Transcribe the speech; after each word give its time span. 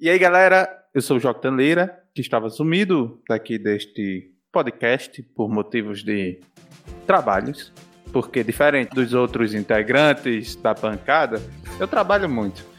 E 0.00 0.08
aí, 0.08 0.16
galera, 0.16 0.68
eu 0.94 1.02
sou 1.02 1.16
o 1.16 1.20
Joque 1.20 1.48
Leira, 1.48 2.04
que 2.14 2.20
estava 2.20 2.48
sumido 2.50 3.20
daqui 3.28 3.58
deste 3.58 4.30
podcast 4.52 5.20
por 5.34 5.48
motivos 5.48 6.04
de 6.04 6.38
trabalhos. 7.04 7.72
Porque, 8.12 8.44
diferente 8.44 8.94
dos 8.94 9.12
outros 9.12 9.54
integrantes 9.54 10.54
da 10.54 10.72
bancada, 10.72 11.42
eu 11.80 11.88
trabalho 11.88 12.28
muito. 12.28 12.64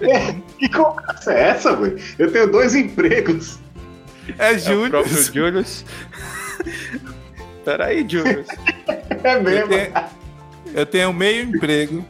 É, 0.00 0.32
que 0.58 0.68
conversa 0.70 1.32
é 1.32 1.40
essa, 1.50 1.76
velho? 1.76 1.96
Eu 2.18 2.32
tenho 2.32 2.50
dois 2.50 2.74
empregos. 2.74 3.60
É 4.36 4.58
Júlio. 4.58 4.86
É 4.86 4.88
o 4.88 4.90
próprio 4.90 5.22
Júlio. 5.22 5.64
Peraí, 7.64 8.04
Júlio. 8.08 8.44
É 9.22 9.38
mesmo. 9.38 9.72
Eu 9.72 9.92
tenho, 9.92 10.04
eu 10.74 10.86
tenho 10.86 11.12
meio 11.12 11.44
emprego. 11.44 12.04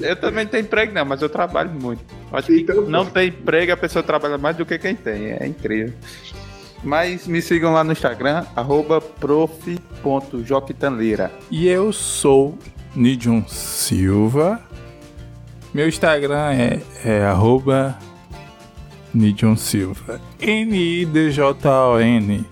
Eu 0.00 0.16
também 0.16 0.46
tenho 0.46 0.62
emprego, 0.62 0.94
não, 0.94 1.04
mas 1.04 1.20
eu 1.20 1.28
trabalho 1.28 1.68
muito. 1.72 2.21
Acho 2.32 2.46
que 2.46 2.60
então, 2.60 2.82
não 2.82 3.04
tem 3.04 3.28
emprego, 3.28 3.72
a 3.72 3.76
pessoa 3.76 4.02
trabalha 4.02 4.38
mais 4.38 4.56
do 4.56 4.64
que 4.64 4.78
quem 4.78 4.94
tem. 4.94 5.32
É 5.32 5.46
incrível. 5.46 5.92
Mas 6.82 7.26
me 7.26 7.42
sigam 7.42 7.72
lá 7.72 7.84
no 7.84 7.92
Instagram, 7.92 8.44
prof.joquitanleira. 9.20 11.30
E 11.50 11.68
eu 11.68 11.92
sou 11.92 12.56
Nidion 12.96 13.42
Silva. 13.46 14.62
Meu 15.72 15.88
Instagram 15.88 16.52
é, 16.52 16.80
é 17.04 17.22
arroba 17.22 17.96
Nidion 19.14 19.56
Silva. 19.56 20.20
N-I-D-J-O-N. 20.40 22.44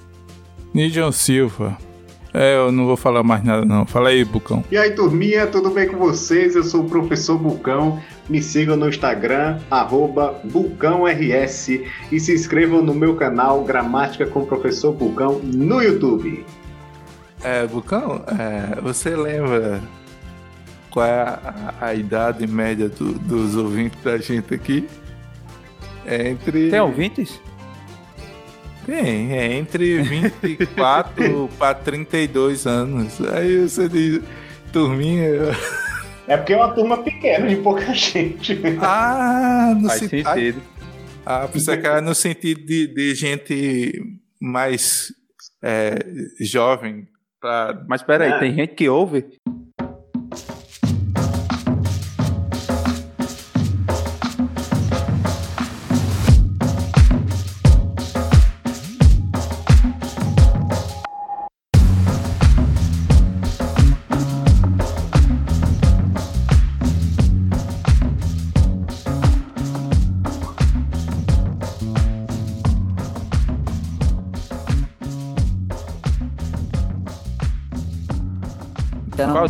Nidion 0.73 1.11
Silva. 1.11 1.77
É, 2.33 2.55
eu 2.56 2.70
não 2.70 2.87
vou 2.87 2.97
falar 2.97 3.25
mais 3.25 3.42
nada 3.42 3.65
não. 3.65 3.84
Fala 3.84 4.11
aí, 4.11 4.25
Bucão. 4.25 4.62
E 4.70 4.78
aí, 4.78 4.92
turminha, 4.92 5.48
tudo 5.48 5.70
bem 5.70 5.89
com 5.89 5.98
vocês? 5.98 6.55
Eu 6.55 6.62
sou 6.62 6.83
o 6.83 6.89
professor 6.89 7.37
Bucão. 7.37 8.01
Me 8.30 8.41
sigam 8.41 8.77
no 8.77 8.89
Instagram, 8.89 9.59
arroba 9.69 10.41
BucãoRS 10.45 11.69
e 12.12 12.20
se 12.20 12.33
inscrevam 12.33 12.80
no 12.80 12.95
meu 12.95 13.16
canal 13.16 13.65
Gramática 13.65 14.25
com 14.25 14.42
o 14.42 14.47
Professor 14.47 14.92
Bucão 14.92 15.41
no 15.42 15.83
YouTube. 15.83 16.47
É, 17.42 17.67
Bucão, 17.67 18.25
é, 18.28 18.81
você 18.81 19.17
lembra 19.17 19.81
qual 20.91 21.05
é 21.05 21.23
a, 21.23 21.75
a 21.81 21.95
idade 21.95 22.47
média 22.47 22.89
do, 22.89 23.14
dos 23.14 23.56
ouvintes 23.56 24.01
da 24.05 24.17
gente 24.19 24.55
aqui? 24.55 24.86
É 26.06 26.28
entre... 26.28 26.70
Tem 26.70 26.81
ouvintes? 26.81 27.41
Tem, 28.86 29.33
é 29.33 29.55
entre 29.55 30.03
24 30.03 31.51
para 31.58 31.75
32 31.75 32.64
anos. 32.64 33.20
Aí 33.23 33.69
você 33.69 33.89
diz, 33.89 34.20
turminha. 34.73 35.51
É 36.31 36.36
porque 36.36 36.53
é 36.53 36.56
uma 36.56 36.73
turma 36.73 37.03
pequena, 37.03 37.48
de 37.48 37.56
pouca 37.56 37.86
gente. 37.92 38.56
Ah, 38.81 39.75
no 39.77 39.89
Faz 39.89 39.98
sentido. 39.98 40.28
sentido. 40.28 40.62
Ah, 41.27 41.48
precisa 41.48 41.77
que 41.77 41.86
é 41.89 42.00
no 42.00 42.14
sentido 42.14 42.64
de, 42.64 42.86
de 42.86 43.14
gente 43.17 44.00
mais 44.41 45.12
é, 45.61 45.98
jovem. 46.41 47.08
Pra... 47.41 47.84
Mas 47.89 48.05
peraí, 48.05 48.31
ah. 48.31 48.39
tem 48.39 48.55
gente 48.55 48.75
que 48.77 48.89
ouve? 48.89 49.27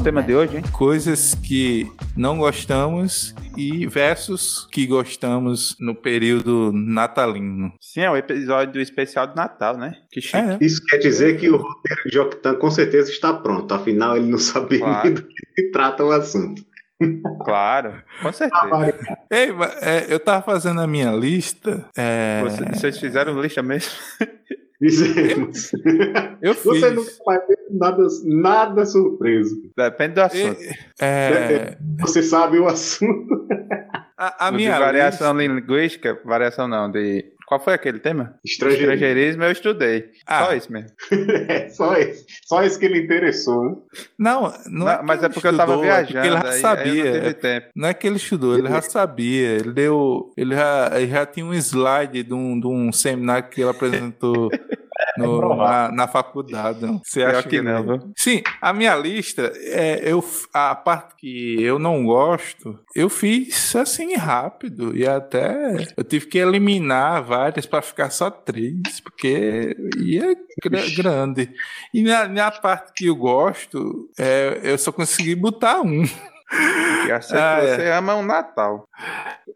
O 0.00 0.02
tema 0.02 0.22
de 0.22 0.34
hoje, 0.34 0.56
hein? 0.56 0.62
Coisas 0.72 1.34
que 1.34 1.86
não 2.16 2.38
gostamos 2.38 3.34
e 3.54 3.86
versos 3.86 4.66
que 4.72 4.86
gostamos 4.86 5.76
no 5.78 5.94
período 5.94 6.72
natalino. 6.72 7.70
Sim, 7.78 8.00
é 8.00 8.10
o 8.10 8.16
episódio 8.16 8.80
especial 8.80 9.26
de 9.26 9.36
Natal, 9.36 9.76
né? 9.76 9.94
Que 10.10 10.22
chique. 10.22 10.38
É. 10.38 10.56
Isso 10.58 10.82
quer 10.86 10.96
dizer 10.96 11.38
que 11.38 11.50
o 11.50 11.56
roteiro 11.58 12.02
de 12.10 12.18
Octan 12.18 12.54
com 12.54 12.70
certeza 12.70 13.10
está 13.10 13.34
pronto, 13.34 13.74
afinal 13.74 14.16
ele 14.16 14.30
não 14.30 14.38
sabia 14.38 14.78
claro. 14.78 15.04
nem 15.04 15.14
do 15.14 15.22
que 15.22 15.70
trata 15.70 16.02
o 16.02 16.10
assunto. 16.10 16.64
Claro, 17.44 18.02
com 18.22 18.32
certeza. 18.32 18.94
Ei, 19.30 19.50
é, 19.82 20.06
eu 20.08 20.18
tava 20.18 20.42
fazendo 20.42 20.80
a 20.80 20.86
minha 20.86 21.12
lista. 21.12 21.86
É... 21.96 22.42
Vocês 22.72 22.98
fizeram 22.98 23.40
lista 23.40 23.62
mesmo? 23.62 23.90
Fizemos. 24.78 25.72
Eu 26.40 26.54
fiz. 26.54 26.64
Você 26.64 26.90
nunca 26.90 27.10
nada, 27.72 28.06
nada 28.24 28.86
surpreso. 28.86 29.56
Depende 29.76 30.14
do 30.14 30.22
assunto. 30.22 30.60
É... 31.00 31.76
Você 32.00 32.22
sabe 32.22 32.58
o 32.58 32.66
assunto. 32.66 33.46
A, 34.18 34.48
a 34.48 34.52
minha 34.52 34.78
variação 34.78 35.32
lista... 35.34 35.54
linguística, 35.54 36.20
variação 36.24 36.68
não, 36.68 36.90
de 36.90 37.32
qual 37.50 37.58
foi 37.58 37.74
aquele 37.74 37.98
tema? 37.98 38.38
Estrangeirismo. 38.44 38.92
Estrangeirismo 38.92 39.42
eu 39.42 39.50
estudei. 39.50 40.10
Ah. 40.24 40.44
Só 40.44 40.54
isso 40.54 40.72
mesmo. 40.72 40.90
é, 41.48 41.68
só 41.68 41.96
esse. 41.96 42.24
Só 42.46 42.62
isso 42.62 42.78
que 42.78 42.84
ele 42.84 43.00
interessou. 43.00 43.64
Né? 43.64 43.76
Não, 44.16 44.42
não, 44.42 44.52
não 44.66 44.88
é 44.88 45.02
mas 45.02 45.20
é 45.24 45.28
porque 45.28 45.48
estudou, 45.48 45.52
eu 45.52 45.56
tava 45.56 45.82
viajando. 45.82 46.24
É 46.24 46.28
ele 46.28 46.36
já 46.36 46.52
sabia. 46.52 47.04
Não, 47.04 47.62
não, 47.74 47.88
é 47.88 47.94
que 47.94 48.06
ele 48.06 48.16
estudou, 48.18 48.56
ele 48.56 48.68
já 48.68 48.82
sabia. 48.82 49.48
Ele 49.48 49.72
deu. 49.72 50.32
Ele 50.36 50.54
já, 50.54 50.92
ele 50.94 51.08
já 51.08 51.26
tinha 51.26 51.44
um 51.44 51.52
slide 51.52 52.22
de 52.22 52.32
um, 52.32 52.60
de 52.60 52.68
um 52.68 52.92
seminário 52.92 53.48
que 53.48 53.60
ele 53.60 53.70
apresentou 53.70 54.48
no, 55.16 55.56
na, 55.56 55.92
na, 55.92 56.08
faculdade. 56.08 56.86
Você 57.04 57.22
acha 57.22 57.42
que, 57.42 57.48
que 57.50 57.62
não? 57.62 57.82
Viu? 57.82 58.12
Sim, 58.16 58.42
a 58.60 58.72
minha 58.72 58.94
lista, 58.96 59.52
é, 59.56 60.00
eu, 60.04 60.24
a 60.52 60.74
parte 60.74 61.14
que 61.16 61.62
eu 61.62 61.78
não 61.78 62.04
gosto, 62.04 62.78
eu 62.94 63.08
fiz 63.08 63.74
assim 63.76 64.14
rápido 64.14 64.96
e 64.96 65.06
até 65.06 65.88
eu 65.96 66.04
tive 66.04 66.26
que 66.26 66.38
eliminar 66.38 67.22
várias 67.22 67.66
para 67.66 67.82
ficar 67.82 68.10
só 68.10 68.30
três, 68.30 69.00
porque 69.02 69.76
ia 69.98 70.36
grande. 70.96 71.50
E 71.92 72.02
na, 72.02 72.28
na 72.28 72.50
parte 72.50 72.92
que 72.94 73.06
eu 73.06 73.16
gosto, 73.16 74.10
é, 74.18 74.60
eu 74.62 74.78
só 74.78 74.92
consegui 74.92 75.34
botar 75.34 75.80
um. 75.80 76.04
ah, 77.32 77.60
que 77.60 77.76
você 77.76 77.82
é. 77.82 77.96
ama 77.96 78.14
o 78.14 78.22
Natal. 78.22 78.88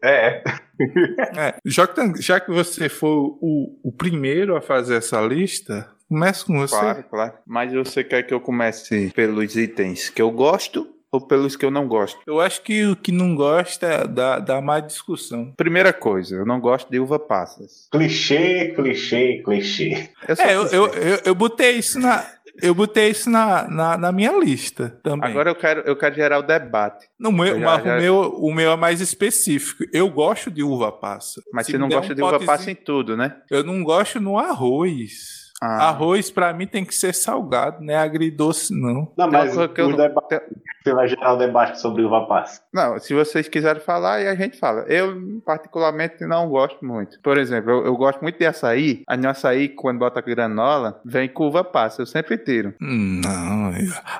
É. 0.03 0.43
é. 1.37 1.55
Já, 1.65 1.87
que, 1.87 2.21
já 2.21 2.39
que 2.39 2.51
você 2.51 2.89
foi 2.89 3.09
o, 3.09 3.79
o 3.83 3.91
primeiro 3.91 4.55
a 4.55 4.61
fazer 4.61 4.95
essa 4.95 5.21
lista, 5.21 5.89
comece 6.07 6.45
com 6.45 6.57
você. 6.59 6.75
Claro, 6.75 7.03
claro. 7.09 7.33
Mas 7.45 7.73
você 7.73 8.03
quer 8.03 8.23
que 8.23 8.33
eu 8.33 8.39
comece 8.39 9.11
pelos 9.15 9.55
itens 9.55 10.09
que 10.09 10.21
eu 10.21 10.31
gosto 10.31 10.95
ou 11.11 11.21
pelos 11.21 11.55
que 11.55 11.65
eu 11.65 11.71
não 11.71 11.87
gosto? 11.87 12.19
Eu 12.27 12.39
acho 12.39 12.61
que 12.61 12.85
o 12.85 12.95
que 12.95 13.11
não 13.11 13.35
gosta 13.35 14.07
dá, 14.07 14.39
dá 14.39 14.61
mais 14.61 14.85
discussão. 14.85 15.53
Primeira 15.55 15.93
coisa, 15.93 16.35
eu 16.35 16.45
não 16.45 16.59
gosto 16.59 16.89
de 16.89 16.99
uva 16.99 17.17
passas. 17.17 17.87
Clichê, 17.91 18.73
clichê, 18.75 19.41
clichê. 19.43 20.09
Eu, 20.27 20.35
é, 20.37 20.55
eu, 20.55 20.65
eu, 20.67 20.87
eu, 20.87 21.19
eu 21.25 21.35
botei 21.35 21.77
isso 21.77 21.99
na 21.99 22.34
eu 22.61 22.73
botei 22.73 23.09
isso 23.09 23.29
na, 23.29 23.67
na, 23.69 23.97
na, 23.97 24.11
minha 24.11 24.37
lista 24.37 24.97
também. 25.03 25.29
Agora 25.29 25.49
eu 25.49 25.55
quero, 25.55 25.81
eu 25.81 25.95
quero 25.95 26.15
gerar 26.15 26.39
o 26.39 26.43
debate. 26.43 27.07
No 27.19 27.31
meu, 27.31 27.59
já, 27.59 27.81
já... 27.81 27.97
O, 27.97 27.99
meu, 27.99 28.15
o 28.37 28.53
meu 28.53 28.71
é 28.71 28.75
mais 28.75 29.01
específico. 29.01 29.83
Eu 29.91 30.09
gosto 30.09 30.49
de 30.49 30.63
uva 30.63 30.91
passa. 30.91 31.41
Mas 31.53 31.65
Se 31.65 31.73
você 31.73 31.77
não 31.77 31.89
gosta 31.89 32.13
um 32.13 32.15
de 32.15 32.23
uva 32.23 32.39
passa 32.39 32.71
em 32.71 32.75
tudo, 32.75 33.17
né? 33.17 33.35
Eu 33.49 33.63
não 33.63 33.83
gosto 33.83 34.19
no 34.19 34.37
arroz. 34.37 35.44
Ah. 35.65 35.89
Arroz, 35.89 36.29
para 36.29 36.53
mim, 36.53 36.67
tem 36.67 36.85
que 36.85 36.93
ser 36.93 37.13
salgado, 37.13 37.83
né? 37.83 37.95
Agridoce, 37.95 38.73
não. 38.73 39.11
Não, 39.17 39.29
mas 39.29 39.57
o, 39.57 39.61
eu... 39.61 39.95
debate, 39.95 40.41
você 40.85 40.93
vai 40.93 41.07
gerar 41.07 41.33
o 41.33 41.37
debate 41.37 41.79
sobre 41.81 42.03
uva 42.03 42.27
passa. 42.27 42.61
Não, 42.71 42.99
se 42.99 43.11
vocês 43.13 43.47
quiserem 43.47 43.81
falar, 43.81 44.15
aí 44.15 44.27
a 44.27 44.35
gente 44.35 44.59
fala. 44.59 44.81
Eu, 44.81 45.19
particularmente, 45.43 46.23
não 46.27 46.47
gosto 46.47 46.85
muito. 46.85 47.19
Por 47.21 47.39
exemplo, 47.39 47.71
eu, 47.71 47.85
eu 47.85 47.97
gosto 47.97 48.21
muito 48.21 48.37
de 48.37 48.45
açaí. 48.45 49.01
A 49.07 49.17
no 49.17 49.29
açaí, 49.29 49.69
quando 49.69 49.97
bota 49.97 50.21
granola, 50.21 51.01
vem 51.03 51.27
com 51.27 51.47
uva 51.47 51.63
passa. 51.63 52.03
Eu 52.03 52.05
sempre 52.05 52.37
tiro. 52.37 52.75
Não, 52.79 53.71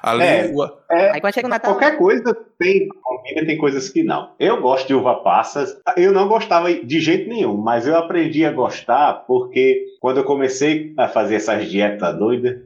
ali... 0.02 0.24
É, 0.24 0.52
é, 0.90 1.12
aí 1.12 1.22
quando 1.22 1.34
chega 1.36 1.46
o 1.46 1.50
Natal... 1.50 1.76
Qualquer 1.76 1.98
coisa 1.98 2.36
tem 2.58 2.88
combina, 2.88 3.46
tem 3.46 3.58
coisas 3.58 3.90
que 3.90 4.04
não. 4.04 4.32
Eu 4.40 4.60
gosto 4.60 4.88
de 4.88 4.96
uva 4.96 5.22
passas. 5.22 5.78
Eu 5.96 6.12
não 6.12 6.28
gostava 6.28 6.74
de 6.74 7.00
jeito 7.00 7.30
nenhum, 7.30 7.58
mas 7.58 7.86
eu 7.86 7.96
aprendi 7.96 8.44
a 8.44 8.52
gostar 8.52 9.26
porque 9.28 9.86
quando 10.00 10.18
eu 10.18 10.24
comecei 10.24 10.94
a 10.98 11.08
fazer 11.08 11.35
essas 11.36 11.70
dietas 11.70 12.18
doidas, 12.18 12.58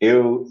eu 0.00 0.44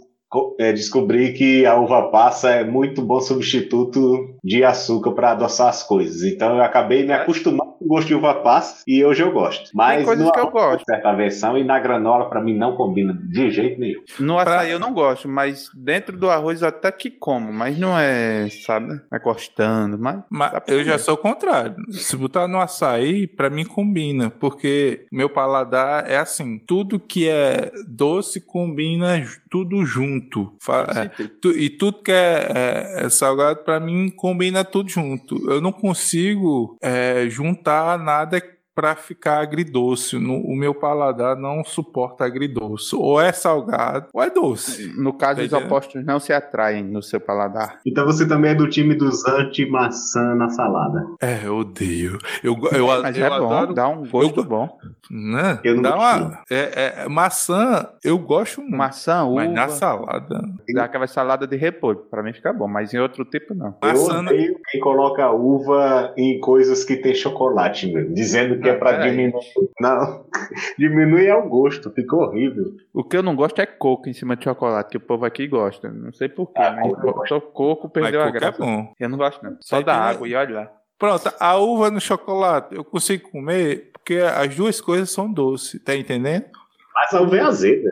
é, 0.60 0.72
descobri 0.72 1.34
que 1.34 1.66
a 1.66 1.76
uva 1.80 2.10
passa 2.12 2.52
é 2.52 2.64
muito 2.64 3.02
bom 3.02 3.20
substituto 3.20 4.36
de 4.44 4.64
açúcar 4.64 5.12
para 5.14 5.32
adoçar 5.32 5.70
as 5.70 5.84
coisas. 5.84 6.24
Então 6.24 6.56
eu 6.56 6.64
acabei 6.64 7.04
me 7.04 7.14
acostumando 7.14 7.69
gosto 7.82 8.08
de 8.08 8.16
uva 8.16 8.36
passa 8.36 8.84
e 8.88 9.04
hoje 9.04 9.22
eu 9.22 9.32
gosto. 9.32 9.70
Mas 9.74 9.98
Tem 9.98 10.06
coisas 10.06 10.32
que 10.32 10.40
eu 10.40 10.52
gosto. 10.52 10.86
certa 10.86 11.14
versão 11.14 11.58
e 11.58 11.64
na 11.64 11.80
granola 11.80 12.30
para 12.30 12.42
mim 12.42 12.56
não 12.56 12.76
combina 12.76 13.14
de 13.14 13.52
jeito 13.52 13.80
nenhum. 13.80 14.02
No 14.20 14.38
açaí 14.38 14.72
eu 14.72 14.80
não 14.80 14.94
gosto, 14.94 15.28
mas 15.28 15.70
dentro 15.74 16.18
do 16.18 16.30
arroz 16.30 16.64
até 16.64 16.92
que 16.92 17.10
como, 17.10 17.52
mas 17.52 17.78
não 17.78 17.98
é, 17.98 18.48
sabe, 18.50 19.00
é 19.12 19.20
gostando, 19.20 19.98
mas, 19.98 20.22
mas 20.30 20.54
eu 20.68 20.84
já 20.84 20.98
sou 20.98 21.14
o 21.16 21.18
contrário. 21.18 21.76
Se 21.92 22.16
botar 22.16 22.48
no 22.48 22.60
açaí, 22.60 23.28
para 23.28 23.50
mim 23.50 23.66
combina, 23.66 24.30
porque 24.30 25.06
meu 25.12 25.30
paladar 25.30 26.10
é 26.10 26.18
assim, 26.18 26.58
tudo 26.60 27.00
que 27.00 27.28
é 27.28 27.72
doce 27.88 28.42
combina 28.42 29.24
tudo 29.50 29.86
junto. 29.86 30.54
É, 30.96 31.50
e 31.56 31.70
tudo 31.70 32.02
que 32.04 32.12
é, 32.12 32.52
é, 32.56 33.06
é 33.06 33.10
salgado 33.10 33.64
para 33.64 33.80
mim 33.80 34.10
combina 34.10 34.64
tudo 34.64 34.90
junto. 34.90 35.50
Eu 35.50 35.62
não 35.62 35.72
consigo 35.72 36.78
é, 36.82 37.28
juntar 37.30 37.69
nada 37.98 38.42
para 38.80 38.96
ficar 38.96 39.42
agridoce. 39.42 40.18
No, 40.18 40.38
o 40.38 40.56
meu 40.56 40.74
paladar 40.74 41.36
não 41.36 41.66
suporta 41.66 42.24
agridoce. 42.24 42.96
Ou 42.96 43.20
é 43.20 43.34
salgado 43.34 44.08
ou 44.14 44.24
é 44.24 44.30
doce. 44.30 44.94
No 44.98 45.12
caso, 45.12 45.42
os 45.42 45.52
opostos 45.52 46.06
não 46.06 46.18
se 46.18 46.32
atraem 46.32 46.82
no 46.82 47.04
seu 47.04 47.20
paladar. 47.20 47.80
Então 47.86 48.06
você 48.06 48.26
também 48.26 48.52
é 48.52 48.56
do 48.56 48.70
time 48.70 48.96
dos 48.96 49.26
anti-maçã 49.28 50.34
na 50.36 50.48
salada. 50.48 51.06
É, 51.22 51.42
eu 51.44 51.58
odeio. 51.58 52.18
Eu, 52.42 52.58
eu, 52.72 52.88
Mas 53.02 53.18
eu 53.18 53.26
é 53.26 53.28
adoro, 53.28 53.68
bom, 53.68 53.74
dá 53.74 53.90
um 53.90 54.08
gosto 54.08 54.40
eu, 54.40 54.46
bom. 54.46 54.78
Né? 55.12 55.60
Eu 55.62 55.76
não 55.76 55.82
dá 55.82 55.96
uma, 55.96 56.44
é, 56.50 57.04
é, 57.04 57.10
maçã, 57.10 57.86
eu 58.02 58.18
gosto 58.18 58.62
muito. 58.62 58.78
Maçã, 58.78 59.26
uva. 59.26 59.44
Mas 59.44 59.52
na 59.52 59.68
salada. 59.68 60.42
Dá 60.74 60.86
aquela 60.86 61.08
salada 61.08 61.46
de 61.46 61.58
repolho. 61.58 62.00
Para 62.10 62.24
mim 62.24 62.32
fica 62.32 62.54
bom, 62.54 62.68
mas 62.68 62.94
em 62.94 63.00
outro 63.00 63.26
tipo 63.26 63.54
não. 63.54 63.76
Maçã, 63.82 64.14
eu 64.14 64.20
odeio 64.20 64.56
quem 64.70 64.80
coloca 64.80 65.30
uva 65.32 66.14
em 66.16 66.40
coisas 66.40 66.86
que 66.86 66.96
tem 66.96 67.14
chocolate, 67.14 67.92
meu, 67.92 68.10
dizendo 68.14 68.62
que 68.62 68.69
é 68.70 68.78
para 68.78 69.10
diminuir. 69.10 69.34
Não, 69.80 70.26
diminui 70.78 71.28
é 71.28 71.36
o 71.36 71.48
gosto, 71.48 71.92
fica 71.92 72.16
horrível. 72.16 72.76
O 72.94 73.04
que 73.04 73.18
eu 73.18 73.24
não 73.24 73.36
gosto 73.36 73.60
é 73.60 73.66
coco 73.66 74.10
em 74.10 74.14
cima 74.14 74.36
de 74.36 74.44
chocolate, 74.44 74.92
que 74.92 74.98
o 74.98 75.02
povo 75.02 75.26
aqui 75.26 75.48
gosta. 75.48 75.90
Não 75.90 76.14
sei 76.14 76.30
porquê, 76.30 76.62
ah, 76.62 76.72
mas 76.72 76.92
botou 77.02 77.42
coco, 77.42 77.90
perdeu 77.90 78.22
a 78.22 78.28
é 78.28 78.32
graça. 78.32 78.62
É 78.62 78.66
bom. 78.66 78.94
Eu 79.00 79.10
não 79.10 79.18
gosto, 79.18 79.44
não. 79.44 79.58
Só 79.62 79.82
da 79.82 79.96
água 79.96 80.28
e 80.28 80.36
olha 80.36 80.56
lá. 80.56 80.72
Pronto, 80.98 81.32
a 81.40 81.58
uva 81.58 81.90
no 81.90 82.02
chocolate 82.02 82.76
eu 82.76 82.84
consigo 82.84 83.30
comer 83.32 83.92
porque 83.94 84.16
as 84.18 84.56
duas 84.56 84.82
coisas 84.82 85.10
são 85.10 85.32
doces, 85.32 85.82
tá 85.84 85.96
entendendo? 85.96 86.46
Mas 86.94 87.14
a 87.14 87.22
uva 87.22 87.38
é 87.38 87.42
azeda. 87.42 87.92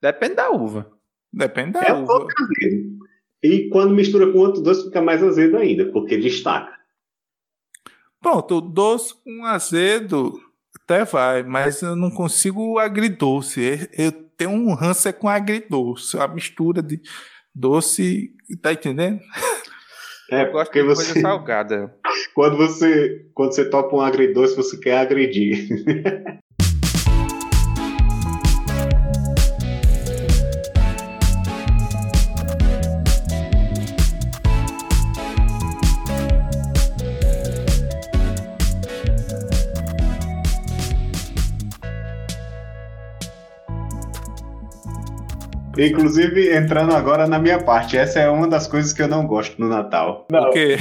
Depende 0.00 0.34
da 0.34 0.50
uva. 0.50 0.90
Depende 1.32 1.72
da 1.72 1.82
é 1.82 1.92
uva. 1.92 2.26
E 3.42 3.68
quando 3.70 3.94
mistura 3.94 4.30
com 4.30 4.38
outro 4.38 4.62
doce 4.62 4.84
fica 4.84 5.00
mais 5.00 5.22
azedo 5.22 5.56
ainda, 5.56 5.86
porque 5.90 6.16
destaca. 6.16 6.75
Pronto, 8.26 8.60
doce 8.60 9.14
com 9.22 9.44
azedo 9.44 10.40
até 10.82 11.04
vai, 11.04 11.44
mas 11.44 11.80
eu 11.80 11.94
não 11.94 12.10
consigo 12.10 12.76
agridoce. 12.76 13.88
Eu 13.96 14.10
tenho 14.10 14.50
um 14.50 14.74
ranço 14.74 15.12
com 15.12 15.28
agridoce, 15.28 16.18
a 16.18 16.26
mistura 16.26 16.82
de 16.82 17.00
doce, 17.54 18.32
tá 18.60 18.72
entendendo? 18.72 19.20
É, 20.28 20.44
porque 20.44 20.82
você 20.82 21.12
coisa 21.12 21.20
salgada. 21.20 21.94
Quando 22.34 22.56
você, 22.56 23.26
quando 23.32 23.54
você 23.54 23.70
topa 23.70 23.94
um 23.94 24.00
agridoce, 24.00 24.56
você 24.56 24.76
quer 24.76 24.98
agredir. 24.98 25.68
Inclusive, 45.78 46.54
entrando 46.54 46.94
agora 46.94 47.26
na 47.26 47.38
minha 47.38 47.58
parte, 47.62 47.96
essa 47.96 48.20
é 48.20 48.30
uma 48.30 48.46
das 48.46 48.66
coisas 48.66 48.92
que 48.92 49.02
eu 49.02 49.08
não 49.08 49.26
gosto 49.26 49.60
no 49.60 49.68
Natal. 49.68 50.26
Não, 50.30 50.48
o 50.48 50.50
quê? 50.50 50.76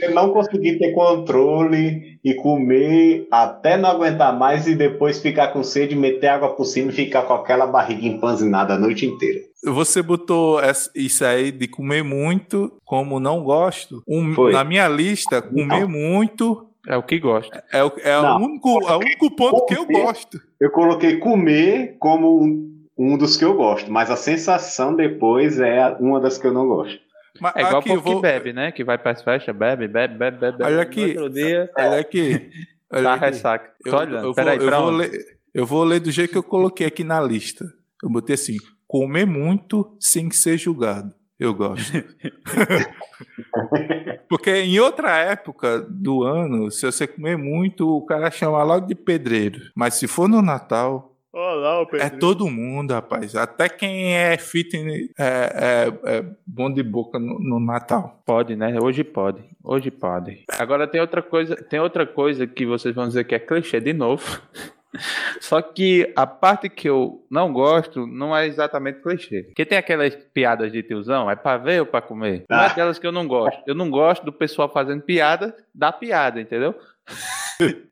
É 0.00 0.10
não 0.10 0.30
conseguir 0.30 0.78
ter 0.78 0.92
controle 0.92 2.18
e 2.24 2.34
comer 2.34 3.26
até 3.30 3.76
não 3.76 3.90
aguentar 3.90 4.36
mais 4.36 4.66
e 4.68 4.76
depois 4.76 5.20
ficar 5.20 5.48
com 5.48 5.64
sede, 5.64 5.96
meter 5.96 6.28
água 6.28 6.54
por 6.54 6.64
cima 6.64 6.90
e 6.90 6.94
ficar 6.94 7.22
com 7.22 7.34
aquela 7.34 7.66
barriga 7.66 8.06
empanzinada 8.06 8.74
a 8.74 8.78
noite 8.78 9.06
inteira. 9.06 9.40
Você 9.64 10.00
botou 10.00 10.60
isso 10.94 11.24
aí 11.24 11.50
de 11.50 11.66
comer 11.66 12.04
muito, 12.04 12.72
como 12.84 13.18
não 13.18 13.42
gosto. 13.42 14.02
Um, 14.06 14.52
na 14.52 14.62
minha 14.62 14.86
lista, 14.86 15.42
comer 15.42 15.80
não. 15.80 15.88
muito 15.88 16.68
é 16.86 16.96
o 16.96 17.02
que 17.02 17.18
gosta. 17.18 17.62
É, 17.72 17.82
o, 17.82 17.92
é 18.02 18.18
o 18.18 18.36
único, 18.36 18.88
é 18.88 18.92
o 18.92 18.98
único 18.98 19.30
ponto 19.34 19.66
comer, 19.66 19.66
que 19.66 19.74
eu 19.74 20.02
gosto. 20.04 20.40
Eu 20.60 20.70
coloquei 20.70 21.16
comer 21.16 21.96
como 21.98 22.42
um 22.42 22.77
um 22.98 23.16
dos 23.16 23.36
que 23.36 23.44
eu 23.44 23.54
gosto, 23.54 23.92
mas 23.92 24.10
a 24.10 24.16
sensação 24.16 24.94
depois 24.94 25.60
é 25.60 25.96
uma 26.00 26.20
das 26.20 26.36
que 26.36 26.46
eu 26.46 26.52
não 26.52 26.66
gosto. 26.66 26.98
Mas 27.40 27.54
é 27.54 27.60
igual 27.60 27.78
aqui, 27.78 27.92
o 27.92 28.00
vou... 28.00 28.16
que 28.16 28.22
bebe, 28.22 28.52
né? 28.52 28.72
Que 28.72 28.82
vai 28.82 28.98
para 28.98 29.12
as 29.12 29.22
festas, 29.22 29.54
bebe, 29.54 29.86
bebe, 29.86 30.18
bebe, 30.18 30.38
bebe. 30.38 30.64
Olha 30.64 30.82
aqui, 30.82 31.10
outro 31.10 31.30
dia, 31.30 31.70
olha 31.78 32.00
aqui. 32.00 32.50
Olha 32.90 33.02
dá 33.02 33.14
aqui. 33.14 33.24
ressaca. 33.26 33.70
Eu, 33.84 33.92
Tô 33.92 33.98
olhando, 33.98 34.26
eu, 34.26 34.34
peraí, 34.34 34.58
eu, 34.58 34.70
vou 34.70 34.90
ler, 34.90 35.26
eu 35.54 35.66
vou 35.66 35.84
ler 35.84 36.00
do 36.00 36.10
jeito 36.10 36.32
que 36.32 36.38
eu 36.38 36.42
coloquei 36.42 36.86
aqui 36.86 37.04
na 37.04 37.20
lista. 37.20 37.64
Eu 38.02 38.10
botei 38.10 38.34
assim, 38.34 38.56
comer 38.86 39.26
muito 39.26 39.96
sem 40.00 40.30
ser 40.30 40.58
julgado. 40.58 41.14
Eu 41.38 41.54
gosto. 41.54 41.92
Porque 44.28 44.50
em 44.50 44.80
outra 44.80 45.16
época 45.18 45.80
do 45.88 46.24
ano, 46.24 46.70
se 46.70 46.84
você 46.84 47.06
comer 47.06 47.38
muito, 47.38 47.88
o 47.88 48.04
cara 48.04 48.30
chama 48.30 48.62
logo 48.64 48.86
de 48.86 48.96
pedreiro. 48.96 49.60
Mas 49.74 49.94
se 49.94 50.08
for 50.08 50.28
no 50.28 50.42
Natal, 50.42 51.17
Olá, 51.40 51.86
é 52.00 52.10
todo 52.10 52.50
mundo, 52.50 52.92
rapaz. 52.92 53.36
Até 53.36 53.68
quem 53.68 54.12
é 54.12 54.36
fitness 54.36 55.08
é, 55.16 55.22
é, 55.24 56.16
é 56.16 56.24
bom 56.44 56.68
de 56.68 56.82
boca 56.82 57.16
no, 57.16 57.38
no, 57.38 57.60
Natal. 57.60 58.20
Pode, 58.26 58.56
né? 58.56 58.76
Hoje 58.82 59.04
pode. 59.04 59.44
Hoje 59.62 59.88
pode. 59.88 60.44
Agora 60.58 60.88
tem 60.88 61.00
outra 61.00 61.22
coisa, 61.22 61.54
tem 61.54 61.78
outra 61.78 62.04
coisa 62.04 62.44
que 62.44 62.66
vocês 62.66 62.92
vão 62.92 63.06
dizer 63.06 63.22
que 63.22 63.36
é 63.36 63.38
clichê 63.38 63.78
de 63.78 63.92
novo. 63.92 64.24
Só 65.40 65.62
que 65.62 66.12
a 66.16 66.26
parte 66.26 66.68
que 66.68 66.88
eu 66.88 67.24
não 67.30 67.52
gosto 67.52 68.04
não 68.04 68.36
é 68.36 68.48
exatamente 68.48 69.00
clichê. 69.00 69.44
Porque 69.44 69.64
tem 69.64 69.78
aquelas 69.78 70.16
piadas 70.16 70.72
de 70.72 70.82
tiozão, 70.82 71.30
é 71.30 71.36
pra 71.36 71.56
ver 71.56 71.78
ou 71.78 71.86
pra 71.86 72.02
comer? 72.02 72.46
Não 72.50 72.58
é 72.58 72.66
aquelas 72.66 72.98
que 72.98 73.06
eu 73.06 73.12
não 73.12 73.28
gosto. 73.28 73.62
Eu 73.64 73.76
não 73.76 73.88
gosto 73.90 74.24
do 74.24 74.32
pessoal 74.32 74.68
fazendo 74.68 75.02
piada 75.02 75.54
da 75.72 75.92
piada, 75.92 76.40
entendeu? 76.40 76.74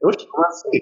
Oxe, 0.02 0.26
como 0.28 0.46
assim? 0.46 0.80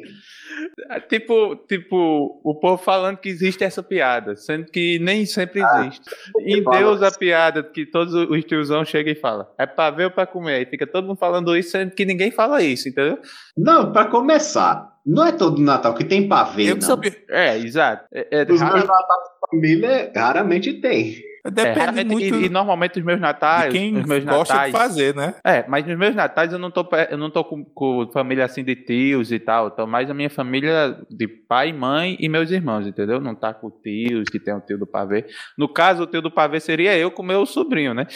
É 0.90 1.00
tipo, 1.00 1.56
tipo, 1.68 2.40
o 2.44 2.54
povo 2.54 2.82
falando 2.82 3.16
que 3.16 3.28
existe 3.28 3.64
essa 3.64 3.82
piada, 3.82 4.36
sendo 4.36 4.66
que 4.66 4.98
nem 4.98 5.24
sempre 5.24 5.62
ah, 5.62 5.80
existe. 5.80 6.10
Em 6.40 6.62
Deus 6.62 7.02
a 7.02 7.10
piada 7.10 7.62
que 7.62 7.86
todos 7.86 8.14
os 8.14 8.44
tiozão 8.44 8.84
chegam 8.84 9.12
e 9.12 9.16
falam, 9.16 9.46
é 9.58 9.66
pra 9.66 9.90
ver 9.90 10.04
ou 10.04 10.10
pra 10.10 10.26
comer? 10.26 10.56
Aí 10.56 10.66
fica 10.66 10.86
todo 10.86 11.06
mundo 11.06 11.18
falando 11.18 11.56
isso, 11.56 11.70
sendo 11.70 11.92
que 11.92 12.04
ninguém 12.04 12.30
fala 12.30 12.62
isso, 12.62 12.88
entendeu? 12.88 13.18
Não, 13.56 13.92
pra 13.92 14.06
começar, 14.06 14.94
não 15.06 15.26
é 15.26 15.32
todo 15.32 15.60
Natal 15.60 15.94
que 15.94 16.04
tem 16.04 16.28
pavê, 16.28 16.70
Eu 16.70 16.74
não. 16.76 16.82
Sabia. 16.82 17.14
É, 17.30 17.56
exato. 17.58 18.06
É, 18.12 18.40
é, 18.40 18.42
Os 18.42 18.60
meus 18.60 18.60
Natal 18.60 18.88
de 18.88 19.50
família 19.50 20.12
raramente 20.14 20.74
tem. 20.80 21.22
Depende 21.52 22.00
é, 22.00 22.04
muito. 22.04 22.34
E, 22.36 22.46
e, 22.46 22.48
normalmente 22.48 22.98
os 22.98 23.04
meus 23.04 23.20
natais. 23.20 23.70
quem 23.70 23.98
os 23.98 24.06
meus 24.06 24.24
gosta 24.24 24.54
natais, 24.54 24.72
de 24.72 24.78
fazer, 24.78 25.14
né? 25.14 25.34
É, 25.44 25.64
mas 25.68 25.86
nos 25.86 25.98
meus 25.98 26.14
natais 26.14 26.52
eu 26.52 26.58
não 26.58 26.70
tô, 26.70 26.88
eu 27.10 27.18
não 27.18 27.28
tô 27.28 27.44
com, 27.44 27.62
com 27.62 28.10
família 28.12 28.46
assim 28.46 28.64
de 28.64 28.74
tios 28.74 29.30
e 29.30 29.38
tal. 29.38 29.68
Então, 29.68 29.86
mais 29.86 30.10
a 30.10 30.14
minha 30.14 30.30
família 30.30 30.98
de 31.10 31.28
pai, 31.28 31.70
mãe 31.70 32.16
e 32.18 32.30
meus 32.30 32.50
irmãos, 32.50 32.86
entendeu? 32.86 33.20
Não 33.20 33.34
tá 33.34 33.52
com 33.52 33.70
tios 33.70 34.30
que 34.30 34.40
tem 34.40 34.54
o 34.54 34.60
tio 34.60 34.78
do 34.78 34.86
pavê. 34.86 35.26
No 35.56 35.68
caso, 35.68 36.04
o 36.04 36.06
tio 36.06 36.22
do 36.22 36.30
pavê 36.30 36.58
seria 36.60 36.96
eu 36.96 37.10
com 37.10 37.22
meu 37.22 37.44
sobrinho, 37.44 37.92
né? 37.92 38.06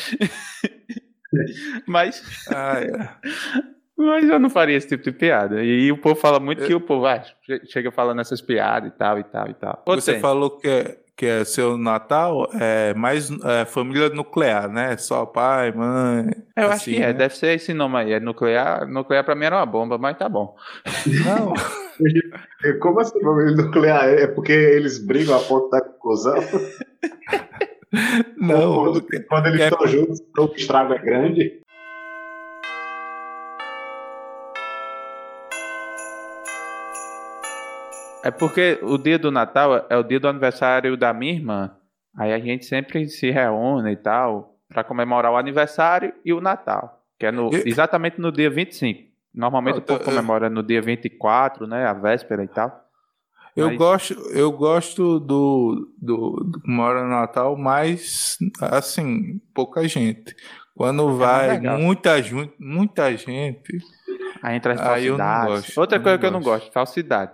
mas. 1.86 2.22
Ah, 2.48 2.80
é. 2.80 3.68
Mas 4.00 4.28
eu 4.28 4.38
não 4.38 4.48
faria 4.48 4.76
esse 4.76 4.86
tipo 4.86 5.02
de 5.02 5.10
piada. 5.10 5.60
E 5.60 5.90
o 5.90 5.98
povo 5.98 6.14
fala 6.14 6.38
muito 6.38 6.64
que 6.64 6.72
o 6.72 6.80
povo 6.80 7.04
ah, 7.04 7.20
chega 7.66 7.90
falando 7.90 8.20
essas 8.20 8.40
piadas 8.40 8.92
e 8.92 8.96
tal, 8.96 9.18
e 9.18 9.24
tal, 9.24 9.48
e 9.48 9.54
tal. 9.54 9.82
Você 9.86 10.12
tem. 10.12 10.20
falou 10.20 10.50
que 10.50 10.68
é, 10.68 10.98
que 11.18 11.26
é 11.26 11.44
seu 11.44 11.76
Natal 11.76 12.48
é 12.60 12.94
mais 12.94 13.28
é, 13.28 13.64
família 13.64 14.08
nuclear, 14.08 14.70
né? 14.70 14.96
Só 14.96 15.26
pai, 15.26 15.72
mãe. 15.72 16.30
Eu 16.56 16.66
assim, 16.66 16.72
acho 16.72 16.84
que 16.84 16.96
é, 16.96 17.06
né? 17.08 17.12
deve 17.12 17.36
ser 17.36 17.56
esse 17.56 17.74
nome 17.74 17.96
aí. 17.96 18.12
É 18.12 18.20
nuclear. 18.20 18.86
Nuclear 18.86 19.24
pra 19.24 19.34
mim 19.34 19.46
era 19.46 19.56
uma 19.56 19.66
bomba, 19.66 19.98
mas 19.98 20.16
tá 20.16 20.28
bom. 20.28 20.54
Não. 21.26 21.52
Como 22.78 23.00
assim 23.00 23.20
família 23.20 23.56
nuclear? 23.56 24.08
É 24.10 24.28
porque 24.28 24.52
eles 24.52 25.04
brigam 25.04 25.36
a 25.36 25.40
ponto 25.40 25.68
da 25.70 25.80
conclusão? 25.80 26.38
Não. 28.38 28.92
Quando, 28.92 29.06
quando 29.28 29.46
eles 29.46 29.60
é... 29.60 29.68
estão 29.68 29.86
juntos, 29.88 30.22
o 30.38 30.44
estrago 30.54 30.92
é 30.92 30.98
grande. 30.98 31.60
É 38.22 38.30
porque 38.30 38.78
o 38.82 38.98
dia 38.98 39.18
do 39.18 39.30
Natal 39.30 39.86
é 39.88 39.96
o 39.96 40.02
dia 40.02 40.18
do 40.20 40.28
aniversário 40.28 40.96
da 40.96 41.12
minha 41.12 41.32
irmã. 41.32 41.70
Aí 42.16 42.32
a 42.32 42.38
gente 42.38 42.64
sempre 42.64 43.08
se 43.08 43.30
reúne 43.30 43.92
e 43.92 43.96
tal 43.96 44.56
para 44.68 44.84
comemorar 44.84 45.32
o 45.32 45.36
aniversário 45.36 46.12
e 46.24 46.32
o 46.32 46.40
Natal, 46.40 47.02
que 47.18 47.26
é 47.26 47.32
no, 47.32 47.50
exatamente 47.64 48.20
no 48.20 48.30
dia 48.30 48.50
25. 48.50 49.08
Normalmente 49.34 49.78
o 49.78 49.82
povo 49.82 50.04
comemora 50.04 50.50
no 50.50 50.62
dia 50.62 50.82
24, 50.82 51.66
né? 51.66 51.86
A 51.86 51.92
véspera 51.92 52.42
e 52.42 52.48
tal. 52.48 52.84
Eu 53.56 53.68
mas... 53.68 53.78
gosto, 53.78 54.14
eu 54.32 54.52
gosto 54.52 55.20
do, 55.20 55.92
do, 56.00 56.44
do 56.44 56.62
Mora 56.66 57.02
no 57.02 57.10
Natal, 57.10 57.56
mas 57.56 58.36
assim, 58.60 59.40
pouca 59.54 59.86
gente. 59.86 60.34
Quando 60.74 61.08
é 61.08 61.12
vai 61.14 61.60
muita, 61.60 62.14
muita 62.58 63.16
gente. 63.16 63.78
Aí 64.42 64.56
entra 64.56 64.74
as 64.74 64.80
gosto. 65.46 65.80
Outra 65.80 65.98
coisa 65.98 66.18
que 66.18 66.26
eu 66.26 66.30
não 66.30 66.40
gosto, 66.40 66.70
falsidade. 66.72 67.32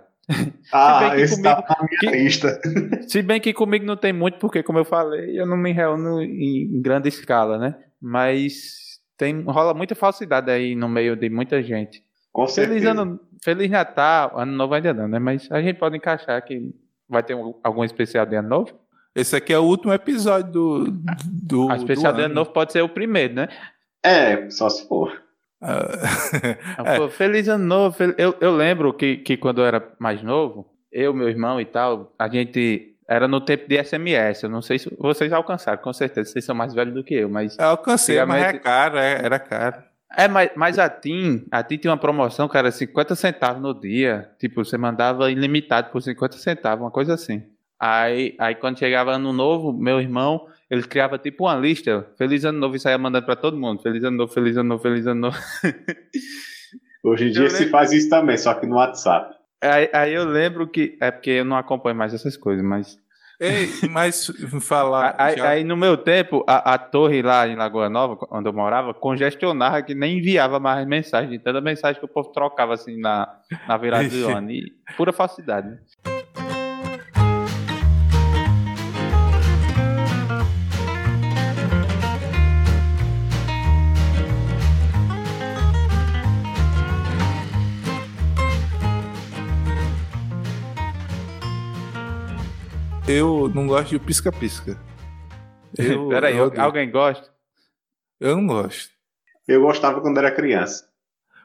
Ah, 0.73 1.17
esse 1.17 1.35
comigo, 1.35 1.61
tá 1.61 1.77
na 1.79 1.87
minha 1.87 1.99
que, 1.99 2.23
lista. 2.23 2.59
Se 3.07 3.21
bem 3.21 3.39
que 3.39 3.53
comigo 3.53 3.85
não 3.85 3.95
tem 3.95 4.11
muito, 4.11 4.39
porque, 4.39 4.63
como 4.63 4.79
eu 4.79 4.85
falei, 4.85 5.39
eu 5.39 5.45
não 5.45 5.55
me 5.55 5.71
reúno 5.71 6.21
em 6.21 6.81
grande 6.81 7.09
escala, 7.09 7.57
né? 7.57 7.75
Mas 8.01 8.99
tem, 9.17 9.41
rola 9.43 9.73
muita 9.73 9.95
falsidade 9.95 10.49
aí 10.49 10.75
no 10.75 10.89
meio 10.89 11.15
de 11.15 11.29
muita 11.29 11.61
gente. 11.61 12.03
Com 12.31 12.47
Feliz, 12.47 12.83
ano, 12.85 13.19
Feliz 13.43 13.69
Natal, 13.69 14.37
ano 14.37 14.51
novo 14.51 14.73
ainda 14.73 14.93
não, 14.93 15.07
né? 15.07 15.19
Mas 15.19 15.49
a 15.51 15.61
gente 15.61 15.77
pode 15.77 15.95
encaixar 15.95 16.43
que 16.43 16.73
vai 17.07 17.23
ter 17.23 17.35
um, 17.35 17.53
algum 17.63 17.83
especial 17.83 18.25
de 18.25 18.35
ano 18.35 18.49
novo. 18.49 18.73
Esse 19.15 19.35
aqui 19.35 19.53
é 19.53 19.59
o 19.59 19.63
último 19.63 19.93
episódio 19.93 20.51
do. 20.51 20.85
do 21.23 21.71
a 21.71 21.77
especial 21.77 22.11
do 22.11 22.17
de 22.17 22.25
ano 22.25 22.35
novo 22.35 22.51
pode 22.51 22.73
ser 22.73 22.81
o 22.81 22.89
primeiro, 22.89 23.35
né? 23.35 23.47
É, 24.03 24.49
só 24.49 24.69
se 24.69 24.85
for. 24.87 25.24
Ah, 26.77 26.95
pô, 26.97 27.09
feliz 27.09 27.47
ano 27.47 27.65
novo. 27.65 27.97
Eu, 28.17 28.35
eu 28.39 28.55
lembro 28.55 28.93
que, 28.93 29.17
que 29.17 29.37
quando 29.37 29.61
eu 29.61 29.65
era 29.65 29.83
mais 29.99 30.21
novo, 30.21 30.69
eu, 30.91 31.13
meu 31.13 31.27
irmão 31.27 31.59
e 31.59 31.65
tal, 31.65 32.13
a 32.17 32.27
gente. 32.27 32.91
Era 33.07 33.27
no 33.27 33.39
tempo 33.39 33.67
de 33.67 33.83
SMS. 33.83 34.43
Eu 34.43 34.49
não 34.49 34.63
sei 34.63 34.79
se 34.79 34.89
vocês 34.97 35.31
alcançaram, 35.31 35.79
com 35.79 35.93
certeza. 35.93 36.31
Vocês 36.31 36.43
são 36.43 36.55
mais 36.55 36.73
velhos 36.73 36.93
do 36.93 37.03
que 37.03 37.13
eu, 37.13 37.29
mas. 37.29 37.57
Eu 37.59 37.65
alcancei, 37.65 38.23
mas 38.25 38.43
é 38.43 38.53
caro, 38.53 38.97
é, 38.97 39.21
era 39.23 39.37
caro. 39.37 39.83
É, 40.17 40.27
mas, 40.27 40.51
mas 40.55 40.79
a 40.79 40.89
TIM, 40.89 41.45
a 41.51 41.61
TIM 41.61 41.77
tinha 41.77 41.91
uma 41.91 41.99
promoção, 41.99 42.47
cara, 42.47 42.71
50 42.71 43.15
centavos 43.15 43.61
no 43.61 43.73
dia. 43.73 44.29
Tipo, 44.39 44.63
você 44.63 44.77
mandava 44.77 45.29
ilimitado 45.29 45.91
por 45.91 46.01
50 46.01 46.37
centavos, 46.37 46.83
uma 46.83 46.91
coisa 46.91 47.13
assim. 47.13 47.43
Aí, 47.79 48.35
aí 48.39 48.55
quando 48.55 48.79
chegava 48.79 49.11
ano 49.11 49.33
novo, 49.33 49.73
meu 49.73 49.99
irmão, 49.99 50.47
ele 50.69 50.83
criava 50.83 51.17
tipo 51.17 51.45
uma 51.45 51.55
lista, 51.55 52.07
feliz 52.17 52.43
ano 52.43 52.59
novo 52.59 52.75
e 52.75 52.79
saia 52.79 52.97
mandando 52.97 53.25
para 53.25 53.35
todo 53.35 53.57
mundo, 53.57 53.81
feliz 53.81 54.03
ano 54.03 54.17
novo, 54.17 54.33
feliz 54.33 54.57
ano 54.57 54.69
novo, 54.69 54.81
feliz 54.81 55.05
ano 55.05 55.21
novo. 55.21 55.37
Hoje 57.03 57.27
em 57.27 57.31
dia 57.31 57.49
se 57.51 57.69
faz 57.69 57.91
isso 57.91 58.09
também, 58.09 58.35
só 58.35 58.53
que 58.55 58.65
no 58.65 58.77
WhatsApp. 58.77 59.35
Aí, 59.61 59.89
aí, 59.93 60.13
eu 60.13 60.25
lembro 60.25 60.67
que, 60.67 60.97
é 60.99 61.11
porque 61.11 61.29
eu 61.29 61.45
não 61.45 61.55
acompanho 61.55 61.95
mais 61.95 62.13
essas 62.13 62.35
coisas, 62.35 62.63
mas... 62.63 62.97
Ei, 63.39 63.67
mas 63.89 64.31
falar... 64.61 65.13
aí, 65.19 65.37
já... 65.37 65.49
aí, 65.49 65.63
no 65.63 65.77
meu 65.77 65.97
tempo, 65.97 66.43
a, 66.47 66.73
a, 66.73 66.77
torre 66.77 67.21
lá 67.21 67.47
em 67.47 67.55
Lagoa 67.55 67.89
Nova, 67.89 68.17
onde 68.31 68.47
eu 68.49 68.53
morava, 68.53 68.93
congestionava 68.93 69.81
que 69.83 69.93
nem 69.93 70.17
enviava 70.17 70.59
mais 70.59 70.85
mensagem, 70.87 71.39
tanta 71.39 71.61
mensagem 71.61 71.99
que 71.99 72.05
o 72.05 72.09
povo 72.09 72.29
trocava 72.29 72.73
assim 72.73 72.99
na, 72.99 73.39
na 73.67 73.77
virada 73.77 74.07
do 74.07 74.27
ano, 74.29 74.51
e 74.51 74.73
pura 74.97 75.13
falsidade. 75.13 75.77
Eu 93.07 93.47
não 93.53 93.67
gosto 93.67 93.89
de 93.89 93.99
pisca-pisca. 93.99 94.75
Peraí, 96.09 96.35
eu, 96.35 96.51
alguém 96.59 96.89
gosta? 96.89 97.29
Eu 98.19 98.37
não 98.37 98.47
gosto. 98.47 98.89
Eu 99.47 99.61
gostava 99.61 100.01
quando 100.01 100.17
era 100.17 100.31
criança. 100.31 100.89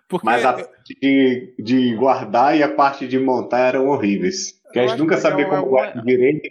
Porque... 0.08 0.24
Mas 0.24 0.42
a 0.42 0.54
parte 0.54 0.98
de, 1.00 1.54
de 1.58 1.94
guardar 1.96 2.56
e 2.56 2.62
a 2.62 2.74
parte 2.74 3.06
de 3.06 3.18
montar 3.18 3.58
eram 3.58 3.88
horríveis. 3.88 4.58
Porque 4.62 4.78
a 4.78 4.86
gente 4.86 5.00
nunca 5.00 5.18
sabia 5.18 5.46
como 5.48 5.66
guardar 5.66 6.02
direito 6.02 6.48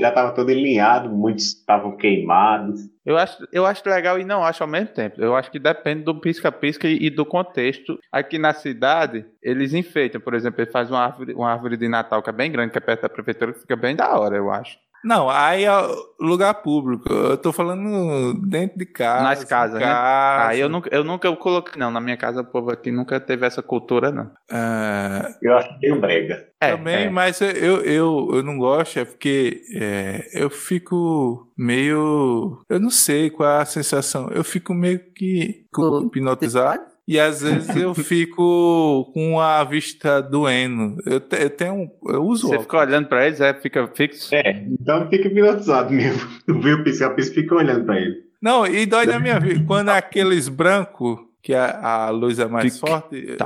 já 0.00 0.08
estava 0.08 0.32
todo 0.32 0.50
alinhado, 0.50 1.08
muitos 1.08 1.46
estavam 1.46 1.96
queimados. 1.96 2.80
Eu 3.04 3.18
acho, 3.18 3.46
eu 3.52 3.66
acho 3.66 3.82
legal 3.88 4.18
e 4.18 4.24
não 4.24 4.42
acho 4.42 4.62
ao 4.62 4.68
mesmo 4.68 4.88
tempo. 4.88 5.20
Eu 5.20 5.36
acho 5.36 5.50
que 5.50 5.58
depende 5.58 6.02
do 6.02 6.18
pisca-pisca 6.18 6.88
e, 6.88 7.06
e, 7.06 7.10
do 7.10 7.26
contexto. 7.26 7.98
Aqui 8.10 8.38
na 8.38 8.54
cidade, 8.54 9.26
eles 9.42 9.74
enfeitam, 9.74 10.20
por 10.20 10.34
exemplo, 10.34 10.60
ele 10.62 10.70
faz 10.70 10.90
uma 10.90 11.00
árvore, 11.00 11.34
uma 11.34 11.50
árvore 11.50 11.76
de 11.76 11.88
Natal 11.88 12.22
que 12.22 12.30
é 12.30 12.32
bem 12.32 12.50
grande, 12.50 12.72
que 12.72 12.78
é 12.78 12.80
perto 12.80 13.02
da 13.02 13.08
prefeitura, 13.08 13.52
que 13.52 13.60
fica 13.60 13.76
bem 13.76 13.94
da 13.94 14.18
hora, 14.18 14.36
eu 14.36 14.50
acho. 14.50 14.78
Não, 15.04 15.28
aí 15.28 15.64
é 15.64 15.70
lugar 16.18 16.54
público. 16.54 17.12
Eu 17.12 17.36
tô 17.36 17.52
falando 17.52 18.34
dentro 18.48 18.78
de 18.78 18.86
casa. 18.86 19.22
Nas 19.22 19.44
casas, 19.44 19.78
casa. 19.78 20.38
né? 20.38 20.46
Aí 20.46 20.60
eu 20.60 20.68
nunca, 20.68 20.88
eu 20.90 21.04
nunca 21.04 21.34
coloquei. 21.36 21.78
Não, 21.78 21.90
na 21.90 22.00
minha 22.00 22.16
casa 22.16 22.40
o 22.40 22.44
povo 22.44 22.70
aqui 22.70 22.90
nunca 22.90 23.20
teve 23.20 23.46
essa 23.46 23.62
cultura, 23.62 24.10
não. 24.10 24.30
É... 24.50 25.34
Eu 25.42 25.56
acho 25.56 25.68
que 25.74 25.80
tem 25.80 26.00
brega. 26.00 26.48
É, 26.60 26.76
Também, 26.76 27.06
é. 27.06 27.10
mas 27.10 27.40
eu, 27.42 27.82
eu, 27.82 28.30
eu 28.32 28.42
não 28.42 28.56
gosto, 28.56 28.98
é 28.98 29.04
porque 29.04 29.62
é, 29.74 30.30
eu 30.32 30.48
fico 30.48 31.52
meio. 31.56 32.62
Eu 32.68 32.80
não 32.80 32.90
sei 32.90 33.28
qual 33.28 33.58
é 33.58 33.62
a 33.62 33.66
sensação. 33.66 34.30
Eu 34.30 34.42
fico 34.42 34.72
meio 34.72 34.98
que 35.12 35.66
hipnotizado. 36.06 36.93
E 37.06 37.20
às 37.20 37.42
vezes 37.42 37.76
eu 37.76 37.92
fico 37.94 39.10
com 39.12 39.40
a 39.40 39.62
vista 39.64 40.20
doendo. 40.20 40.96
Eu, 41.04 41.20
te, 41.20 41.42
eu 41.42 41.50
tenho. 41.50 41.90
Eu 42.06 42.22
uso. 42.24 42.48
Você 42.48 42.58
fica 42.60 42.78
olhando 42.78 43.08
pra 43.08 43.26
eles, 43.26 43.40
é, 43.40 43.52
fica 43.54 43.86
fixo? 43.94 44.34
É, 44.34 44.66
então 44.68 45.08
fica 45.08 45.28
hipnotizado 45.28 45.92
mesmo. 45.92 46.20
Tu 46.46 46.60
vê 46.60 46.72
o 46.72 46.84
pisca-pisca 46.84 47.34
fica 47.34 47.54
olhando 47.54 47.84
pra 47.84 48.00
ele. 48.00 48.24
Não, 48.42 48.66
e 48.66 48.84
dói 48.84 49.06
na 49.06 49.18
minha 49.18 49.38
vida. 49.38 49.64
Quando 49.66 49.90
é 49.90 49.96
aqueles 49.96 50.48
brancos, 50.48 51.18
que 51.42 51.54
a, 51.54 52.06
a 52.06 52.10
luz 52.10 52.38
é 52.38 52.46
mais 52.46 52.78
forte. 52.78 53.36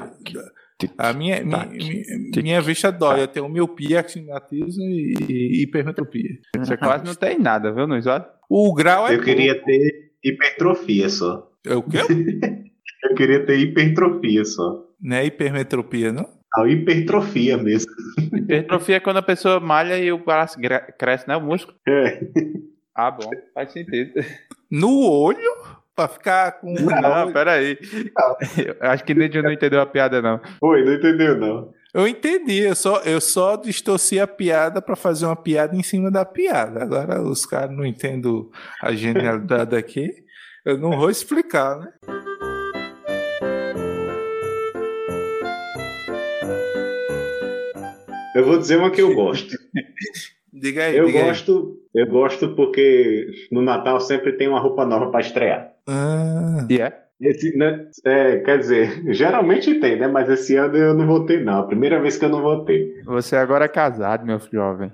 A 0.96 1.12
minha, 1.12 1.42
minha, 1.44 1.68
minha, 2.36 2.60
vista 2.60 2.92
dói. 2.92 3.22
Eu 3.22 3.28
tenho 3.28 3.48
miopia, 3.48 4.00
astigmatismo 4.00 4.84
e, 4.84 5.16
e 5.28 5.62
hipermetropia. 5.64 6.38
Você 6.56 6.76
quase 6.76 7.04
não 7.04 7.16
tem 7.16 7.38
nada, 7.38 7.72
viu, 7.72 7.84
olhos? 7.84 8.06
O 8.48 8.72
grau 8.72 9.08
é. 9.08 9.16
Eu 9.16 9.20
queria 9.20 9.60
ter 9.60 10.12
hipertrofia 10.22 11.08
só. 11.08 11.50
É 11.66 11.74
o 11.74 11.82
quê? 11.82 11.98
Eu 13.04 13.14
queria 13.14 13.44
ter 13.44 13.58
hipertrofia 13.58 14.44
só. 14.44 14.84
Não 15.00 15.16
é 15.16 15.26
hipermetropia, 15.26 16.12
não? 16.12 16.28
A 16.56 16.68
hipertrofia 16.68 17.56
mesmo. 17.56 17.92
Hipertrofia 18.32 18.96
é 18.96 19.00
quando 19.00 19.18
a 19.18 19.22
pessoa 19.22 19.60
malha 19.60 19.98
e 19.98 20.10
o 20.10 20.24
braço 20.24 20.58
cresce, 20.98 21.28
né? 21.28 21.36
O 21.36 21.40
músculo. 21.40 21.76
É. 21.86 22.20
Ah, 22.94 23.10
bom. 23.10 23.30
Faz 23.54 23.72
sentido. 23.72 24.12
No 24.70 25.02
olho? 25.08 25.38
Pra 25.94 26.08
ficar 26.08 26.52
com. 26.60 26.74
Não, 26.74 27.32
peraí. 27.32 27.78
Acho 28.80 29.04
que 29.04 29.14
Nidio 29.14 29.42
não 29.42 29.52
entendeu 29.52 29.80
a 29.80 29.86
piada, 29.86 30.20
não. 30.20 30.40
Oi, 30.60 30.84
não 30.84 30.94
entendeu, 30.94 31.38
não. 31.38 31.72
Eu 31.94 32.06
entendi, 32.06 32.58
eu 32.58 32.74
só, 32.74 33.00
eu 33.02 33.20
só 33.20 33.56
distorci 33.56 34.20
a 34.20 34.26
piada 34.26 34.82
para 34.82 34.94
fazer 34.94 35.26
uma 35.26 35.36
piada 35.36 35.74
em 35.74 35.82
cima 35.82 36.10
da 36.10 36.24
piada. 36.24 36.82
Agora 36.82 37.22
os 37.22 37.46
caras 37.46 37.74
não 37.74 37.84
entendem 37.84 38.48
a 38.82 38.92
genialidade 38.92 39.74
aqui. 39.74 40.10
Eu 40.64 40.76
não 40.76 40.90
vou 40.90 41.08
explicar, 41.08 41.78
né? 41.78 41.88
Eu 48.38 48.44
vou 48.44 48.56
dizer 48.56 48.78
uma 48.78 48.92
que 48.92 49.02
eu 49.02 49.12
gosto. 49.14 49.56
diga 50.52 50.84
aí. 50.84 50.96
Eu 50.96 51.06
diga 51.06 51.24
gosto, 51.24 51.76
aí. 51.92 52.02
eu 52.02 52.06
gosto 52.06 52.54
porque 52.54 53.26
no 53.50 53.60
Natal 53.60 54.00
sempre 54.00 54.32
tem 54.34 54.46
uma 54.46 54.60
roupa 54.60 54.86
nova 54.86 55.10
para 55.10 55.20
estrear. 55.20 55.72
Ah. 55.88 56.64
E 56.70 56.74
yeah. 56.74 56.94
é? 56.94 57.08
Esse, 57.20 57.58
né, 57.58 57.88
é, 58.04 58.36
quer 58.36 58.58
dizer, 58.58 59.02
geralmente 59.12 59.74
tem, 59.80 59.98
né? 59.98 60.06
Mas 60.06 60.28
esse 60.28 60.54
ano 60.54 60.76
eu 60.76 60.94
não 60.94 61.04
votei, 61.04 61.42
não. 61.42 61.58
A 61.58 61.66
primeira 61.66 62.00
vez 62.00 62.16
que 62.16 62.24
eu 62.24 62.28
não 62.28 62.40
votei. 62.40 63.02
Você 63.04 63.34
agora 63.34 63.64
é 63.64 63.68
casado, 63.68 64.24
meu 64.24 64.38
jovem. 64.52 64.92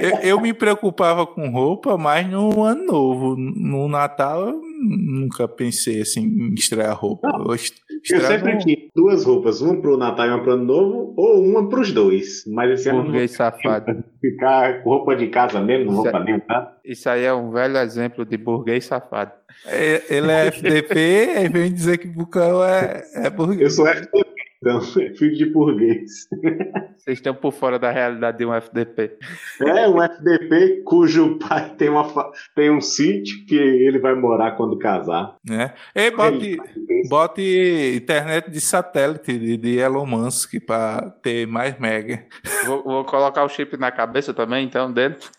eu, 0.00 0.18
eu, 0.22 0.40
me 0.40 0.52
preocupava 0.52 1.24
com 1.24 1.48
roupa, 1.48 1.96
mas 1.96 2.28
no 2.28 2.64
ano 2.64 2.84
novo. 2.84 3.36
No 3.36 3.86
Natal, 3.86 4.48
eu 4.48 4.60
nunca 4.78 5.48
pensei 5.48 6.00
assim 6.00 6.22
em 6.22 6.54
estrear 6.54 6.96
roupa. 6.98 7.28
Não, 7.28 7.46
eu, 7.46 7.50
eu 7.52 8.20
sempre 8.20 8.54
no... 8.54 8.58
tinha 8.58 8.76
duas 8.94 9.24
roupas, 9.24 9.60
uma 9.60 9.80
pro 9.80 9.96
Natal 9.96 10.26
e 10.26 10.30
uma 10.30 10.42
pro 10.42 10.52
ano 10.52 10.64
novo, 10.64 11.14
ou 11.16 11.44
uma 11.44 11.68
pros 11.68 11.92
dois. 11.92 12.44
Mas 12.46 12.70
esse 12.70 12.88
ano. 12.88 13.04
Burguês 13.04 13.32
safado. 13.32 14.04
Ficar 14.20 14.82
com 14.82 14.90
roupa 14.90 15.16
de 15.16 15.28
casa 15.28 15.60
mesmo, 15.60 15.92
roupa 15.92 16.20
mesmo, 16.20 16.42
tá? 16.42 16.76
Isso 16.84 17.08
aí 17.08 17.24
é 17.24 17.32
um 17.32 17.50
velho 17.50 17.76
exemplo 17.78 18.24
de 18.24 18.36
burguês 18.36 18.84
safado. 18.84 19.32
É, 19.66 20.02
ele 20.10 20.30
é 20.30 20.46
FDP, 20.46 21.32
aí 21.36 21.48
vem 21.48 21.72
dizer 21.72 21.98
que 21.98 22.06
Bucão 22.06 22.62
é, 22.62 23.02
é 23.14 23.30
burguês. 23.30 23.60
Eu 23.60 23.70
sou 23.70 23.86
FDP, 23.86 24.35
então, 24.60 24.78
é 25.02 25.14
filho 25.14 25.36
de 25.36 25.46
burguês. 25.46 26.28
Vocês 26.96 27.18
estão 27.18 27.34
por 27.34 27.52
fora 27.52 27.78
da 27.78 27.90
realidade 27.90 28.38
de 28.38 28.46
um 28.46 28.54
FDP. 28.54 29.18
É, 29.60 29.88
um 29.88 30.02
FDP 30.02 30.82
cujo 30.84 31.38
pai 31.38 31.74
tem, 31.76 31.88
uma, 31.88 32.32
tem 32.54 32.70
um 32.70 32.80
sítio 32.80 33.44
que 33.46 33.54
ele 33.54 33.98
vai 33.98 34.14
morar 34.14 34.52
quando 34.52 34.78
casar. 34.78 35.36
É. 35.50 35.72
E 35.94 36.10
bote, 36.10 36.58
bote 37.08 37.96
internet 37.96 38.50
de 38.50 38.60
satélite 38.60 39.38
de, 39.38 39.56
de 39.56 39.78
Elon 39.78 40.06
Musk 40.06 40.54
para 40.66 41.10
ter 41.22 41.46
mais 41.46 41.78
mega. 41.78 42.24
Vou, 42.64 42.82
vou, 42.82 43.04
colocar 43.04 43.44
o 43.44 43.48
chip 43.48 43.76
na 43.76 43.90
cabeça 43.90 44.34
também, 44.34 44.64
então, 44.64 44.92
dentro. 44.92 45.30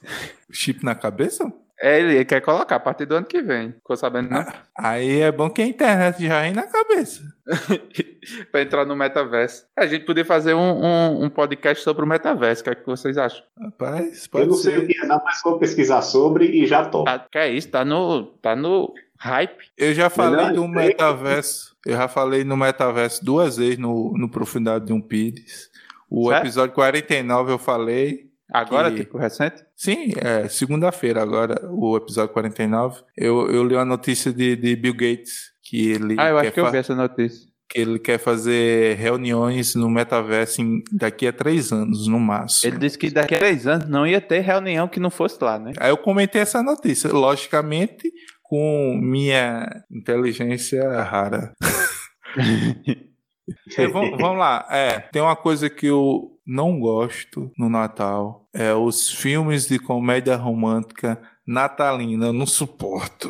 Chip 0.51 0.83
na 0.83 0.95
cabeça? 0.95 1.51
É, 1.79 1.99
ele 1.99 2.25
quer 2.25 2.41
colocar 2.41 2.77
a 2.77 2.79
partir 2.79 3.05
do 3.05 3.15
ano 3.15 3.25
que 3.25 3.41
vem. 3.41 3.73
Ficou 3.73 3.95
sabendo, 3.95 4.29
não? 4.31 4.45
Aí 4.75 5.21
é 5.21 5.31
bom 5.31 5.49
que 5.49 5.61
a 5.61 5.67
internet 5.67 6.25
já 6.25 6.41
vem 6.41 6.53
na 6.53 6.63
cabeça. 6.63 7.21
pra 8.51 8.61
entrar 8.61 8.85
no 8.85 8.95
metaverso. 8.95 9.65
A 9.75 9.85
gente 9.85 10.05
poder 10.05 10.25
fazer 10.25 10.53
um, 10.53 10.59
um, 10.59 11.25
um, 11.25 11.29
podcast 11.29 11.83
sobre 11.83 12.03
o 12.03 12.07
metaverso. 12.07 12.61
O 12.61 12.63
que, 12.63 12.69
é 12.71 12.75
que 12.75 12.85
vocês 12.85 13.17
acham? 13.17 13.43
Rapaz, 13.59 14.27
pode 14.27 14.45
Eu 14.45 14.49
não 14.49 14.57
ser. 14.57 14.71
sei 14.71 14.79
o 14.79 14.87
que 14.87 14.97
é, 14.97 15.05
não, 15.05 15.21
mas 15.23 15.41
vou 15.43 15.59
pesquisar 15.59 16.01
sobre 16.01 16.45
e 16.45 16.65
já 16.65 16.85
tô. 16.85 17.03
Tá, 17.03 17.19
que 17.19 17.37
é 17.37 17.49
isso? 17.49 17.69
Tá 17.69 17.85
no, 17.85 18.23
tá 18.41 18.55
no 18.55 18.93
hype. 19.19 19.71
Eu 19.77 19.93
já 19.93 20.09
falei 20.09 20.53
do 20.53 20.67
metaverso. 20.67 21.75
Eu 21.85 21.95
já 21.95 22.07
falei 22.07 22.43
no 22.43 22.57
metaverso 22.57 23.23
duas 23.23 23.57
vezes 23.57 23.77
no, 23.77 24.13
no 24.17 24.29
Profundidade 24.29 24.85
de 24.85 24.93
um 24.93 24.99
Pires. 24.99 25.69
O 26.09 26.29
certo? 26.29 26.43
episódio 26.43 26.75
49 26.75 27.51
eu 27.51 27.57
falei. 27.57 28.26
Agora, 28.51 28.91
que... 28.91 28.99
tipo, 28.99 29.17
recente? 29.17 29.63
Sim, 29.75 30.13
é 30.17 30.47
segunda-feira 30.47 31.21
agora, 31.21 31.69
o 31.69 31.97
episódio 31.97 32.33
49. 32.33 33.01
Eu, 33.15 33.49
eu 33.49 33.63
li 33.63 33.75
uma 33.75 33.85
notícia 33.85 34.31
de, 34.31 34.55
de 34.55 34.75
Bill 34.75 34.93
Gates 34.93 35.51
que 35.61 35.91
ele. 35.91 36.15
Ah, 36.17 36.29
eu 36.29 36.37
acho 36.37 36.51
que 36.51 36.59
eu 36.59 36.71
vi 36.71 36.77
essa 36.77 36.95
notícia. 36.95 37.47
Que 37.69 37.81
ele 37.81 37.99
quer 37.99 38.17
fazer 38.17 38.95
reuniões 38.95 39.75
no 39.75 39.89
metaverso 39.89 40.61
em, 40.61 40.81
daqui 40.93 41.27
a 41.27 41.33
três 41.33 41.73
anos, 41.73 42.07
no 42.07 42.17
máximo. 42.17 42.71
Ele 42.71 42.79
disse 42.79 42.97
que 42.97 43.11
daqui 43.11 43.35
a 43.35 43.39
três 43.39 43.67
anos 43.67 43.89
não 43.89 44.07
ia 44.07 44.21
ter 44.21 44.39
reunião 44.39 44.87
que 44.87 45.01
não 45.01 45.09
fosse 45.09 45.43
lá, 45.43 45.59
né? 45.59 45.73
Aí 45.77 45.89
eu 45.89 45.97
comentei 45.97 46.41
essa 46.41 46.63
notícia. 46.63 47.11
Logicamente, 47.11 48.09
com 48.41 48.97
minha 49.01 49.83
inteligência 49.91 51.03
rara. 51.03 51.53
vamos, 53.91 54.17
vamos 54.17 54.39
lá. 54.39 54.65
É, 54.71 54.99
tem 54.99 55.21
uma 55.21 55.35
coisa 55.35 55.69
que 55.69 55.87
eu 55.87 56.36
não 56.47 56.79
gosto 56.79 57.51
no 57.57 57.69
Natal. 57.69 58.47
É 58.53 58.73
os 58.73 59.11
filmes 59.11 59.67
de 59.67 59.77
comédia 59.77 60.35
romântica 60.35 61.21
natalina. 61.45 62.27
Eu 62.27 62.33
não 62.33 62.45
suporto 62.45 63.29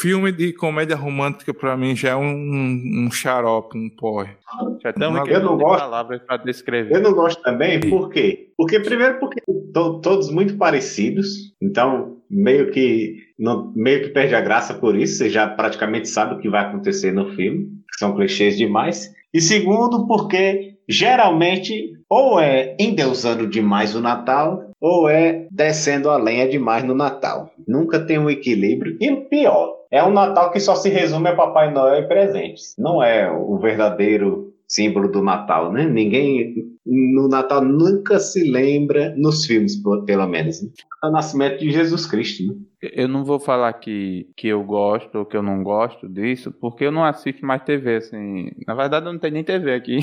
filme 0.00 0.30
de 0.30 0.52
comédia 0.52 0.94
romântica 0.94 1.52
para 1.54 1.76
mim 1.76 1.96
já 1.96 2.10
é 2.10 2.16
um, 2.16 3.06
um 3.06 3.10
xarope, 3.10 3.78
um 3.78 3.88
porre. 3.88 4.34
Já 4.82 4.90
estamos 4.90 5.28
eu 5.28 5.40
não 5.40 5.56
gosto 5.56 5.80
palavras 5.80 6.22
para 6.22 6.36
descrever. 6.38 6.94
Eu 6.94 7.00
não 7.00 7.12
gosto 7.12 7.42
também, 7.42 7.80
por 7.80 8.10
quê? 8.10 8.50
Porque 8.56 8.78
primeiro 8.80 9.18
porque 9.18 9.40
to, 9.72 10.00
todos 10.00 10.30
muito 10.30 10.56
parecidos, 10.56 11.54
então 11.62 12.18
meio 12.30 12.70
que 12.70 13.16
não, 13.38 13.72
meio 13.74 14.02
que 14.02 14.08
perde 14.10 14.34
a 14.34 14.40
graça 14.40 14.74
por 14.74 14.96
isso, 14.96 15.18
você 15.18 15.30
já 15.30 15.48
praticamente 15.48 16.08
sabe 16.08 16.34
o 16.34 16.38
que 16.38 16.48
vai 16.48 16.64
acontecer 16.64 17.12
no 17.12 17.34
filme, 17.34 17.66
que 17.90 17.98
são 17.98 18.14
clichês 18.14 18.56
demais. 18.56 19.12
E 19.32 19.40
segundo, 19.40 20.06
porque 20.06 20.75
geralmente 20.88 21.92
ou 22.08 22.40
é 22.40 22.76
endeusando 22.78 23.46
demais 23.46 23.94
o 23.94 24.00
Natal, 24.00 24.70
ou 24.80 25.08
é 25.08 25.46
descendo 25.50 26.10
a 26.10 26.16
lenha 26.16 26.48
demais 26.48 26.84
no 26.84 26.94
Natal. 26.94 27.50
Nunca 27.66 27.98
tem 27.98 28.18
um 28.18 28.30
equilíbrio. 28.30 28.96
E 29.00 29.14
pior, 29.16 29.76
é 29.90 30.02
um 30.02 30.12
Natal 30.12 30.50
que 30.50 30.60
só 30.60 30.74
se 30.74 30.88
resume 30.88 31.28
a 31.28 31.34
Papai 31.34 31.72
Noel 31.72 32.02
e 32.02 32.08
presentes. 32.08 32.74
Não 32.78 33.02
é 33.02 33.30
o 33.30 33.56
verdadeiro 33.58 34.45
símbolo 34.68 35.10
do 35.10 35.22
Natal, 35.22 35.72
né? 35.72 35.86
Ninguém 35.86 36.54
no 36.86 37.28
Natal 37.28 37.64
nunca 37.64 38.18
se 38.18 38.48
lembra 38.48 39.14
nos 39.16 39.44
filmes, 39.44 39.80
pelo 40.06 40.26
menos. 40.26 40.62
Né? 40.62 40.70
O 41.02 41.10
nascimento 41.10 41.58
de 41.58 41.70
Jesus 41.70 42.06
Cristo. 42.06 42.46
Né? 42.46 42.54
Eu 42.80 43.08
não 43.08 43.24
vou 43.24 43.40
falar 43.40 43.72
que, 43.74 44.28
que 44.36 44.48
eu 44.48 44.62
gosto 44.62 45.18
ou 45.18 45.26
que 45.26 45.36
eu 45.36 45.42
não 45.42 45.62
gosto 45.62 46.08
disso, 46.08 46.52
porque 46.52 46.84
eu 46.84 46.92
não 46.92 47.04
assisto 47.04 47.44
mais 47.44 47.62
TV, 47.62 47.96
assim. 47.96 48.50
Na 48.66 48.74
verdade, 48.74 49.06
eu 49.06 49.12
não 49.12 49.18
tenho 49.18 49.34
nem 49.34 49.44
TV 49.44 49.74
aqui. 49.74 49.98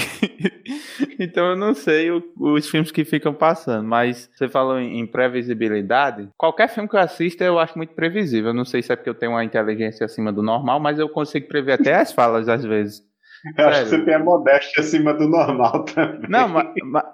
então 1.19 1.51
eu 1.51 1.55
não 1.55 1.73
sei 1.73 2.11
o, 2.11 2.21
os 2.37 2.69
filmes 2.69 2.91
que 2.91 3.05
ficam 3.05 3.33
passando. 3.33 3.87
Mas 3.87 4.29
você 4.33 4.49
falou 4.49 4.79
em, 4.79 4.99
em, 4.99 5.07
previsibilidade. 5.07 6.29
Qualquer 6.37 6.67
filme 6.69 6.89
que 6.89 6.95
eu 6.95 7.01
assisto 7.01 7.43
eu 7.43 7.59
acho 7.59 7.77
muito 7.77 7.93
previsível. 7.93 8.49
Eu 8.49 8.55
não 8.55 8.65
sei 8.65 8.81
se 8.81 8.91
é 8.91 8.95
porque 8.95 9.09
eu 9.09 9.15
tenho 9.15 9.33
uma 9.33 9.43
inteligência 9.43 10.05
acima 10.05 10.33
do 10.33 10.43
normal, 10.43 10.79
mas 10.79 10.99
eu 10.99 11.07
consigo 11.07 11.47
prever 11.47 11.73
até 11.73 11.95
as 11.95 12.11
falas 12.11 12.49
às 12.49 12.63
vezes. 12.63 13.12
Eu 13.57 13.67
acho 13.67 13.83
que 13.83 13.89
você 13.89 14.05
tem 14.05 14.13
a 14.13 14.19
modéstia 14.19 14.81
acima 14.81 15.13
do 15.13 15.27
normal 15.27 15.83
também. 15.83 16.29
Não, 16.29 16.47
mas, 16.47 16.67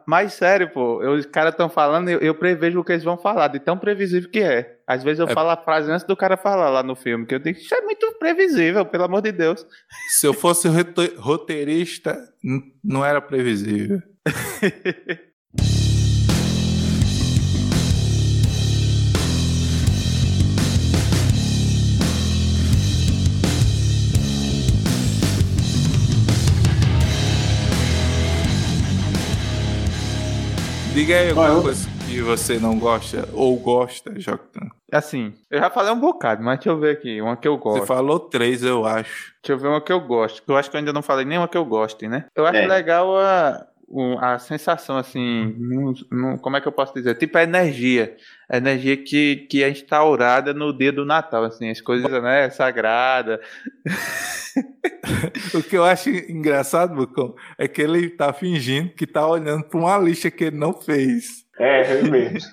mas 0.05 0.33
sério, 0.33 0.69
pô, 0.69 1.01
eu, 1.01 1.13
os 1.13 1.25
caras 1.25 1.53
estão 1.53 1.69
falando, 1.69 2.09
eu, 2.09 2.19
eu, 2.19 2.35
prevejo 2.35 2.79
o 2.79 2.83
que 2.83 2.91
eles 2.91 3.03
vão 3.03 3.17
falar, 3.17 3.47
de 3.47 3.59
tão 3.59 3.77
previsível 3.77 4.29
que 4.29 4.39
é. 4.39 4.77
Às 4.85 5.03
vezes 5.03 5.19
eu 5.19 5.27
é... 5.27 5.33
falo 5.33 5.49
a 5.49 5.57
frase 5.57 5.91
antes 5.91 6.05
do 6.05 6.15
cara 6.15 6.37
falar 6.37 6.69
lá 6.69 6.83
no 6.83 6.95
filme, 6.95 7.25
que 7.25 7.33
eu 7.33 7.39
digo, 7.39 7.57
isso 7.57 7.73
é 7.73 7.81
muito 7.81 8.13
previsível, 8.19 8.85
pelo 8.85 9.05
amor 9.05 9.21
de 9.21 9.31
Deus. 9.31 9.65
Se 10.09 10.27
eu 10.27 10.33
fosse 10.33 10.67
roteirista, 11.17 12.17
não 12.83 13.03
era 13.03 13.19
previsível. 13.19 14.01
Diga 30.99 31.15
aí 31.15 31.29
alguma 31.29 31.47
eu... 31.47 31.61
coisa 31.61 31.87
que 32.05 32.21
você 32.21 32.59
não 32.59 32.77
gosta 32.77 33.25
ou 33.31 33.55
gosta, 33.55 34.11
Joctan. 34.19 34.67
Assim, 34.91 35.33
eu 35.49 35.57
já 35.57 35.69
falei 35.69 35.93
um 35.93 35.99
bocado, 35.99 36.43
mas 36.43 36.57
deixa 36.57 36.71
eu 36.71 36.77
ver 36.77 36.91
aqui, 36.91 37.21
uma 37.21 37.37
que 37.37 37.47
eu 37.47 37.57
gosto. 37.57 37.79
Você 37.79 37.87
falou 37.87 38.19
três, 38.19 38.63
eu 38.63 38.85
acho. 38.85 39.33
Deixa 39.41 39.53
eu 39.53 39.57
ver 39.57 39.69
uma 39.69 39.79
que 39.79 39.93
eu 39.93 40.01
gosto. 40.01 40.43
Eu 40.45 40.57
acho 40.57 40.69
que 40.69 40.75
eu 40.75 40.79
ainda 40.79 40.91
não 40.91 41.01
falei 41.01 41.23
nenhuma 41.23 41.47
que 41.47 41.57
eu 41.57 41.63
goste, 41.63 42.05
né? 42.09 42.25
Eu 42.35 42.45
acho 42.45 42.57
é. 42.57 42.67
legal 42.67 43.17
a, 43.17 43.65
a 44.19 44.37
sensação, 44.37 44.97
assim, 44.97 45.55
como 46.41 46.57
é 46.57 46.61
que 46.61 46.67
eu 46.67 46.71
posso 46.71 46.93
dizer? 46.93 47.15
Tipo 47.15 47.37
a 47.37 47.43
energia. 47.43 48.15
A 48.47 48.57
energia 48.57 48.97
que, 48.97 49.47
que 49.49 49.63
é 49.63 49.69
instaurada 49.69 50.53
no 50.53 50.75
dia 50.75 50.91
do 50.91 51.05
Natal, 51.05 51.43
assim, 51.43 51.69
as 51.69 51.81
coisas, 51.81 52.11
né, 52.21 52.49
sagrada. 52.49 53.39
o 55.53 55.63
que 55.63 55.77
eu 55.77 55.83
acho 55.83 56.09
engraçado, 56.09 56.95
Bucão, 56.95 57.35
é 57.57 57.67
que 57.67 57.81
ele 57.81 58.09
tá 58.09 58.31
fingindo 58.31 58.89
que 58.89 59.07
tá 59.07 59.27
olhando 59.27 59.63
para 59.63 59.79
uma 59.79 59.97
lista 59.97 60.29
que 60.29 60.45
ele 60.45 60.57
não 60.57 60.73
fez. 60.73 61.47
É, 61.59 61.99
eu 61.99 62.09
mesmo. 62.09 62.51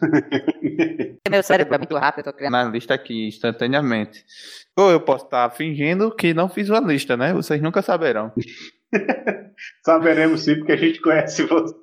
Meu 1.31 1.43
cérebro 1.43 1.75
é 1.75 1.79
muito 1.79 1.97
rápido, 1.97 2.27
eu 2.27 2.33
tô 2.33 2.37
criando. 2.37 2.53
Na 2.53 2.65
lista 2.65 2.95
aqui, 2.95 3.29
instantaneamente. 3.29 4.25
Ou 4.77 4.91
eu 4.91 5.01
posso 5.01 5.27
estar 5.27 5.49
tá 5.49 5.55
fingindo 5.55 6.11
que 6.11 6.35
não 6.35 6.49
fiz 6.49 6.69
uma 6.69 6.81
lista, 6.81 7.17
né? 7.17 7.33
Vocês 7.33 7.63
nunca 7.63 7.83
saberão. 7.83 8.33
Saberemos 9.85 10.43
sim, 10.43 10.57
porque 10.57 10.73
a 10.73 10.77
gente 10.77 11.01
conhece 11.01 11.43
você 11.45 11.75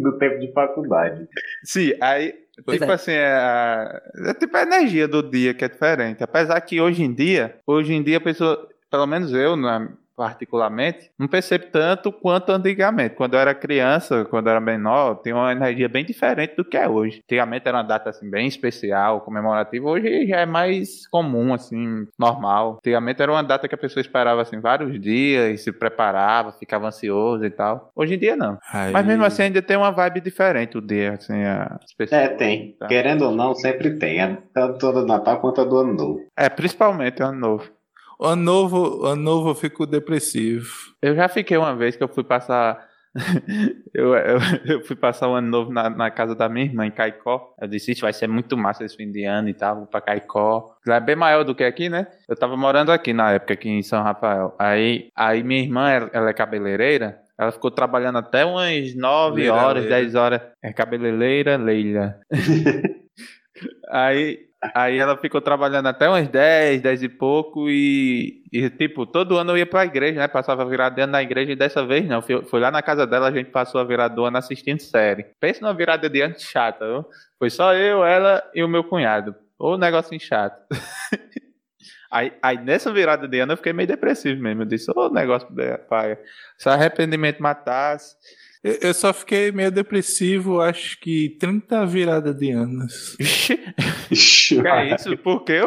no 0.00 0.18
tempo 0.18 0.38
de 0.38 0.52
faculdade. 0.52 1.26
Sim, 1.64 1.92
aí, 2.00 2.34
pois 2.64 2.78
tipo 2.78 2.90
é. 2.90 2.94
assim, 2.94 3.12
é, 3.12 4.02
é 4.26 4.34
tipo 4.34 4.56
a 4.56 4.62
energia 4.62 5.06
do 5.08 5.22
dia 5.22 5.54
que 5.54 5.64
é 5.64 5.68
diferente. 5.68 6.22
Apesar 6.22 6.60
que 6.60 6.80
hoje 6.80 7.02
em 7.02 7.12
dia, 7.12 7.58
hoje 7.66 7.92
em 7.92 8.02
dia 8.02 8.18
a 8.18 8.20
pessoa, 8.20 8.68
pelo 8.90 9.06
menos 9.06 9.32
eu, 9.32 9.56
na, 9.56 9.88
particularmente, 10.16 11.10
não 11.18 11.28
percebo 11.28 11.66
tanto 11.70 12.10
quanto 12.10 12.50
antigamente. 12.50 13.14
Quando 13.14 13.34
eu 13.34 13.40
era 13.40 13.54
criança, 13.54 14.24
quando 14.24 14.46
eu 14.46 14.52
era 14.52 14.60
menor, 14.60 15.20
tinha 15.22 15.36
uma 15.36 15.52
energia 15.52 15.88
bem 15.88 16.04
diferente 16.04 16.56
do 16.56 16.64
que 16.64 16.76
é 16.76 16.88
hoje. 16.88 17.22
Antigamente 17.24 17.68
era 17.68 17.76
uma 17.76 17.84
data 17.84 18.10
assim 18.10 18.28
bem 18.28 18.46
especial, 18.46 19.20
comemorativa. 19.20 19.88
Hoje 19.88 20.26
já 20.26 20.38
é 20.38 20.46
mais 20.46 21.06
comum, 21.08 21.52
assim, 21.52 22.06
normal. 22.18 22.78
Antigamente 22.78 23.20
era 23.20 23.30
uma 23.30 23.42
data 23.42 23.68
que 23.68 23.74
a 23.74 23.78
pessoa 23.78 24.00
esperava 24.00 24.40
assim 24.40 24.58
vários 24.58 24.98
dias, 24.98 25.60
se 25.60 25.70
preparava, 25.70 26.52
ficava 26.52 26.86
ansioso 26.86 27.44
e 27.44 27.50
tal. 27.50 27.90
Hoje 27.94 28.14
em 28.14 28.18
dia 28.18 28.36
não. 28.36 28.58
Aí... 28.72 28.92
Mas 28.92 29.06
mesmo 29.06 29.24
assim 29.24 29.42
ainda 29.42 29.60
tem 29.60 29.76
uma 29.76 29.90
vibe 29.90 30.20
diferente 30.20 30.78
o 30.78 30.80
dia, 30.80 31.12
assim, 31.12 31.44
a 31.44 31.78
É, 32.10 32.28
tem. 32.28 32.74
Tá. 32.78 32.86
Querendo 32.86 33.26
ou 33.26 33.32
não, 33.32 33.54
sempre 33.54 33.98
tem. 33.98 34.20
É 34.20 34.38
tanto 34.54 34.92
do 34.92 35.06
Natal 35.06 35.40
quanto 35.40 35.60
a 35.60 35.64
do 35.64 35.76
Ano 35.76 35.92
Novo. 35.92 36.20
É, 36.36 36.48
principalmente 36.48 37.22
o 37.22 37.26
Ano 37.26 37.38
Novo. 37.38 37.75
Ano 38.20 38.42
novo, 38.42 39.04
ano 39.04 39.22
novo 39.22 39.50
eu 39.50 39.54
fico 39.54 39.86
depressivo. 39.86 40.68
Eu 41.02 41.14
já 41.14 41.28
fiquei 41.28 41.56
uma 41.56 41.74
vez 41.76 41.96
que 41.96 42.02
eu 42.02 42.08
fui 42.08 42.24
passar. 42.24 42.86
eu, 43.94 44.14
eu, 44.14 44.38
eu, 44.66 44.84
fui 44.84 44.96
passar 44.96 45.28
o 45.28 45.34
ano 45.34 45.48
novo 45.48 45.72
na, 45.72 45.88
na, 45.88 46.10
casa 46.10 46.34
da 46.34 46.48
minha 46.48 46.66
irmã 46.66 46.86
em 46.86 46.90
Caicó. 46.90 47.54
Eu 47.60 47.68
disse, 47.68 47.94
vai 48.00 48.12
ser 48.12 48.26
muito 48.26 48.56
massa 48.56 48.84
esse 48.84 48.96
fim 48.96 49.10
de 49.10 49.24
ano 49.24 49.48
e 49.48 49.54
tal, 49.54 49.76
vou 49.76 49.86
pra 49.86 50.00
Caicó. 50.00 50.76
Lá 50.86 50.96
é 50.96 51.00
bem 51.00 51.16
maior 51.16 51.44
do 51.44 51.54
que 51.54 51.64
aqui, 51.64 51.88
né? 51.88 52.06
Eu 52.28 52.36
tava 52.36 52.56
morando 52.56 52.90
aqui 52.90 53.12
na 53.12 53.32
época, 53.32 53.54
aqui 53.54 53.68
em 53.68 53.82
São 53.82 54.02
Rafael. 54.02 54.54
Aí, 54.58 55.10
aí 55.14 55.42
minha 55.42 55.62
irmã, 55.62 55.90
ela 56.12 56.30
é 56.30 56.34
cabeleireira. 56.34 57.20
Ela 57.38 57.52
ficou 57.52 57.70
trabalhando 57.70 58.16
até 58.16 58.44
umas 58.46 58.94
9 58.94 59.36
Leira, 59.36 59.54
horas, 59.54 59.82
Leira. 59.82 59.96
10 60.00 60.14
horas. 60.14 60.40
É 60.62 60.72
cabeleireira, 60.72 61.56
Leila. 61.56 62.18
aí 63.90 64.45
Aí 64.74 64.98
ela 64.98 65.16
ficou 65.16 65.40
trabalhando 65.40 65.86
até 65.86 66.08
umas 66.08 66.28
10, 66.28 66.80
10 66.80 67.02
e 67.02 67.08
pouco 67.08 67.68
e, 67.68 68.42
e, 68.50 68.70
tipo, 68.70 69.06
todo 69.06 69.36
ano 69.36 69.52
eu 69.52 69.58
ia 69.58 69.66
pra 69.66 69.84
igreja, 69.84 70.18
né? 70.18 70.28
Passava 70.28 70.64
virada 70.64 71.02
ano 71.02 71.12
na 71.12 71.22
igreja 71.22 71.52
e 71.52 71.56
dessa 71.56 71.84
vez 71.84 72.06
não. 72.06 72.22
Fui, 72.22 72.42
fui 72.44 72.60
lá 72.60 72.70
na 72.70 72.82
casa 72.82 73.06
dela, 73.06 73.28
a 73.28 73.32
gente 73.32 73.50
passou 73.50 73.80
a 73.80 73.84
virada 73.84 74.14
do 74.14 74.24
ano 74.24 74.38
assistindo 74.38 74.80
série. 74.80 75.26
Pensa 75.38 75.60
numa 75.60 75.74
virada 75.74 76.08
de 76.08 76.20
ano 76.22 76.34
chata, 76.38 76.86
viu? 76.86 77.04
Foi 77.38 77.50
só 77.50 77.74
eu, 77.74 78.04
ela 78.04 78.42
e 78.54 78.64
o 78.64 78.68
meu 78.68 78.82
cunhado. 78.82 79.34
Ou 79.58 79.74
um 79.74 79.78
negocinho 79.78 80.20
chato. 80.20 80.58
aí, 82.10 82.32
aí 82.42 82.56
nessa 82.58 82.90
virada 82.90 83.28
de 83.28 83.38
ano 83.38 83.52
eu 83.52 83.56
fiquei 83.58 83.74
meio 83.74 83.86
depressivo 83.88 84.40
mesmo. 84.42 84.62
Eu 84.62 84.66
disse, 84.66 84.90
ô 84.94 85.10
negócio 85.10 85.48
pai, 85.88 86.18
se 86.56 86.68
arrependimento 86.68 87.42
matasse 87.42 88.16
Eu 88.62 88.94
só 88.94 89.12
fiquei 89.12 89.52
meio 89.52 89.70
depressivo, 89.70 90.60
acho 90.60 90.98
que 91.00 91.36
30 91.38 91.86
virada 91.86 92.34
de 92.34 92.50
anos. 92.50 93.16
que 93.18 94.68
é 94.68 94.94
isso? 94.94 95.16
Por 95.18 95.44
quê? 95.44 95.60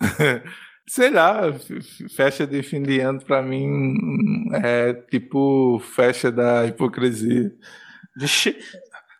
Sei 0.88 1.10
lá, 1.10 1.52
festa 2.16 2.46
de 2.46 2.62
fim 2.62 2.82
de 2.82 2.98
ano 3.00 3.22
pra 3.22 3.42
mim 3.42 3.94
é 4.64 4.94
tipo 4.94 5.78
festa 5.80 6.32
da 6.32 6.64
hipocrisia. 6.64 7.52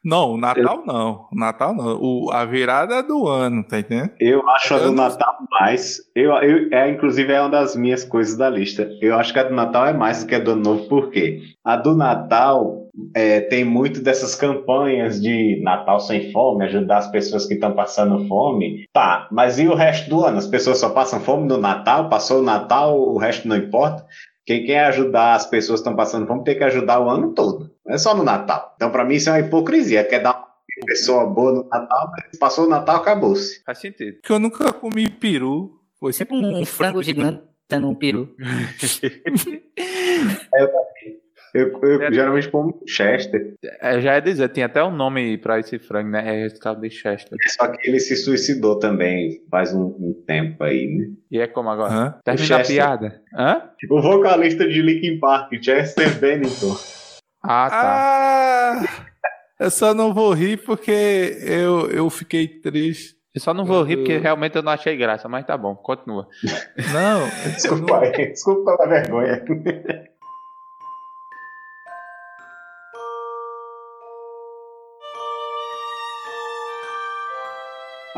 Não, 0.02 0.32
o 0.32 0.38
Natal 0.38 0.78
eu... 0.78 0.86
não. 0.86 1.28
O 1.30 1.36
Natal 1.36 1.74
não. 1.74 1.98
O, 2.00 2.30
a 2.32 2.46
virada 2.46 3.02
do 3.02 3.28
ano, 3.28 3.62
tá 3.62 3.78
entendendo? 3.80 4.12
Eu 4.18 4.48
acho 4.48 4.74
a 4.74 4.78
do 4.78 4.92
Natal 4.92 5.36
mais. 5.50 5.98
Eu, 6.14 6.32
eu, 6.36 6.72
é, 6.72 6.90
inclusive, 6.90 7.30
é 7.30 7.40
uma 7.40 7.50
das 7.50 7.76
minhas 7.76 8.04
coisas 8.04 8.36
da 8.36 8.48
lista. 8.48 8.88
Eu 9.02 9.16
acho 9.16 9.32
que 9.32 9.38
a 9.38 9.44
do 9.44 9.54
Natal 9.54 9.86
é 9.86 9.92
mais 9.92 10.22
do 10.22 10.28
que 10.28 10.34
a 10.34 10.38
do 10.38 10.52
ano 10.52 10.62
novo, 10.62 10.88
por 10.88 11.10
quê? 11.10 11.42
A 11.62 11.76
do 11.76 11.94
Natal 11.94 12.87
é, 13.14 13.40
tem 13.40 13.64
muito 13.64 14.00
dessas 14.00 14.34
campanhas 14.34 15.20
de 15.20 15.60
Natal 15.62 16.00
sem 16.00 16.32
fome, 16.32 16.64
ajudar 16.64 16.98
as 16.98 17.10
pessoas 17.10 17.46
que 17.46 17.54
estão 17.54 17.74
passando 17.74 18.26
fome. 18.26 18.86
Tá, 18.92 19.28
mas 19.30 19.58
e 19.58 19.66
o 19.68 19.74
resto 19.74 20.10
do 20.10 20.24
ano? 20.24 20.38
As 20.38 20.46
pessoas 20.46 20.78
só 20.78 20.90
passam 20.90 21.20
fome 21.20 21.46
no 21.46 21.58
Natal? 21.58 22.08
Passou 22.08 22.40
o 22.40 22.44
Natal, 22.44 22.98
o 22.98 23.18
resto 23.18 23.46
não 23.46 23.56
importa? 23.56 24.06
Quem 24.44 24.64
quer 24.64 24.86
ajudar 24.86 25.34
as 25.34 25.46
pessoas 25.46 25.80
que 25.80 25.88
estão 25.88 25.96
passando 25.96 26.26
fome 26.26 26.44
tem 26.44 26.56
que 26.56 26.64
ajudar 26.64 27.00
o 27.00 27.08
ano 27.08 27.34
todo. 27.34 27.70
Não 27.84 27.94
é 27.94 27.98
só 27.98 28.14
no 28.14 28.24
Natal. 28.24 28.72
Então, 28.76 28.90
para 28.90 29.04
mim, 29.04 29.14
isso 29.14 29.28
é 29.28 29.32
uma 29.32 29.40
hipocrisia. 29.40 30.04
Quer 30.04 30.20
dar 30.20 30.30
uma 30.30 30.86
pessoa 30.86 31.26
boa 31.26 31.52
no 31.52 31.68
Natal, 31.68 32.10
mas 32.10 32.38
passou 32.38 32.64
o 32.66 32.68
Natal, 32.68 32.96
acabou-se. 32.96 33.62
Faz 33.64 33.78
sentido. 33.78 34.14
Porque 34.20 34.32
eu 34.32 34.38
nunca 34.38 34.72
comi 34.72 35.08
peru. 35.10 35.78
Foi 36.00 36.12
sempre 36.12 36.36
um, 36.36 36.60
um 36.60 36.64
frango 36.64 37.02
gigante 37.02 37.42
no 37.78 37.94
peru. 37.94 38.34
é, 39.76 40.62
eu 40.62 40.68
também. 40.68 41.27
Eu, 41.58 41.80
eu 41.82 42.02
é, 42.02 42.12
geralmente 42.12 42.48
como 42.48 42.80
Chester. 42.86 43.54
É, 43.80 44.00
já 44.00 44.14
ia 44.14 44.20
dizer, 44.20 44.48
tem 44.50 44.62
até 44.62 44.82
um 44.82 44.94
nome 44.94 45.36
para 45.38 45.58
esse 45.58 45.78
frango, 45.78 46.10
né? 46.10 46.22
É 46.26 46.42
resultado 46.42 46.80
de 46.80 46.90
Chester. 46.90 47.36
Só 47.48 47.68
que 47.68 47.88
ele 47.88 47.98
se 47.98 48.14
suicidou 48.16 48.78
também 48.78 49.42
faz 49.50 49.74
um, 49.74 49.86
um 49.86 50.22
tempo 50.26 50.62
aí, 50.62 50.86
né? 50.86 51.10
E 51.30 51.40
é 51.40 51.46
como 51.46 51.68
agora? 51.68 51.92
Hã? 51.92 52.14
Termina 52.24 52.56
a 52.56 52.64
piada. 52.64 53.22
Hã? 53.34 53.62
O 53.90 54.00
vocalista 54.00 54.68
de 54.68 54.80
Linkin 54.80 55.18
Park, 55.18 55.52
Chester 55.60 56.18
Bennington. 56.18 56.76
Ah, 57.42 57.68
tá. 57.70 58.82
Ah, 58.82 59.06
eu 59.58 59.70
só 59.70 59.92
não 59.92 60.14
vou 60.14 60.32
rir 60.32 60.58
porque 60.58 61.36
eu, 61.42 61.90
eu 61.90 62.08
fiquei 62.10 62.46
triste. 62.46 63.18
Eu 63.34 63.40
só 63.40 63.52
não 63.52 63.64
vou 63.64 63.82
rir 63.82 63.98
porque 63.98 64.18
realmente 64.18 64.56
eu 64.56 64.62
não 64.62 64.72
achei 64.72 64.96
graça, 64.96 65.28
mas 65.28 65.46
tá 65.46 65.56
bom, 65.56 65.74
continua. 65.76 66.28
Não, 66.92 67.28
desculpa, 67.54 68.00
não... 68.00 68.10
desculpa 68.10 68.76
pela 68.76 68.88
vergonha. 68.88 69.44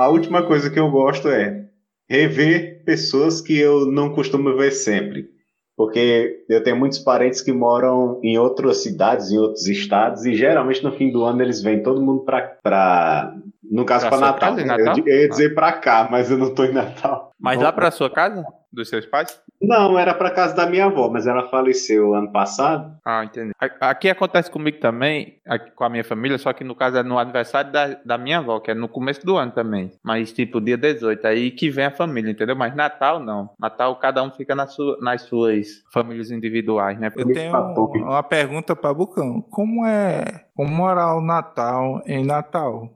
A 0.01 0.09
última 0.09 0.43
coisa 0.43 0.71
que 0.71 0.81
eu 0.81 0.91
gosto 0.91 1.29
é 1.29 1.67
rever 2.09 2.83
pessoas 2.87 3.43
que 3.43 3.59
eu 3.59 3.85
não 3.85 4.15
costumo 4.15 4.57
ver 4.57 4.71
sempre. 4.71 5.29
Porque 5.77 6.43
eu 6.49 6.63
tenho 6.63 6.79
muitos 6.79 6.99
parentes 6.99 7.43
que 7.43 7.53
moram 7.53 8.19
em 8.23 8.39
outras 8.39 8.79
cidades, 8.83 9.31
em 9.31 9.37
outros 9.37 9.67
estados, 9.67 10.25
e 10.25 10.35
geralmente 10.35 10.83
no 10.83 10.93
fim 10.93 11.13
do 11.13 11.23
ano 11.23 11.43
eles 11.43 11.61
vêm 11.61 11.83
todo 11.83 12.01
mundo 12.01 12.25
para. 12.25 13.35
No 13.63 13.85
caso, 13.85 14.09
para 14.09 14.17
Natal. 14.17 14.57
Natal. 14.57 14.97
Eu, 15.01 15.05
eu 15.07 15.21
ia 15.21 15.29
dizer 15.29 15.55
para 15.55 15.75
cá, 15.75 16.09
mas 16.11 16.31
eu 16.31 16.39
não 16.39 16.49
estou 16.49 16.65
em 16.65 16.73
Natal. 16.73 17.33
Mas 17.39 17.61
lá 17.61 17.71
para 17.71 17.91
sua 17.91 18.09
casa? 18.09 18.43
Dos 18.73 18.89
seus 18.89 19.05
pais? 19.05 19.39
Não, 19.61 19.99
era 19.99 20.15
para 20.15 20.31
casa 20.31 20.55
da 20.55 20.67
minha 20.67 20.87
avó, 20.87 21.11
mas 21.11 21.27
ela 21.27 21.47
faleceu 21.49 22.15
ano 22.15 22.33
passado. 22.33 22.97
Ah, 23.05 23.25
entendi. 23.25 23.53
Aqui 23.79 24.09
acontece 24.09 24.51
comigo 24.51 24.79
também, 24.81 25.39
aqui 25.47 25.71
com 25.73 25.85
a 25.85 25.91
minha 25.91 26.03
família, 26.03 26.39
só 26.39 26.51
que 26.55 26.65
no 26.65 26.75
caso 26.75 26.97
é 26.97 27.03
no 27.03 27.19
aniversário 27.19 27.71
da, 27.71 27.89
da 28.03 28.17
minha 28.17 28.39
avó, 28.39 28.59
que 28.59 28.71
é 28.71 28.75
no 28.75 28.89
começo 28.89 29.25
do 29.25 29.37
ano 29.37 29.53
também. 29.53 29.93
Mas 30.03 30.33
tipo, 30.33 30.63
dia 30.63 30.79
18, 30.79 31.27
aí 31.27 31.51
que 31.51 31.69
vem 31.69 31.85
a 31.85 31.91
família, 31.91 32.31
entendeu? 32.31 32.57
Mas 32.57 32.75
Natal 32.75 33.21
não. 33.21 33.51
Natal 33.59 33.95
cada 33.97 34.23
um 34.23 34.31
fica 34.31 34.55
na 34.55 34.67
sua, 34.67 34.97
nas 35.01 35.23
suas 35.23 35.83
famílias 35.93 36.31
individuais, 36.31 36.99
né? 36.99 37.13
Eu 37.15 37.31
tenho 37.31 37.53
uma 37.53 38.23
pergunta 38.23 38.75
para 38.75 38.95
Bucão. 38.95 39.43
Como 39.43 39.85
é 39.85 40.47
o 40.57 41.21
Natal 41.21 42.01
em 42.07 42.25
Natal? 42.25 42.89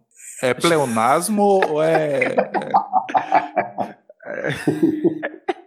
É 0.43 0.55
pleonasmo 0.55 1.43
ou 1.43 1.83
é... 1.83 2.35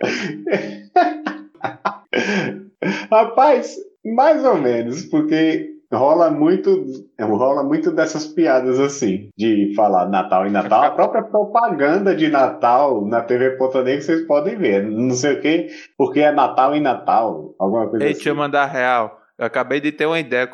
Rapaz, 3.10 3.76
mais 4.04 4.44
ou 4.44 4.56
menos, 4.56 5.04
porque 5.06 5.70
rola 5.92 6.30
muito, 6.30 6.84
rola 7.20 7.62
muito 7.62 7.90
dessas 7.90 8.26
piadas 8.26 8.78
assim, 8.78 9.28
de 9.36 9.72
falar 9.74 10.08
Natal 10.08 10.46
e 10.46 10.50
Natal. 10.50 10.82
A 10.82 10.90
própria 10.90 11.22
propaganda 11.22 12.14
de 12.14 12.28
Natal 12.28 13.06
na 13.06 13.22
TV 13.22 13.52
Ponta 13.52 13.82
Negra 13.82 14.02
vocês 14.02 14.26
podem 14.26 14.56
ver. 14.56 14.84
Não 14.84 15.14
sei 15.14 15.34
o 15.34 15.40
que, 15.40 15.68
porque 15.96 16.20
é 16.20 16.32
Natal 16.32 16.74
e 16.74 16.80
Natal, 16.80 17.54
alguma 17.58 17.88
coisa 17.88 18.04
Ei, 18.04 18.10
assim. 18.10 18.18
Deixa 18.18 18.30
eu 18.30 18.36
mandar 18.36 18.66
real. 18.66 19.20
Eu 19.38 19.46
acabei 19.46 19.80
de 19.80 19.90
ter 19.90 20.06
uma 20.06 20.20
ideia 20.20 20.48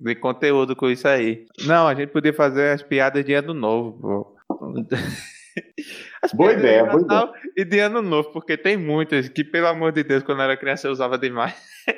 de 0.00 0.14
conteúdo 0.16 0.74
com 0.74 0.90
isso 0.90 1.06
aí. 1.06 1.44
Não, 1.64 1.86
a 1.86 1.94
gente 1.94 2.10
podia 2.10 2.32
fazer 2.32 2.72
as 2.72 2.82
piadas 2.82 3.24
de 3.24 3.34
ano 3.34 3.54
novo, 3.54 3.98
pô. 4.00 4.36
boa 6.34 6.52
ideia, 6.52 6.84
boa 6.84 7.02
ideia. 7.02 7.32
E 7.56 7.64
de 7.64 7.78
ano 7.78 8.02
novo, 8.02 8.30
porque 8.32 8.56
tem 8.56 8.76
muitas 8.76 9.28
que, 9.28 9.44
pelo 9.44 9.66
amor 9.66 9.92
de 9.92 10.02
Deus, 10.02 10.22
quando 10.22 10.38
eu 10.38 10.44
era 10.44 10.56
criança 10.56 10.88
eu 10.88 10.92
usava 10.92 11.18
demais. 11.18 11.54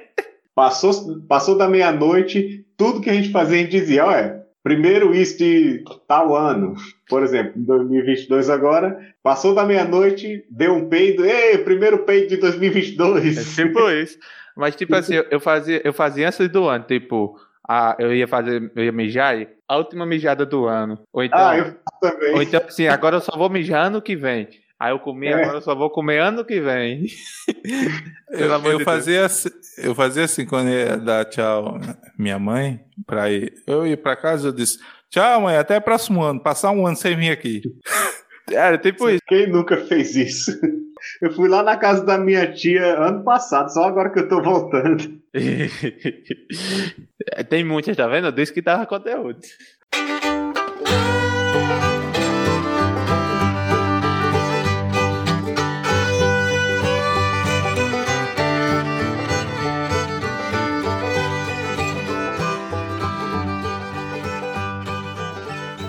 Passou, 0.55 1.23
passou 1.29 1.57
da 1.57 1.69
meia-noite, 1.69 2.67
tudo 2.77 3.01
que 3.01 3.09
a 3.09 3.13
gente 3.13 3.31
fazia, 3.31 3.59
a 3.59 3.61
gente 3.61 3.71
dizia, 3.71 4.05
olha, 4.05 4.43
primeiro 4.61 5.15
isso 5.15 5.39
de 5.39 5.85
tal 6.09 6.35
ano, 6.35 6.75
por 7.09 7.23
exemplo, 7.23 7.53
em 7.57 7.63
2022 7.65 8.51
agora, 8.51 8.99
passou 9.23 9.55
da 9.55 9.65
meia-noite, 9.65 10.45
deu 10.51 10.75
um 10.75 10.89
peido, 10.89 11.25
ei, 11.25 11.59
primeiro 11.59 11.99
peido 11.99 12.31
de 12.31 12.39
2022. 12.39 13.39
É 13.39 13.63
tipo 13.63 13.79
isso. 14.03 14.19
Mas, 14.57 14.75
tipo 14.75 14.97
assim, 14.97 15.15
eu 15.31 15.39
fazia, 15.39 15.81
eu 15.85 15.93
fazia 15.93 16.27
antes 16.27 16.49
do 16.49 16.69
ano, 16.69 16.85
tipo, 16.85 17.39
a, 17.69 17.95
eu 17.99 18.13
ia 18.13 18.27
fazer, 18.27 18.73
eu 18.75 18.83
ia 18.83 18.91
mijar 18.91 19.47
a 19.69 19.77
última 19.77 20.05
mijada 20.05 20.45
do 20.45 20.67
ano. 20.67 20.99
Ou 21.13 21.23
então, 21.23 21.39
ah, 21.39 21.57
eu 21.57 21.77
também. 22.01 22.35
Ou 22.35 22.43
então, 22.43 22.61
assim, 22.67 22.87
agora 22.87 23.17
eu 23.17 23.21
só 23.21 23.37
vou 23.37 23.51
mijar 23.51 23.87
ano 23.87 24.03
que 24.03 24.17
vem. 24.17 24.49
Aí 24.79 24.93
eu 24.93 25.01
comi, 25.01 25.27
é. 25.27 25.35
agora 25.35 25.59
eu 25.59 25.63
só 25.63 25.75
vou 25.75 25.91
comer 25.91 26.21
ano 26.21 26.45
que 26.45 26.61
vem. 26.61 27.07
eu, 28.31 28.49
eu, 28.49 28.81
fazia 28.81 29.27
assim, 29.27 29.49
eu 29.79 29.93
fazia 29.93 30.25
assim, 30.25 30.47
quando 30.47 30.71
ia 30.71 30.97
dar 30.97 31.25
tchau 31.25 31.81
minha 32.17 32.39
mãe, 32.39 32.81
pra 33.05 33.29
ir, 33.29 33.55
eu 33.67 33.85
ia 33.85 33.97
pra 33.97 34.15
casa, 34.15 34.49
eu 34.49 34.53
disse, 34.53 34.79
tchau 35.11 35.41
mãe, 35.41 35.57
até 35.57 35.81
próximo 35.81 36.23
ano, 36.23 36.41
passar 36.41 36.71
um 36.71 36.87
ano 36.87 36.97
sem 36.97 37.17
vir 37.17 37.31
aqui. 37.31 37.63
Era 38.51 38.79
tipo 38.79 39.09
isso. 39.11 39.23
Quem 39.27 39.49
nunca 39.49 39.77
fez 39.77 40.15
isso? 40.17 40.53
Eu 41.23 41.33
fui 41.33 41.49
lá 41.49 41.63
na 41.63 41.77
casa 41.77 42.05
da 42.05 42.19
minha 42.19 42.53
tia 42.53 42.99
ano 42.99 43.23
passado, 43.23 43.73
só 43.73 43.85
agora 43.85 44.11
que 44.11 44.19
eu 44.19 44.29
tô 44.29 44.43
voltando. 44.43 45.17
Tem 47.49 47.63
muitas, 47.63 47.97
tá 47.97 48.09
vendo? 48.09 48.27
Eu 48.27 48.33
disse 48.33 48.53
que 48.53 48.61
tava 48.61 48.85
conteúdo. 48.85 49.39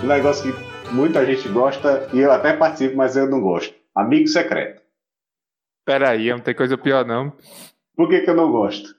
Um 0.02 0.06
negócio 0.06 0.52
que 0.52 0.92
muita 0.94 1.24
gente 1.26 1.46
gosta 1.48 2.08
e 2.12 2.20
eu 2.20 2.32
até 2.32 2.54
participo, 2.56 2.96
mas 2.96 3.16
eu 3.16 3.28
não 3.28 3.40
gosto. 3.40 3.74
Amigo 3.94 4.26
secreto. 4.28 4.82
Peraí, 5.84 6.30
não 6.30 6.38
tem 6.38 6.54
coisa 6.54 6.78
pior 6.78 7.04
não. 7.04 7.32
Por 7.94 8.08
que, 8.08 8.20
que 8.20 8.30
eu 8.30 8.34
não 8.34 8.50
gosto? 8.50 8.94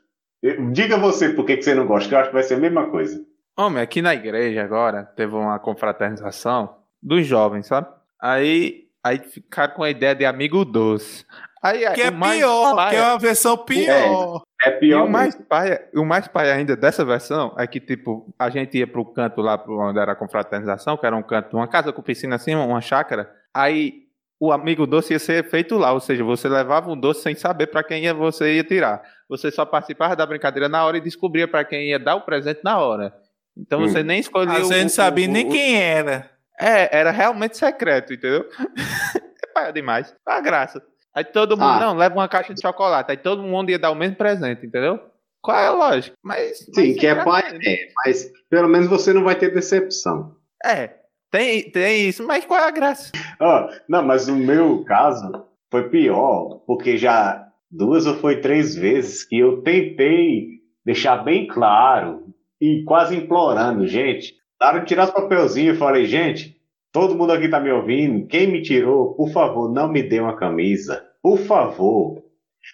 Diga 0.72 0.98
você 0.98 1.30
por 1.30 1.46
que, 1.46 1.58
que 1.58 1.64
você 1.64 1.74
não 1.74 1.88
gosta, 1.88 2.08
que 2.08 2.16
eu 2.16 2.20
acho 2.20 2.30
que 2.30 2.36
vai 2.36 2.44
ser 2.44 2.56
a 2.56 2.60
mesma 2.60 2.90
coisa. 2.90 3.24
Homem, 3.58 3.82
aqui 3.82 4.02
na 4.02 4.14
igreja 4.14 4.64
agora 4.64 5.04
teve 5.04 5.34
uma 5.36 5.58
confraternização 5.60 6.78
dos 7.02 7.26
jovens, 7.26 7.68
sabe? 7.68 7.88
Aí, 8.20 8.88
aí 9.04 9.20
ficaram 9.20 9.74
com 9.74 9.84
a 9.84 9.90
ideia 9.90 10.16
de 10.16 10.26
amigo 10.26 10.64
doce. 10.64 11.26
Aí, 11.62 11.80
que 11.94 12.02
é 12.02 12.10
pior, 12.10 12.76
paia... 12.76 12.90
que 12.90 12.96
é 12.96 13.04
uma 13.04 13.20
versão 13.20 13.56
pior. 13.56 14.42
É, 14.66 14.70
é 14.70 14.72
pior. 14.72 15.06
E 15.06 15.08
o 15.08 15.12
mais, 15.12 15.36
paia, 15.36 15.90
o 15.94 16.04
mais 16.04 16.28
paia 16.28 16.54
ainda 16.56 16.76
dessa 16.76 17.06
versão 17.06 17.54
é 17.58 17.68
que, 17.68 17.80
tipo, 17.80 18.34
a 18.38 18.50
gente 18.50 18.80
ia 18.80 18.88
pro 18.88 19.06
canto 19.06 19.42
lá 19.42 19.58
pro 19.58 19.80
onde 19.80 20.00
era 20.00 20.14
a 20.14 20.16
confraternização, 20.16 20.98
que 20.98 21.06
era 21.06 21.16
um 21.16 21.22
canto, 21.22 21.56
uma 21.56 21.68
casa 21.68 21.94
com 21.94 22.02
piscina 22.02 22.36
assim, 22.36 22.56
uma 22.56 22.82
chácara. 22.82 23.32
Aí 23.54 24.02
o 24.40 24.52
amigo 24.52 24.88
doce 24.88 25.14
ia 25.14 25.20
ser 25.20 25.48
feito 25.52 25.78
lá, 25.78 25.94
ou 25.94 26.00
seja, 26.00 26.24
você 26.24 26.50
levava 26.50 26.90
um 26.90 27.00
doce 27.00 27.22
sem 27.22 27.36
saber 27.36 27.68
para 27.68 27.84
quem 27.84 28.06
ia, 28.06 28.14
você 28.14 28.56
ia 28.56 28.64
tirar. 28.64 29.04
Você 29.30 29.52
só 29.52 29.64
participava 29.64 30.16
da 30.16 30.26
brincadeira 30.26 30.68
na 30.68 30.84
hora 30.84 30.98
e 30.98 31.02
descobria 31.02 31.48
para 31.48 31.64
quem 31.64 31.90
ia 31.90 32.00
dar 32.00 32.16
o 32.16 32.22
presente 32.22 32.62
na 32.64 32.80
hora. 32.80 33.14
Então 33.56 33.82
hum. 33.82 33.88
você 33.88 34.02
nem 34.02 34.20
escolhia. 34.20 34.56
Vezes 34.56 34.82
não 34.82 34.90
sabia 34.90 35.28
o, 35.28 35.32
nem 35.32 35.48
o, 35.48 35.52
quem 35.52 35.80
era. 35.80 36.28
É, 36.60 36.98
era 36.98 37.12
realmente 37.12 37.56
secreto, 37.56 38.14
entendeu? 38.14 38.50
é 39.44 39.54
paia 39.54 39.72
demais. 39.72 40.16
A 40.26 40.42
graça. 40.42 40.82
Aí 41.14 41.24
todo 41.24 41.58
mundo, 41.58 41.70
ah. 41.70 41.80
não, 41.80 41.96
leva 41.96 42.16
uma 42.16 42.28
caixa 42.28 42.54
de 42.54 42.62
chocolate. 42.62 43.12
Aí 43.12 43.18
todo 43.18 43.44
mundo 43.44 43.70
ia 43.70 43.80
dar 43.80 43.92
o 43.92 43.96
mesmo 43.96 44.16
presente, 44.16 44.66
entendeu? 44.66 45.00
Qual 45.42 45.58
é 45.58 45.68
a 45.68 45.72
lógica? 45.72 46.16
Mas, 46.24 46.60
Sim, 46.74 46.94
que 46.94 47.08
é 47.08 47.24
pai, 47.24 47.42
é, 47.66 47.88
mas 48.06 48.32
pelo 48.50 48.70
menos 48.70 48.88
você 48.88 49.12
não 49.12 49.24
vai 49.24 49.36
ter 49.36 49.54
decepção. 49.54 50.36
É, 50.64 50.92
tem, 51.32 51.70
tem 51.72 52.08
isso, 52.08 52.26
mas 52.26 52.46
qual 52.46 52.60
é 52.60 52.68
a 52.68 52.72
graça? 52.72 53.12
Ah, 53.40 53.68
não, 53.90 54.04
mas 54.04 54.28
o 54.28 54.36
meu 54.36 54.84
caso 54.84 55.46
foi 55.72 55.90
pior, 55.90 56.62
porque 56.68 56.98
já 56.98 57.48
duas 57.72 58.06
ou 58.06 58.16
foi 58.16 58.40
três 58.40 58.76
vezes 58.76 59.24
que 59.24 59.40
eu 59.40 59.62
tentei 59.64 60.60
deixar 60.86 61.18
bem 61.24 61.48
claro 61.48 62.26
e 62.60 62.84
quase 62.84 63.16
implorando, 63.16 63.88
gente. 63.88 64.36
De 64.62 64.86
tirar 64.86 65.06
os 65.06 65.12
papelzinhos, 65.12 65.74
eu 65.74 65.80
falei, 65.80 66.06
gente, 66.06 66.56
todo 66.92 67.16
mundo 67.16 67.34
aqui 67.34 67.48
tá 67.48 67.60
me 67.60 67.72
ouvindo. 67.72 68.28
Quem 68.28 68.48
me 68.48 68.62
tirou, 68.62 69.14
por 69.16 69.30
favor, 69.30 69.72
não 69.72 69.88
me 69.88 70.04
dê 70.04 70.20
uma 70.20 70.36
camisa. 70.36 71.04
Por 71.22 71.38
favor. 71.38 72.24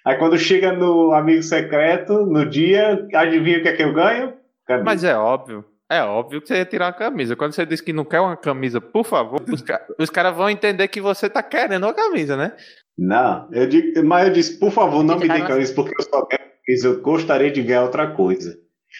Aí 0.05 0.17
quando 0.17 0.37
chega 0.37 0.73
no 0.73 1.11
amigo 1.13 1.43
secreto, 1.43 2.25
no 2.25 2.45
dia, 2.45 3.07
adivinha 3.13 3.59
o 3.59 3.61
que 3.61 3.69
é 3.69 3.75
que 3.75 3.83
eu 3.83 3.93
ganho? 3.93 4.33
Camisa. 4.65 4.85
Mas 4.85 5.03
é 5.03 5.17
óbvio. 5.17 5.63
É 5.89 6.03
óbvio 6.03 6.41
que 6.41 6.49
você 6.49 6.55
ia 6.55 6.65
tirar 6.65 6.89
a 6.89 6.93
camisa. 6.93 7.35
Quando 7.35 7.53
você 7.53 7.65
diz 7.65 7.79
que 7.79 7.93
não 7.93 8.03
quer 8.03 8.19
uma 8.19 8.35
camisa, 8.35 8.81
por 8.81 9.05
favor, 9.05 9.41
os, 9.47 9.63
os 9.97 10.09
caras 10.09 10.35
vão 10.35 10.49
entender 10.49 10.87
que 10.89 10.99
você 10.99 11.29
tá 11.29 11.41
querendo 11.41 11.85
uma 11.85 11.93
camisa, 11.93 12.35
né? 12.35 12.51
Não, 12.97 13.47
eu 13.53 13.67
digo, 13.67 14.03
mas 14.03 14.27
eu 14.27 14.33
disse, 14.33 14.59
por 14.59 14.71
favor, 14.71 15.03
não 15.03 15.17
me 15.17 15.29
dê 15.29 15.41
camisa, 15.41 15.73
porque 15.73 15.93
eu 15.97 16.03
só 16.03 16.25
quero 16.25 16.43
camisa, 16.67 16.87
eu 16.87 17.01
gostaria 17.01 17.51
de 17.51 17.63
ganhar 17.63 17.83
outra 17.83 18.07
coisa. 18.11 18.57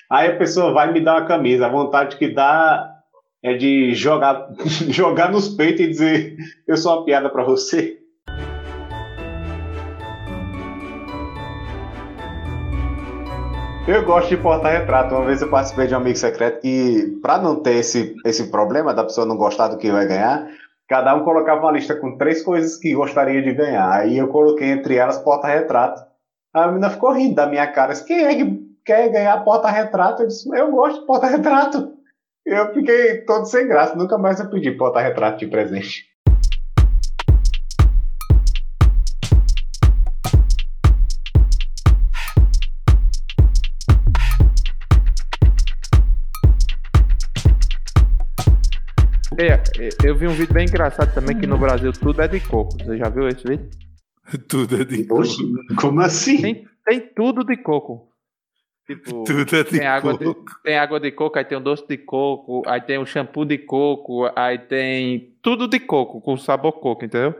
Aí 0.10 0.30
a 0.30 0.38
pessoa 0.38 0.72
vai 0.72 0.92
me 0.94 1.02
dar 1.02 1.16
uma 1.16 1.28
camisa, 1.28 1.66
a 1.66 1.70
vontade 1.70 2.16
que 2.18 2.30
dá 2.30 2.97
é 3.44 3.54
de 3.54 3.94
jogar, 3.94 4.48
jogar 4.90 5.32
nos 5.32 5.50
peitos 5.50 5.82
e 5.82 5.88
dizer, 5.88 6.38
eu 6.68 6.78
sou 6.78 6.98
uma 6.98 7.06
piada 7.06 7.30
para 7.30 7.44
você. 7.44 7.98
Eu 13.88 14.04
gosto 14.04 14.28
de 14.28 14.38
porta-retrato. 14.38 15.16
Uma 15.16 15.26
vez 15.26 15.42
eu 15.42 15.50
participei 15.50 15.88
de 15.88 15.94
um 15.94 15.98
amigo 15.98 16.18
secreto 16.18 16.60
que, 16.60 17.20
para 17.22 17.38
não 17.38 17.56
ter 17.56 17.76
esse, 17.76 18.14
esse 18.26 18.52
problema 18.52 18.94
da 18.94 19.04
pessoa 19.06 19.26
não 19.26 19.38
gostar 19.38 19.70
do 19.70 19.78
que 19.78 19.90
vai 19.90 20.06
ganhar, 20.06 20.46
cada 20.90 21.16
um 21.16 21.24
colocava 21.24 21.62
uma 21.62 21.72
lista 21.72 21.96
com 21.96 22.18
três 22.18 22.44
coisas 22.44 22.76
que 22.76 22.94
gostaria 22.94 23.42
de 23.42 23.54
ganhar. 23.54 23.90
Aí 23.90 24.18
eu 24.18 24.28
coloquei 24.28 24.72
entre 24.72 24.98
elas 24.98 25.20
porta-retrato. 25.20 26.02
A 26.54 26.68
menina 26.68 26.90
ficou 26.90 27.14
rindo 27.14 27.36
da 27.36 27.48
minha 27.48 27.66
cara. 27.68 27.94
Disse, 27.94 28.06
Quem 28.06 28.26
é 28.26 28.36
que 28.36 28.60
quer 28.84 29.10
ganhar 29.10 29.42
porta-retrato? 29.46 30.24
Eu 30.24 30.28
disse, 30.28 30.50
eu 30.54 30.70
gosto 30.70 31.00
de 31.00 31.06
porta-retrato. 31.06 31.97
Eu 32.48 32.74
fiquei 32.74 33.18
todo 33.26 33.46
sem 33.46 33.68
graça. 33.68 33.94
Nunca 33.94 34.18
mais 34.18 34.40
eu 34.40 34.50
pedi 34.50 34.72
porta-retrato 34.72 35.40
de 35.40 35.48
presente. 35.48 36.06
É, 49.38 49.62
eu 50.06 50.16
vi 50.16 50.26
um 50.26 50.32
vídeo 50.32 50.54
bem 50.54 50.66
engraçado 50.66 51.14
também 51.14 51.38
que 51.38 51.46
no 51.46 51.58
Brasil 51.58 51.92
tudo 51.92 52.22
é 52.22 52.30
de 52.30 52.40
coco. 52.40 52.78
Você 52.82 52.98
já 52.98 53.10
viu 53.10 53.28
esse 53.28 53.46
vídeo? 53.46 53.70
tudo 54.48 54.82
é 54.82 54.86
de 54.86 55.04
coco. 55.04 55.28
Como 55.82 56.00
assim? 56.00 56.42
Tem, 56.42 56.68
tem 56.86 57.14
tudo 57.14 57.44
de 57.44 57.58
coco. 57.58 58.08
Tipo, 58.88 59.26
tudo 59.28 59.42
é 59.42 59.64
de 59.64 59.64
tem, 59.66 59.86
água 59.86 60.18
de, 60.18 60.36
tem 60.64 60.78
água 60.80 61.00
de 61.00 61.12
coco, 61.12 61.38
aí 61.38 61.44
tem 61.44 61.58
o 61.58 61.62
doce 61.62 61.86
de 61.86 61.98
coco, 61.98 62.64
aí 62.66 62.80
tem 62.80 62.98
o 62.98 63.06
shampoo 63.06 63.44
de 63.44 63.58
coco, 63.58 64.32
aí 64.34 64.58
tem 64.58 65.36
tudo 65.42 65.68
de 65.68 65.80
coco, 65.80 66.22
com 66.22 66.38
sabor 66.38 66.72
coco, 66.80 67.04
entendeu? 67.04 67.36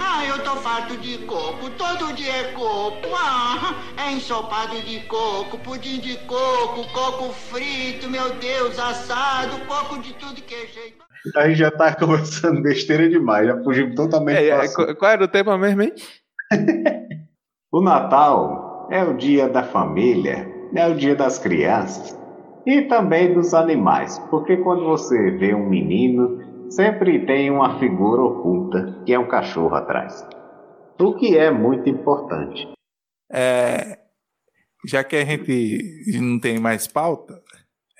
Ah, 0.00 0.24
eu 0.24 0.38
tô 0.44 0.56
farto 0.56 0.96
de 0.98 1.18
coco, 1.26 1.68
todo 1.70 2.14
dia 2.14 2.32
é 2.32 2.52
coco. 2.52 3.08
Ah, 3.14 3.74
é 3.98 4.12
ensopado 4.12 4.80
de 4.82 5.00
coco, 5.00 5.58
pudim 5.58 5.98
de 5.98 6.16
coco, 6.18 6.86
coco 6.92 7.32
frito, 7.32 8.08
meu 8.08 8.32
Deus, 8.34 8.78
assado, 8.78 9.58
coco 9.66 10.00
de 10.00 10.14
tudo 10.14 10.40
que 10.40 10.54
é 10.54 10.66
jeito. 10.66 11.02
A 11.36 11.48
gente 11.48 11.58
já 11.58 11.70
tá 11.70 11.94
conversando 11.94 12.62
besteira 12.62 13.08
demais, 13.08 13.46
já 13.46 13.62
fugimos 13.62 13.96
totalmente. 13.96 14.38
É, 14.38 14.50
é, 14.50 14.94
qual 14.94 15.10
era 15.10 15.24
o 15.24 15.28
tema 15.28 15.58
mesmo, 15.58 15.82
hein? 15.82 15.92
o 17.72 17.80
Natal 17.80 18.88
é 18.90 19.02
o 19.02 19.16
dia 19.16 19.48
da 19.48 19.62
família, 19.62 20.51
é 20.74 20.88
o 20.88 20.94
dia 20.94 21.14
das 21.14 21.38
crianças 21.38 22.18
e 22.66 22.82
também 22.82 23.34
dos 23.34 23.54
animais, 23.54 24.18
porque 24.30 24.56
quando 24.56 24.84
você 24.84 25.30
vê 25.32 25.54
um 25.54 25.68
menino, 25.68 26.70
sempre 26.70 27.26
tem 27.26 27.50
uma 27.50 27.78
figura 27.78 28.22
oculta, 28.22 29.02
que 29.04 29.12
é 29.12 29.18
um 29.18 29.28
cachorro 29.28 29.74
atrás. 29.74 30.26
O 31.00 31.14
que 31.14 31.36
é 31.36 31.50
muito 31.50 31.88
importante. 31.88 32.68
É, 33.30 33.98
já 34.86 35.02
que 35.02 35.16
a 35.16 35.24
gente 35.24 36.20
não 36.20 36.38
tem 36.38 36.58
mais 36.60 36.86
pauta, 36.86 37.42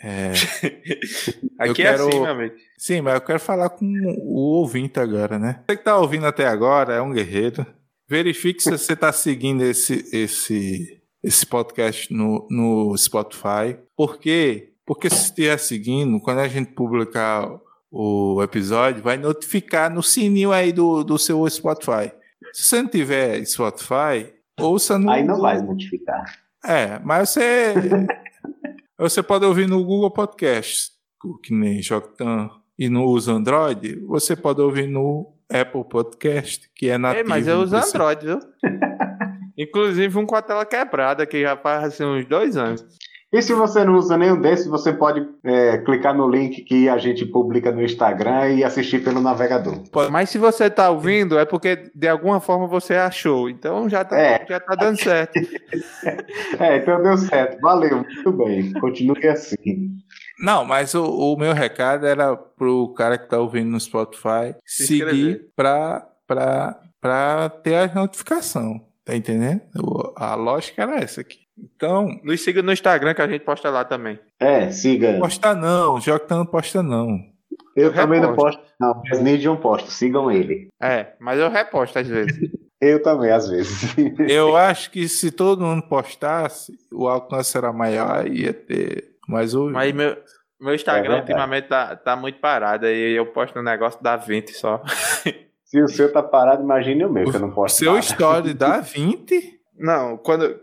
é, 0.03 0.33
Aqui 1.59 1.75
quero, 1.75 2.05
é 2.05 2.09
assim, 2.09 2.21
meu 2.21 2.31
amigo. 2.31 2.55
Sim, 2.77 3.01
mas 3.03 3.15
eu 3.15 3.21
quero 3.21 3.39
falar 3.39 3.71
com 3.71 3.87
o 4.19 4.59
ouvinte 4.59 4.99
agora, 4.99 5.39
né? 5.39 5.63
Você 5.67 5.77
que 5.77 5.83
está 5.83 5.97
ouvindo 5.97 6.27
até 6.27 6.47
agora 6.47 6.95
é 6.95 7.01
um 7.01 7.13
guerreiro. 7.13 7.65
Verifique 8.09 8.63
se 8.63 8.71
você 8.71 8.95
está 8.95 9.13
seguindo 9.13 9.63
esse, 9.63 10.05
esse, 10.13 11.02
esse 11.23 11.47
podcast 11.47 12.13
no, 12.13 12.47
no 12.51 12.97
Spotify. 12.97 13.79
Por 13.97 14.19
quê? 14.19 14.73
Porque 14.85 15.09
se 15.09 15.27
estiver 15.27 15.59
seguindo, 15.59 16.21
quando 16.21 16.41
a 16.41 16.49
gente 16.49 16.73
publicar 16.73 17.49
o 17.91 18.43
episódio, 18.43 19.03
vai 19.03 19.17
notificar 19.17 19.93
no 19.93 20.03
sininho 20.03 20.51
aí 20.51 20.73
do, 20.73 21.05
do 21.05 21.19
seu 21.19 21.49
Spotify. 21.49 22.11
Se 22.53 22.65
você 22.65 22.83
não 22.83 22.89
tiver 22.89 23.45
Spotify, 23.45 24.33
ouça 24.59 24.99
no. 24.99 25.11
Aí 25.11 25.23
não 25.23 25.41
vai 25.41 25.61
notificar. 25.61 26.25
É, 26.65 26.99
mas 27.01 27.31
você. 27.31 27.75
Você 28.99 29.21
pode 29.21 29.45
ouvir 29.45 29.69
no 29.69 29.83
Google 29.85 30.13
Podcast, 30.13 30.93
que 31.43 31.53
nem 31.53 31.83
Joctan, 31.83 32.49
e 32.79 32.89
não 32.89 33.05
usa 33.05 33.33
Android, 33.33 33.99
você 34.07 34.37
pode 34.37 34.61
ouvir 34.61 34.87
no 34.87 35.35
Apple 35.53 35.83
Podcast, 35.85 36.71
que 36.73 36.89
é 36.89 36.97
nativo. 36.97 37.27
É, 37.27 37.29
mas 37.29 37.49
eu 37.49 37.61
uso 37.61 37.75
Android, 37.75 38.25
viu? 38.25 38.39
Inclusive 39.63 40.19
um 40.19 40.27
com 40.27 40.37
a 40.37 40.43
tela 40.43 40.65
quebrada, 40.65 41.27
que 41.27 41.41
já 41.41 41.57
faz 41.57 41.85
assim, 41.85 42.05
uns 42.05 42.27
dois 42.27 42.57
anos. 42.57 42.85
E 43.33 43.41
se 43.41 43.55
você 43.55 43.83
não 43.83 43.97
usa 43.97 44.19
nenhum 44.19 44.39
desses, 44.39 44.67
você 44.67 44.93
pode 44.93 45.27
é, 45.43 45.79
clicar 45.79 46.15
no 46.15 46.29
link 46.29 46.63
que 46.65 46.87
a 46.87 46.99
gente 46.99 47.25
publica 47.25 47.73
no 47.73 47.83
Instagram 47.83 48.51
e 48.51 48.63
assistir 48.63 49.03
pelo 49.03 49.23
navegador. 49.23 49.83
Mas 50.11 50.29
se 50.29 50.37
você 50.37 50.65
está 50.65 50.91
ouvindo, 50.91 51.39
é 51.39 51.47
porque 51.47 51.91
de 51.95 52.09
alguma 52.09 52.41
forma 52.41 52.67
você 52.67 52.93
achou. 52.95 53.49
Então 53.49 53.89
já 53.89 54.03
está 54.03 54.21
é. 54.21 54.45
já 54.47 54.61
tá 54.61 54.75
dando 54.75 55.03
certo. 55.03 55.39
é, 56.61 56.77
então 56.77 57.03
deu 57.03 57.17
certo. 57.17 57.59
Valeu, 57.63 58.05
muito 58.05 58.33
bem. 58.33 58.71
Continue 58.75 59.27
assim. 59.27 59.97
Não, 60.39 60.63
mas 60.63 60.95
o, 60.95 61.03
o 61.03 61.35
meu 61.39 61.55
recado 61.55 62.07
era 62.07 62.37
pro 62.37 62.93
cara 62.93 63.17
que 63.17 63.25
está 63.25 63.39
ouvindo 63.39 63.71
no 63.71 63.81
Spotify 63.81 64.55
se 64.63 64.87
seguir 64.87 65.47
para 65.57 67.49
ter 67.63 67.77
a 67.77 67.95
notificação. 67.95 68.92
Tá 69.05 69.17
entendendo? 69.17 69.63
A 70.17 70.35
lógica 70.35 70.83
era 70.83 70.97
essa 70.97 71.21
aqui. 71.23 71.39
Então. 71.59 72.09
Nos 72.23 72.43
siga 72.43 72.63
no 72.63 72.73
Instagram 72.73 73.15
que 73.15 73.23
a 73.23 73.29
gente 73.29 73.45
posta 73.45 73.69
lá 73.71 73.85
também. 73.85 74.19
É, 74.41 74.71
siga. 74.71 75.19
Posta 75.19 75.55
não, 75.55 75.95
o 75.95 76.01
Jota 76.01 76.37
não 76.37 76.47
posta 76.47 76.83
não. 76.83 77.33
Eu, 77.77 77.87
eu 77.87 77.95
também 77.95 78.21
reposto. 78.21 78.59
não 78.59 78.65
posto, 78.65 78.75
não. 78.81 79.03
Mas 79.09 79.21
Nidion 79.21 79.57
posta, 79.57 79.91
sigam 79.91 80.31
ele. 80.31 80.69
É, 80.81 81.15
mas 81.19 81.39
eu 81.39 81.51
reposto 81.51 81.99
às 81.99 82.07
vezes. 82.07 82.51
eu 82.81 83.03
também, 83.03 83.31
às 83.31 83.49
vezes. 83.49 83.95
eu 84.29 84.57
acho 84.57 84.91
que 84.91 85.09
se 85.09 85.31
todo 85.31 85.65
mundo 85.65 85.83
postasse, 85.83 86.73
o 86.93 87.09
alcance 87.09 87.51
será 87.51 87.73
maior 87.73 88.27
e 88.27 88.43
ia 88.43 88.53
ter 88.53 89.17
mais 89.29 89.55
ouvido. 89.55 89.75
Mas 89.75 89.93
meu, 89.95 90.17
meu 90.61 90.75
Instagram 90.75 91.17
é 91.17 91.21
ultimamente 91.21 91.69
tá, 91.69 91.97
tá 91.97 92.15
muito 92.15 92.39
parado, 92.39 92.87
aí 92.87 93.17
eu 93.17 93.27
posto 93.27 93.59
um 93.59 93.63
negócio 93.63 94.03
da 94.03 94.17
20 94.17 94.53
só. 94.53 94.83
Se 95.73 95.83
o 95.83 95.89
seu 95.89 96.13
tá 96.13 96.23
parado, 96.23 96.63
imagine 96.63 97.03
o 97.03 97.11
meu, 97.11 97.31
que 97.31 97.35
eu 97.35 97.41
não 97.41 97.51
posto. 97.51 97.79
Seu 97.79 97.95
nada. 97.95 98.05
story 98.05 98.53
dá 98.53 98.81
20? 98.85 99.59
Não, 99.79 100.19
quando. 100.19 100.61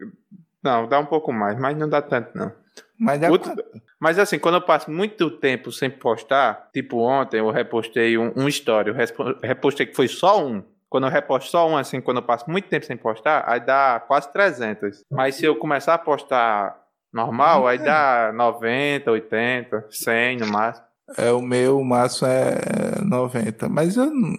Não, 0.63 0.87
dá 0.87 0.99
um 0.99 1.05
pouco 1.05 1.33
mais, 1.33 1.59
mas 1.59 1.75
não 1.75 1.89
dá 1.89 1.99
tanto, 1.99 2.29
não. 2.37 2.51
Mas, 2.99 3.19
dá 3.19 3.31
Outro... 3.31 3.51
mas 3.99 4.19
assim, 4.19 4.37
quando 4.37 4.55
eu 4.55 4.61
passo 4.61 4.91
muito 4.91 5.31
tempo 5.31 5.71
sem 5.71 5.89
postar, 5.89 6.69
tipo 6.71 6.97
ontem 6.97 7.39
eu 7.39 7.49
repostei 7.49 8.19
um, 8.19 8.31
um 8.35 8.47
story, 8.47 8.89
eu 8.89 8.95
repostei 9.41 9.87
que 9.87 9.95
foi 9.95 10.07
só 10.07 10.45
um. 10.45 10.61
Quando 10.87 11.07
eu 11.07 11.11
reposto 11.11 11.49
só 11.49 11.67
um, 11.67 11.75
assim, 11.75 11.99
quando 11.99 12.17
eu 12.17 12.23
passo 12.23 12.47
muito 12.47 12.67
tempo 12.67 12.85
sem 12.85 12.95
postar, 12.95 13.43
aí 13.47 13.59
dá 13.59 14.03
quase 14.07 14.31
300. 14.31 15.05
Mas 15.09 15.35
se 15.35 15.45
eu 15.45 15.55
começar 15.55 15.95
a 15.95 15.99
postar 15.99 16.79
normal, 17.11 17.67
aí 17.67 17.79
dá 17.79 18.31
90, 18.31 19.09
80, 19.09 19.87
100 19.89 20.37
no 20.37 20.47
máximo. 20.47 20.85
É, 21.17 21.31
o 21.31 21.41
meu 21.41 21.83
máximo 21.83 22.27
é 22.27 23.01
90. 23.03 23.69
Mas 23.69 23.97
eu 23.97 24.05
não. 24.11 24.35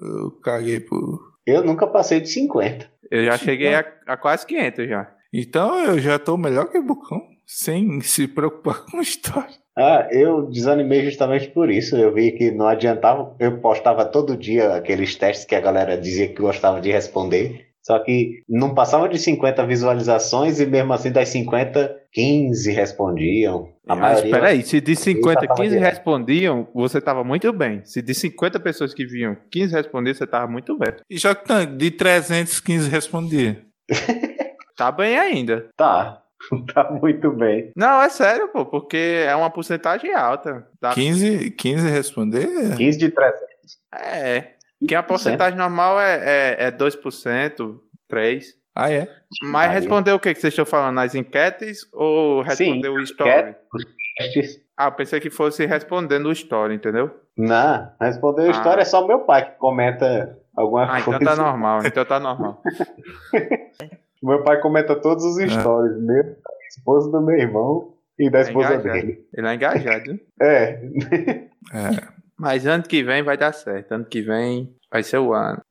Eu 0.00 0.30
caguei 0.42 0.80
por. 0.80 1.36
Eu 1.46 1.64
nunca 1.64 1.86
passei 1.86 2.20
de 2.20 2.28
50. 2.28 2.90
Eu 3.10 3.24
já 3.24 3.38
cheguei 3.38 3.74
a, 3.74 3.84
a 4.06 4.16
quase 4.16 4.46
500 4.46 4.88
já. 4.88 5.12
Então 5.32 5.78
eu 5.84 5.98
já 5.98 6.18
tô 6.18 6.36
melhor 6.36 6.66
que 6.66 6.78
o 6.78 6.82
Bucão, 6.82 7.20
sem 7.46 8.00
se 8.00 8.26
preocupar 8.26 8.84
com 8.90 9.00
história. 9.00 9.54
Ah, 9.78 10.08
eu 10.10 10.46
desanimei 10.46 11.04
justamente 11.04 11.48
por 11.48 11.70
isso. 11.70 11.96
Eu 11.96 12.12
vi 12.14 12.32
que 12.32 12.50
não 12.50 12.66
adiantava. 12.66 13.36
Eu 13.38 13.60
postava 13.60 14.06
todo 14.06 14.36
dia 14.36 14.74
aqueles 14.74 15.14
testes 15.14 15.44
que 15.44 15.54
a 15.54 15.60
galera 15.60 15.98
dizia 15.98 16.28
que 16.28 16.40
gostava 16.40 16.80
de 16.80 16.90
responder. 16.90 17.66
Só 17.82 17.98
que 18.00 18.42
não 18.48 18.74
passava 18.74 19.08
de 19.08 19.18
50 19.18 19.64
visualizações 19.64 20.58
e 20.58 20.66
mesmo 20.66 20.92
assim 20.92 21.12
das 21.12 21.28
50, 21.28 21.94
15 22.16 22.72
respondiam. 22.72 23.74
A 23.86 23.94
Mas 23.94 24.12
maioria. 24.12 24.30
Peraí, 24.30 24.62
se 24.62 24.80
de 24.80 24.96
50, 24.96 25.54
15 25.54 25.76
respondiam, 25.76 26.66
você 26.74 26.96
estava 26.96 27.22
muito 27.22 27.52
bem. 27.52 27.84
Se 27.84 28.00
de 28.00 28.14
50 28.14 28.58
pessoas 28.58 28.94
que 28.94 29.04
viam, 29.04 29.36
15 29.50 29.74
respondiam, 29.74 30.14
você 30.14 30.24
estava 30.24 30.50
muito 30.50 30.78
bem. 30.78 30.94
E 31.10 31.18
já 31.18 31.34
que 31.34 31.66
de 31.66 31.90
315 31.90 32.88
respondia. 32.88 33.62
tá 34.78 34.90
bem 34.90 35.18
ainda. 35.18 35.68
Tá. 35.76 36.22
Tá 36.72 36.90
muito 36.92 37.32
bem. 37.32 37.72
Não, 37.74 38.00
é 38.00 38.08
sério, 38.08 38.48
pô, 38.48 38.64
porque 38.64 39.24
é 39.26 39.34
uma 39.34 39.50
porcentagem 39.50 40.14
alta. 40.14 40.68
Tá? 40.78 40.92
15, 40.92 41.50
15 41.50 41.88
responder? 41.88 42.76
15 42.76 42.98
de 42.98 43.10
300. 43.10 43.40
É. 43.92 44.52
Que 44.86 44.94
a 44.94 45.02
porcentagem 45.02 45.58
normal 45.58 45.98
é, 45.98 46.56
é, 46.60 46.66
é 46.66 46.70
2%, 46.70 47.80
3%. 48.08 48.44
Ah, 48.76 48.92
é? 48.92 49.08
Mas 49.42 49.72
respondeu 49.72 50.16
o 50.16 50.20
que, 50.20 50.34
que 50.34 50.40
vocês 50.40 50.52
estão 50.52 50.66
falando? 50.66 50.96
Nas 50.96 51.14
enquetes 51.14 51.88
ou 51.94 52.42
respondeu 52.42 52.92
Sim, 52.92 52.98
o 52.98 53.02
story? 53.02 53.54
Enquetes. 54.20 54.60
Ah, 54.76 54.88
eu 54.88 54.92
pensei 54.92 55.18
que 55.18 55.30
fosse 55.30 55.64
respondendo 55.64 56.26
o 56.26 56.32
story, 56.32 56.74
entendeu? 56.74 57.10
Não, 57.38 57.90
responder 57.98 58.42
o 58.42 58.48
ah. 58.48 58.50
story 58.50 58.82
é 58.82 58.84
só 58.84 59.06
meu 59.06 59.20
pai 59.20 59.50
que 59.50 59.58
comenta 59.58 60.38
alguma 60.54 60.84
ah, 60.84 61.02
coisa. 61.02 61.18
Ah, 61.18 61.22
então 61.22 61.34
tá 61.34 61.42
normal, 61.42 61.86
então 61.86 62.04
tá 62.04 62.20
normal. 62.20 62.62
meu 64.22 64.44
pai 64.44 64.60
comenta 64.60 64.94
todos 64.94 65.24
os 65.24 65.38
é. 65.38 65.48
stories, 65.48 65.96
é. 65.96 66.00
meu, 66.00 66.22
da 66.22 66.66
esposa 66.68 67.10
do 67.10 67.22
meu 67.22 67.38
irmão 67.38 67.94
e 68.18 68.28
da 68.28 68.40
é 68.40 68.42
esposa 68.42 68.74
engajado. 68.74 68.92
dele. 68.92 69.26
Ele 69.32 69.48
é 69.48 69.54
engajado. 69.54 70.20
é. 70.38 70.68
é. 71.72 72.16
Mas 72.38 72.66
ano 72.66 72.82
que 72.82 73.02
vem 73.02 73.22
vai 73.22 73.38
dar 73.38 73.52
certo. 73.52 73.92
Ano 73.92 74.04
que 74.04 74.20
vem 74.20 74.76
vai 74.92 75.02
ser 75.02 75.16
o 75.16 75.32
ano. 75.32 75.62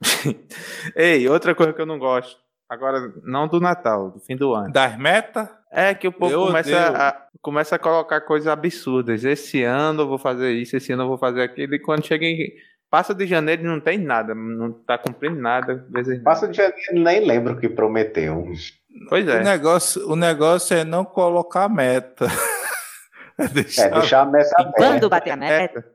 Ei, 0.95 1.29
outra 1.29 1.53
coisa 1.53 1.71
que 1.71 1.81
eu 1.81 1.85
não 1.85 1.99
gosto. 1.99 2.44
Agora, 2.69 3.13
não 3.23 3.47
do 3.47 3.59
Natal, 3.59 4.09
do 4.09 4.19
fim 4.19 4.35
do 4.35 4.53
ano. 4.53 4.71
Das 4.71 4.97
metas? 4.97 5.47
É 5.71 5.93
que 5.93 6.07
o 6.07 6.11
povo 6.11 6.47
começa 6.47 6.87
a, 6.87 7.21
começa 7.41 7.75
a 7.75 7.79
colocar 7.79 8.21
coisas 8.21 8.47
absurdas. 8.47 9.23
Esse 9.23 9.63
ano 9.63 10.03
eu 10.03 10.07
vou 10.07 10.17
fazer 10.17 10.51
isso, 10.53 10.75
esse 10.75 10.91
ano 10.93 11.03
eu 11.03 11.07
vou 11.07 11.17
fazer 11.17 11.43
aquilo. 11.43 11.75
E 11.75 11.79
quando 11.79 12.05
chega 12.05 12.25
em. 12.25 12.53
Passa 12.89 13.13
de 13.13 13.27
janeiro 13.27 13.63
não 13.63 13.79
tem 13.79 13.97
nada, 13.97 14.33
não 14.33 14.71
tá 14.71 14.97
cumprindo 14.97 15.39
nada. 15.39 15.85
Passa 16.23 16.47
de 16.47 16.57
janeiro 16.57 16.93
nem 16.93 17.25
lembro 17.25 17.53
o 17.53 17.57
que 17.57 17.67
prometeu. 17.67 18.45
Pois 19.09 19.27
é. 19.27 19.41
O 19.41 19.43
negócio, 19.43 20.09
o 20.09 20.15
negócio 20.15 20.77
é 20.77 20.83
não 20.83 21.03
colocar 21.03 21.69
meta. 21.69 22.27
É 23.37 23.49
deixar, 23.49 23.87
é 23.87 23.89
deixar 23.89 24.21
a 24.21 24.25
meta 24.25 24.55
aberta. 24.57 24.77
Quando 24.77 25.09
bater 25.09 25.31
a 25.31 25.35
meta? 25.35 25.85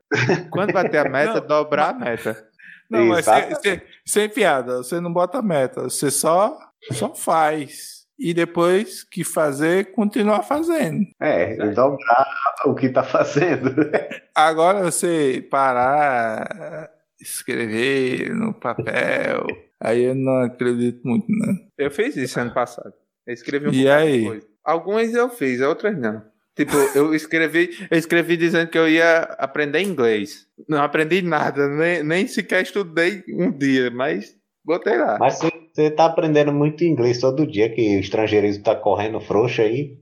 Quando 0.51 0.73
bater 0.73 1.07
a 1.07 1.09
meta, 1.09 1.39
não, 1.39 1.47
dobrar 1.47 1.89
a 1.89 1.93
meta. 1.93 2.47
Não, 2.91 3.05
mas 3.05 3.25
sem, 3.61 3.81
sem, 4.05 4.29
piada, 4.29 4.77
você 4.77 4.99
não 4.99 5.13
bota 5.13 5.41
meta, 5.41 5.83
você 5.83 6.11
só, 6.11 6.57
só 6.91 7.15
faz. 7.15 8.01
E 8.19 8.33
depois 8.33 9.03
que 9.03 9.23
fazer, 9.23 9.93
continuar 9.93 10.43
fazendo. 10.43 11.07
É, 11.19 11.53
e 11.53 11.69
dobrar 11.71 12.27
o 12.65 12.75
que 12.75 12.89
tá 12.89 13.01
fazendo. 13.01 13.73
Agora 14.35 14.83
você 14.83 15.47
parar, 15.49 16.91
escrever 17.19 18.35
no 18.35 18.53
papel, 18.53 19.47
aí 19.79 20.03
eu 20.03 20.15
não 20.15 20.41
acredito 20.43 21.01
muito, 21.03 21.25
né? 21.29 21.55
Eu 21.77 21.89
fiz 21.89 22.15
isso 22.15 22.39
ano 22.39 22.53
passado. 22.53 22.93
Eu 23.25 23.33
escrevi 23.33 23.69
um 23.69 23.73
e 23.73 23.89
aí? 23.89 24.25
Coisa. 24.25 24.47
Algumas 24.63 25.13
eu 25.13 25.29
fiz, 25.29 25.61
outras 25.61 25.97
não. 25.97 26.23
Tipo, 26.55 26.75
eu 26.95 27.15
escrevi, 27.15 27.69
eu 27.89 27.97
escrevi 27.97 28.35
dizendo 28.35 28.69
que 28.69 28.77
eu 28.77 28.87
ia 28.87 29.21
aprender 29.37 29.81
inglês. 29.81 30.47
Não 30.67 30.81
aprendi 30.81 31.21
nada, 31.21 31.67
nem, 31.67 32.03
nem 32.03 32.27
sequer 32.27 32.63
estudei 32.63 33.23
um 33.29 33.51
dia, 33.51 33.89
mas 33.89 34.35
botei 34.63 34.97
lá. 34.97 35.17
Mas 35.17 35.39
você 35.39 35.89
tá 35.89 36.05
aprendendo 36.05 36.51
muito 36.51 36.83
inglês 36.83 37.19
todo 37.19 37.47
dia, 37.47 37.73
que 37.73 37.97
o 37.97 37.99
estrangeirismo 37.99 38.63
tá 38.63 38.75
correndo 38.75 39.21
frouxo 39.21 39.61
aí. 39.61 39.97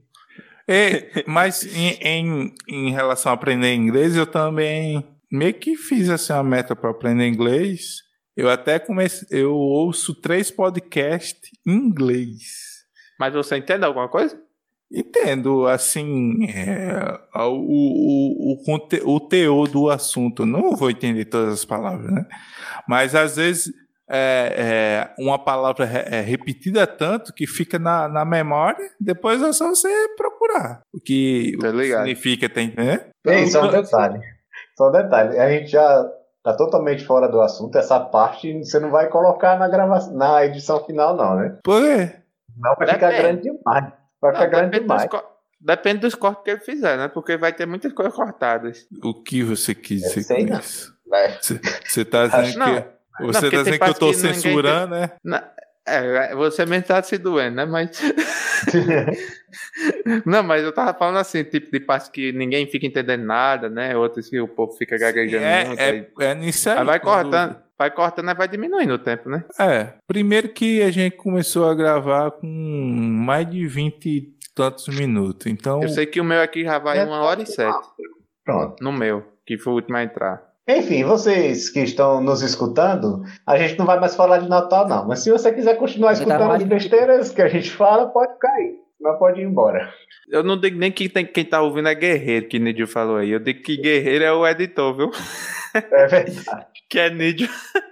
É, 0.66 1.24
mas 1.26 1.64
em, 1.64 1.98
em, 2.00 2.54
em, 2.68 2.92
relação 2.92 3.32
a 3.32 3.34
aprender 3.34 3.74
inglês, 3.74 4.16
eu 4.16 4.26
também 4.26 5.04
meio 5.30 5.54
que 5.54 5.76
fiz 5.76 6.08
assim, 6.08 6.32
uma 6.32 6.44
meta 6.44 6.74
para 6.74 6.90
aprender 6.90 7.26
inglês. 7.26 8.02
Eu 8.36 8.48
até 8.48 8.78
comecei, 8.78 9.26
eu 9.30 9.52
ouço 9.52 10.14
três 10.14 10.50
podcasts 10.50 11.50
em 11.66 11.72
inglês. 11.72 12.84
Mas 13.18 13.34
você 13.34 13.56
entende 13.56 13.84
alguma 13.84 14.08
coisa? 14.08 14.40
Entendo, 14.92 15.68
assim, 15.68 16.46
é, 16.46 17.18
o, 17.36 18.56
o, 18.56 18.62
o, 18.66 19.14
o 19.14 19.20
teor 19.20 19.68
do 19.68 19.88
assunto. 19.88 20.44
Não 20.44 20.74
vou 20.74 20.90
entender 20.90 21.26
todas 21.26 21.54
as 21.54 21.64
palavras, 21.64 22.10
né? 22.10 22.26
Mas 22.88 23.14
às 23.14 23.36
vezes 23.36 23.72
é, 24.12 25.06
é, 25.16 25.22
uma 25.22 25.38
palavra 25.38 25.84
é 25.84 26.20
repetida 26.20 26.84
tanto 26.84 27.32
que 27.32 27.46
fica 27.46 27.78
na, 27.78 28.08
na 28.08 28.24
memória, 28.24 28.90
depois 29.00 29.40
é 29.40 29.52
só 29.52 29.68
você 29.68 29.88
procurar 30.16 30.80
o 30.92 30.98
que, 30.98 31.56
tá 31.60 31.68
o 31.68 31.72
que 31.72 31.84
significa, 31.84 32.48
tem, 32.48 32.74
né? 32.76 33.04
Tem, 33.22 33.46
só 33.46 33.62
um 33.62 33.70
detalhe. 33.70 34.20
Só 34.76 34.88
um 34.88 34.92
detalhe. 34.92 35.38
A 35.38 35.48
gente 35.48 35.70
já 35.70 36.10
tá 36.42 36.52
totalmente 36.56 37.04
fora 37.04 37.28
do 37.28 37.40
assunto. 37.40 37.78
Essa 37.78 38.00
parte 38.00 38.64
você 38.64 38.80
não 38.80 38.90
vai 38.90 39.08
colocar 39.08 39.56
na 39.56 39.68
gravação, 39.68 40.12
na 40.14 40.44
edição 40.44 40.84
final, 40.84 41.14
não, 41.14 41.36
né? 41.36 41.58
Por 41.62 41.80
quê? 41.80 42.16
Não 42.58 42.74
vai 42.74 42.88
ficar 42.88 43.12
grande 43.12 43.42
demais. 43.42 43.99
Vai 44.20 44.32
ficar 44.32 44.46
grande 44.46 44.80
demais. 44.80 45.08
Depende 45.60 46.00
dos 46.00 46.14
cortes 46.14 46.42
que 46.42 46.50
ele 46.50 46.60
fizer, 46.60 46.96
né? 46.96 47.08
Porque 47.08 47.36
vai 47.36 47.52
ter 47.52 47.66
muitas 47.66 47.92
coisas 47.92 48.14
cortadas. 48.14 48.86
O 49.02 49.22
que 49.22 49.42
você 49.42 49.74
quis 49.74 50.02
dizer 50.02 50.24
com 50.26 50.58
isso? 50.58 50.98
Você 51.84 52.04
tá 52.04 52.26
dizendo 52.26 52.58
não, 52.58 52.66
que. 52.66 52.88
Você 53.26 53.44
não, 53.44 53.50
tá 53.50 53.56
dizendo 53.58 53.78
que 53.78 53.90
eu 53.90 53.94
tô 53.94 54.14
censurando, 54.14 54.94
né? 55.22 55.50
Não, 55.90 56.16
é, 56.16 56.34
você 56.34 56.66
mesmo 56.66 56.86
tá 56.86 57.02
se 57.02 57.18
doendo, 57.18 57.56
né? 57.56 57.64
Mas. 57.64 58.00
não, 60.24 60.42
mas 60.42 60.62
eu 60.62 60.72
tava 60.72 60.96
falando 60.96 61.18
assim, 61.18 61.44
tipo 61.44 61.70
de 61.70 61.80
parte 61.80 62.10
que 62.10 62.32
ninguém 62.32 62.66
fica 62.66 62.86
entendendo 62.86 63.24
nada, 63.24 63.68
né? 63.68 63.96
Outras 63.96 64.28
que 64.28 64.40
o 64.40 64.48
povo 64.48 64.72
fica 64.72 64.98
gaguejando 64.98 65.44
é, 65.44 65.64
muito. 65.64 65.80
É, 65.80 65.90
aí, 65.90 66.06
é 66.20 66.34
nisso 66.34 66.70
aí. 66.70 66.78
aí 66.78 66.84
vai 66.84 67.00
cortando. 67.00 67.56
Vai 67.78 67.90
cortando 67.90 68.30
e 68.30 68.34
vai 68.34 68.46
diminuindo 68.46 68.92
o 68.92 68.98
tempo, 68.98 69.30
né? 69.30 69.42
É. 69.58 69.94
Primeiro 70.06 70.50
que 70.50 70.82
a 70.82 70.90
gente 70.90 71.16
começou 71.16 71.68
a 71.68 71.74
gravar 71.74 72.30
com 72.32 72.46
mais 72.46 73.50
de 73.50 73.66
20 73.66 74.06
e 74.06 74.34
tantos 74.54 74.86
minutos. 74.88 75.46
Então. 75.46 75.82
Eu 75.82 75.88
sei 75.88 76.04
que 76.04 76.20
o 76.20 76.24
meu 76.24 76.42
aqui 76.42 76.62
já 76.62 76.78
vai 76.78 76.98
é 76.98 77.04
uma 77.04 77.22
hora 77.22 77.42
e 77.42 77.46
sete. 77.46 77.88
Pronto. 78.44 78.76
No 78.82 78.92
meu, 78.92 79.24
que 79.46 79.56
foi 79.56 79.72
o 79.72 79.76
último 79.76 79.96
a 79.96 80.02
entrar. 80.02 80.49
Enfim, 80.78 81.02
vocês 81.04 81.68
que 81.68 81.80
estão 81.80 82.20
nos 82.20 82.42
escutando, 82.42 83.24
a 83.46 83.58
gente 83.58 83.78
não 83.78 83.86
vai 83.86 83.98
mais 83.98 84.14
falar 84.14 84.38
de 84.38 84.48
Natal, 84.48 84.86
não. 84.86 85.08
Mas 85.08 85.20
se 85.20 85.30
você 85.30 85.52
quiser 85.52 85.76
continuar 85.76 86.12
escutando 86.12 86.52
as 86.52 86.62
besteiras 86.62 87.30
que 87.30 87.42
a 87.42 87.48
gente 87.48 87.70
fala, 87.70 88.06
pode 88.06 88.38
cair. 88.38 88.78
Não 89.00 89.16
pode 89.16 89.40
ir 89.40 89.44
embora. 89.44 89.92
Eu 90.28 90.44
não 90.44 90.60
digo 90.60 90.78
nem 90.78 90.92
que 90.92 91.08
tem, 91.08 91.24
quem 91.24 91.44
tá 91.44 91.60
ouvindo 91.62 91.88
é 91.88 91.94
guerreiro, 91.94 92.46
que 92.46 92.58
Nidio 92.58 92.86
falou 92.86 93.16
aí. 93.16 93.30
Eu 93.30 93.40
digo 93.40 93.62
que 93.62 93.76
guerreiro 93.76 94.24
é 94.24 94.32
o 94.32 94.46
editor, 94.46 94.94
viu? 94.94 95.10
É 95.74 96.06
verdade. 96.06 96.66
que 96.88 96.98
é 96.98 97.10
Nidio. 97.10 97.48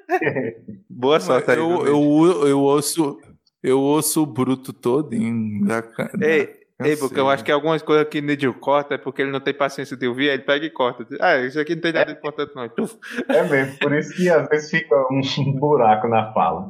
Boa 0.89 1.19
sorte 1.19 1.51
aí. 1.51 1.57
Eu, 1.57 1.87
eu, 1.87 2.47
eu, 2.47 2.61
ouço, 2.61 3.19
eu 3.63 3.81
ouço 3.81 4.23
o 4.23 4.27
bruto 4.27 4.73
todo. 4.73 5.15
Em, 5.15 5.65
da, 5.65 5.83
Ei, 6.21 6.58
Ei, 6.81 6.97
porque 6.97 7.19
eu 7.19 7.29
acho 7.29 7.43
que 7.43 7.51
algumas 7.51 7.83
coisas 7.83 8.07
que 8.09 8.21
Nidio 8.21 8.55
corta 8.55 8.95
é 8.95 8.99
porque 8.99 9.23
ele 9.23 9.33
não 9.33 9.41
tem 9.41 9.53
paciência 9.53 9.97
de 9.97 10.07
ouvir, 10.07 10.29
aí 10.29 10.37
ele 10.37 10.45
pega 10.45 10.65
e 10.65 10.71
corta. 10.71 11.05
Ah, 11.21 11.37
isso 11.39 11.59
aqui 11.59 11.75
não 11.75 11.83
tem 11.83 11.93
nada 11.93 12.13
é, 12.13 12.15
importante, 12.15 12.53
não. 12.55 12.63
É 12.63 13.43
mesmo, 13.43 13.79
por 13.79 13.93
isso 13.93 14.15
que 14.15 14.31
às 14.31 14.49
vezes 14.49 14.71
fica 14.71 14.95
um 15.11 15.53
buraco 15.59 16.07
na 16.07 16.33
fala. 16.33 16.69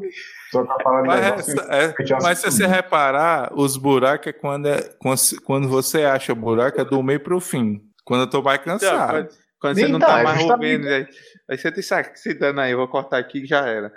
Só 0.50 0.64
tá 0.64 0.76
falando 0.82 1.06
mas, 1.06 1.48
é, 1.48 1.84
é, 1.84 1.94
mas 2.22 2.38
se 2.38 2.50
você 2.50 2.66
reparar, 2.66 3.52
os 3.54 3.76
buracos 3.76 4.28
é 4.28 4.32
quando, 4.32 4.68
é 4.68 4.82
quando 5.44 5.68
você 5.68 6.04
acha 6.04 6.32
o 6.32 6.36
buraco 6.36 6.80
é 6.80 6.84
do 6.86 7.02
meio 7.02 7.20
pro 7.20 7.38
fim. 7.38 7.82
Quando 8.02 8.22
eu 8.22 8.30
tô 8.30 8.40
mais 8.40 8.62
cansado. 8.62 9.10
quando, 9.10 9.28
quando 9.60 9.74
você 9.74 9.88
não 9.88 9.98
tá, 9.98 10.06
tá 10.06 10.22
mais 10.22 10.42
ouvindo, 10.42 10.88
aí, 10.88 11.06
aí 11.50 11.58
você 11.58 11.70
diz, 11.70 11.92
ah, 11.92 12.02
se 12.14 12.32
dando 12.32 12.62
aí, 12.62 12.72
eu 12.72 12.78
vou 12.78 12.88
cortar 12.88 13.18
aqui 13.18 13.42
e 13.42 13.46
já 13.46 13.66
era. 13.66 13.92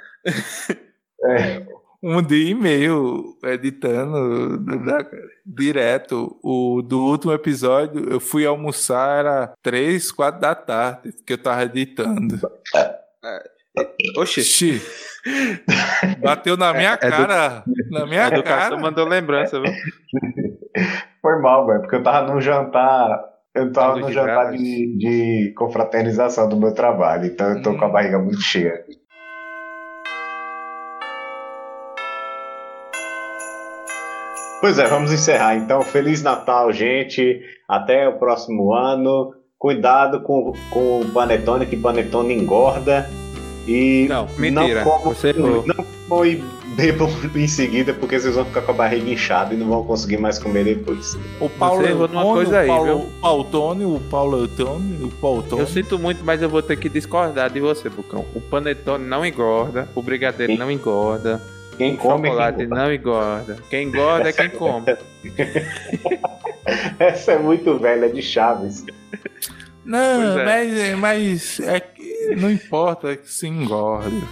É 1.23 1.61
um 2.03 2.21
dia 2.21 2.49
e 2.49 2.55
meio 2.55 3.37
editando 3.43 4.57
da, 4.57 5.05
direto. 5.45 6.37
O 6.43 6.81
do 6.81 6.99
último 7.03 7.33
episódio, 7.33 8.09
eu 8.09 8.19
fui 8.19 8.45
almoçar, 8.45 9.19
era 9.19 9.53
três, 9.61 10.11
quatro 10.11 10.41
da 10.41 10.55
tarde, 10.55 11.13
que 11.25 11.33
eu 11.33 11.37
tava 11.37 11.63
editando. 11.63 12.39
Oxi. 14.17 14.81
Bateu 16.19 16.57
na 16.57 16.73
minha 16.73 16.93
é, 16.93 16.97
cara. 16.97 17.63
É 17.67 17.99
na 17.99 18.05
minha 18.05 18.27
a 18.27 18.43
cara. 18.43 18.77
mandou 18.77 19.07
lembrança, 19.07 19.61
viu? 19.61 19.71
Foi 21.21 21.39
mal, 21.39 21.67
velho, 21.67 21.81
porque 21.81 21.97
eu 21.97 22.03
tava 22.03 22.33
num 22.33 22.41
jantar. 22.41 23.29
Eu 23.53 23.71
tava 23.71 23.97
num 23.97 24.11
jantar 24.11 24.51
de, 24.51 24.97
de 24.97 25.53
confraternização 25.57 26.47
do 26.47 26.57
meu 26.57 26.73
trabalho, 26.73 27.25
então 27.25 27.49
eu 27.49 27.61
tô 27.61 27.71
hum. 27.71 27.77
com 27.77 27.85
a 27.85 27.87
hum. 27.89 27.91
barriga 27.91 28.17
muito 28.17 28.41
cheia. 28.41 28.83
Pois 34.61 34.77
é, 34.77 34.87
vamos 34.87 35.11
encerrar 35.11 35.55
então. 35.55 35.81
Feliz 35.81 36.21
Natal, 36.21 36.71
gente. 36.71 37.41
Até 37.67 38.07
o 38.07 38.19
próximo 38.19 38.73
ano. 38.73 39.33
Cuidado 39.57 40.21
com, 40.21 40.53
com 40.69 41.01
o 41.01 41.05
panetone, 41.11 41.65
que 41.65 41.75
panetone 41.75 42.33
engorda. 42.33 43.09
E 43.67 44.05
não, 44.07 44.27
mentira. 44.37 44.83
Não 44.83 44.91
como, 44.91 45.15
Você 45.15 45.33
não 45.33 45.63
como 46.07 46.25
bebam 46.75 47.09
em 47.35 47.47
seguida, 47.47 47.93
porque 47.93 48.19
vocês 48.19 48.35
vão 48.35 48.45
ficar 48.45 48.61
com 48.61 48.71
a 48.71 48.75
barriga 48.75 49.09
inchada 49.09 49.53
e 49.53 49.57
não 49.57 49.67
vão 49.67 49.83
conseguir 49.83 50.17
mais 50.17 50.39
comer 50.39 50.63
depois. 50.63 51.17
O 51.39 51.49
Paulo 51.49 51.85
errou 51.85 52.07
numa 52.07 52.23
coisa 52.23 52.59
aí, 52.59 52.67
Paulo, 52.67 52.85
viu? 52.85 52.97
O 52.97 53.21
Pautone, 53.21 53.85
o 53.85 53.99
Paulo 54.09 54.37
Antônio, 54.37 55.07
o 55.07 55.11
Pautone. 55.11 55.61
Eu 55.61 55.67
sinto 55.67 55.99
muito, 55.99 56.23
mas 56.23 56.41
eu 56.41 56.49
vou 56.49 56.61
ter 56.61 56.77
que 56.77 56.89
discordar 56.89 57.49
de 57.49 57.59
você, 57.59 57.89
Bucão. 57.89 58.25
O 58.33 58.41
panetone 58.41 59.05
não 59.05 59.25
engorda, 59.25 59.87
o 59.95 60.01
brigadeiro 60.01 60.51
Quem? 60.51 60.59
não 60.59 60.71
engorda. 60.71 61.41
Quem 61.81 61.95
come 61.95 62.27
o 62.27 62.31
chocolate 62.31 62.57
quem 62.57 62.67
não 62.67 62.93
engorda. 62.93 63.57
Quem 63.71 63.87
engorda 63.87 64.29
é 64.29 64.33
quem 64.33 64.49
come. 64.51 64.85
Essa 66.99 67.31
é 67.31 67.39
muito 67.39 67.79
velha 67.79 68.07
de 68.07 68.21
Chaves. 68.21 68.85
Não, 69.83 70.39
é. 70.39 70.45
mas, 70.45 70.99
mas 70.99 71.59
é 71.61 71.81
não 72.37 72.51
importa 72.51 73.17
que 73.17 73.27
se 73.27 73.47
engorde. 73.47 74.23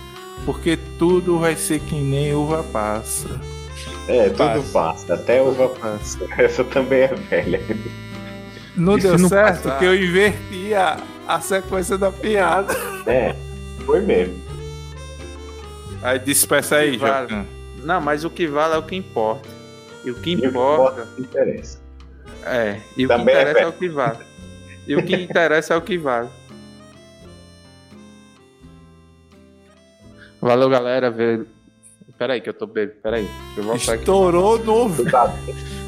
Porque 0.45 0.77
tudo 0.99 1.39
vai 1.39 1.55
ser 1.55 1.79
que 1.79 1.95
nem 1.95 2.35
uva 2.35 2.63
passa. 2.71 3.41
É, 4.07 4.29
tudo 4.29 4.63
passa, 4.71 5.15
até 5.15 5.41
uva 5.41 5.69
passa. 5.69 6.19
Essa 6.37 6.63
também 6.63 7.01
é 7.01 7.07
velha. 7.07 7.59
Não 8.75 8.95
Isso 8.95 9.07
deu 9.07 9.17
não 9.17 9.27
certo 9.27 9.63
porque 9.63 9.85
eu 9.85 9.95
inverti 9.95 10.75
a, 10.75 10.99
a 11.27 11.41
sequência 11.41 11.97
da 11.97 12.11
piada. 12.11 12.75
É, 13.07 13.35
foi 13.87 14.01
mesmo. 14.01 14.48
Aí 16.01 16.19
dispersa 16.19 16.77
aí, 16.77 16.97
vale. 16.97 17.45
Não, 17.83 17.99
mas 18.01 18.23
o 18.23 18.29
que 18.29 18.47
vale 18.47 18.75
é 18.75 18.77
o 18.77 18.83
que 18.83 18.95
importa. 18.95 19.47
E 20.03 20.11
o 20.11 20.15
que 20.15 20.33
importa. 20.33 21.03
O 21.03 21.15
que 21.15 21.21
interessa. 21.21 21.79
É, 22.43 22.79
e 22.95 23.05
o 23.05 23.07
Também 23.07 23.25
que 23.25 23.31
é 23.31 23.41
interessa 23.41 23.59
é, 23.59 23.63
é 23.63 23.67
o 23.67 23.73
que 23.73 23.89
vale. 23.89 24.19
E 24.87 24.95
o 24.95 25.05
que 25.05 25.15
interessa 25.15 25.73
é 25.73 25.77
o 25.77 25.81
que 25.81 25.97
vale. 25.97 26.29
Valeu, 30.41 30.69
galera. 30.69 31.11
Ver... 31.11 31.45
Peraí, 32.17 32.41
que 32.41 32.49
eu 32.49 32.53
tô 32.53 32.65
bebendo. 32.65 32.99
Peraí. 33.01 33.27
Deixa 33.55 33.59
eu 33.59 33.63
voltar 33.63 33.95
Estourou 33.95 34.55
aqui. 34.55 34.65
no 34.65 34.73
ouvido 34.73 35.11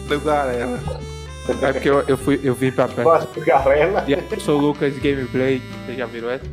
do 0.07 0.20
galera. 0.20 0.80
É 1.62 1.74
porque 1.74 1.89
eu, 1.89 2.01
eu, 2.01 2.18
fui, 2.18 2.39
eu 2.43 2.53
vim 2.53 2.72
pra 2.72 2.88
perto. 2.88 3.39
E 4.07 4.14
eu 4.14 4.39
sou 4.39 4.59
o 4.59 4.62
Lucas 4.62 4.93
Gameplay. 4.99 5.62
Vocês 5.86 5.97
já 5.97 6.05
viram 6.05 6.30
essa? 6.30 6.45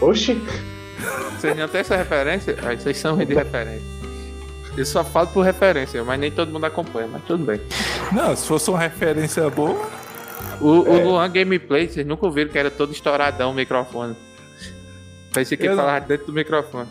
Oxi. 0.00 0.40
Vocês 1.36 1.56
não 1.56 1.68
têm 1.68 1.80
essa 1.80 1.96
referência? 1.96 2.56
Aí 2.62 2.76
vocês 2.78 2.96
são 2.96 3.16
de 3.16 3.34
referência. 3.34 3.96
Eu 4.76 4.84
só 4.84 5.02
falo 5.02 5.28
por 5.28 5.42
referência, 5.42 6.02
mas 6.04 6.20
nem 6.20 6.30
todo 6.30 6.52
mundo 6.52 6.64
acompanha, 6.64 7.08
mas 7.08 7.22
tudo 7.24 7.44
bem. 7.44 7.60
Não, 8.12 8.36
se 8.36 8.46
fosse 8.46 8.68
uma 8.68 8.78
referência 8.78 9.48
boa. 9.48 9.88
O, 10.60 10.86
é. 10.86 10.90
o 10.90 11.08
Luan 11.08 11.30
Gameplay, 11.30 11.88
vocês 11.88 12.06
nunca 12.06 12.26
ouviram 12.26 12.50
que 12.50 12.58
era 12.58 12.70
todo 12.70 12.92
estouradão 12.92 13.50
o 13.52 13.54
microfone. 13.54 14.14
Pensei 15.32 15.56
que 15.56 15.64
ele 15.64 15.76
falava 15.76 16.04
dentro 16.04 16.26
do 16.26 16.32
microfone. 16.32 16.88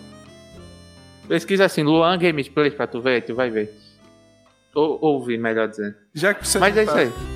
Pesquisa 1.28 1.66
assim, 1.66 1.84
Luan 1.84 2.18
Gameplay 2.18 2.72
pra 2.72 2.88
tu 2.88 3.02
ver, 3.02 3.24
tu 3.24 3.36
vai 3.36 3.50
ver. 3.50 3.74
Ou 4.74 5.00
ouvir, 5.02 5.38
melhor 5.38 5.68
dizendo. 5.68 5.96
Já 6.14 6.34
que 6.34 6.48
você 6.48 6.60
Mas 6.60 6.76
é 6.76 6.86
tá... 6.86 6.92
isso 6.92 7.00
aí. 7.00 7.36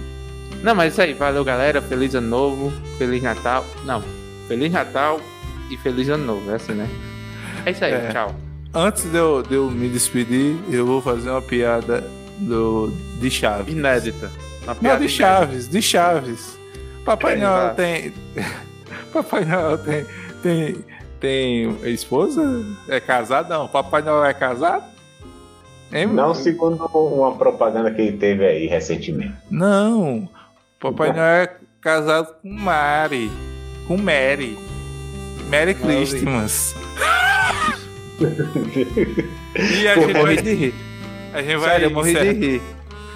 Não, 0.62 0.76
mas 0.76 0.86
é 0.86 0.90
isso 0.90 1.02
aí. 1.02 1.14
Valeu, 1.14 1.44
galera. 1.44 1.82
Feliz 1.82 2.14
ano 2.14 2.28
novo. 2.28 2.74
Feliz 2.98 3.24
Natal. 3.24 3.66
Não. 3.86 4.04
Feliz 4.48 4.72
Natal 4.72 5.22
e 5.70 5.78
feliz 5.78 6.10
ano 6.10 6.26
novo. 6.26 6.52
É 6.52 6.56
assim, 6.56 6.74
né? 6.74 6.88
É 7.66 7.72
isso 7.72 7.84
aí. 7.84 7.94
É. 7.94 8.10
Tchau. 8.12 8.36
Antes 8.74 9.04
de 9.04 9.18
eu, 9.18 9.42
de 9.42 9.56
eu 9.56 9.70
me 9.70 9.90
despedir, 9.90 10.58
eu 10.70 10.86
vou 10.86 11.02
fazer 11.02 11.30
uma 11.30 11.42
piada 11.42 12.04
do, 12.40 12.92
de 13.20 13.30
Chaves. 13.32 13.74
Inédita. 13.74 14.32
Uma 14.64 14.76
piada 14.76 15.00
Não, 15.00 15.06
de 15.08 15.14
inédita. 15.14 15.24
Chaves. 15.24 15.68
De 15.70 15.82
Chaves. 15.82 16.60
Papai 17.04 17.34
é, 17.34 17.38
Noel 17.38 17.76
tem... 17.76 18.14
Papai 19.12 19.46
Noel 19.46 19.78
tem... 19.80 20.06
Tem 20.42 20.86
tem 21.20 21.70
esposa? 21.84 22.42
É 22.88 23.00
casado? 23.00 23.50
Não. 23.50 23.68
Papai 23.68 24.02
Noel 24.02 24.26
é 24.26 24.34
casado? 24.34 24.86
Hein, 25.92 26.08
não, 26.08 26.36
segundo 26.36 26.86
uma 26.86 27.36
propaganda 27.36 27.92
que 27.92 28.02
ele 28.02 28.18
teve 28.18 28.46
aí 28.46 28.68
recentemente. 28.68 29.34
Não. 29.50 30.30
Papai 30.80 31.12
Noel 31.12 31.44
é 31.44 31.56
casado 31.82 32.36
com 32.42 32.50
Mari. 32.50 33.30
Com 33.88 33.98
Mary. 33.98 34.58
Mary 35.50 35.74
Christmas. 35.74 36.76
e 39.56 39.88
a 39.88 39.96
gente 39.96 40.14
vai 40.14 40.38
de 40.38 40.54
rir. 40.54 40.74
A 41.34 41.42
gente 41.42 41.58
vai 41.58 41.70
Sério, 41.70 41.86
eu 41.86 41.92
morri 41.92 42.14
de 42.14 42.32
rir. 42.32 42.62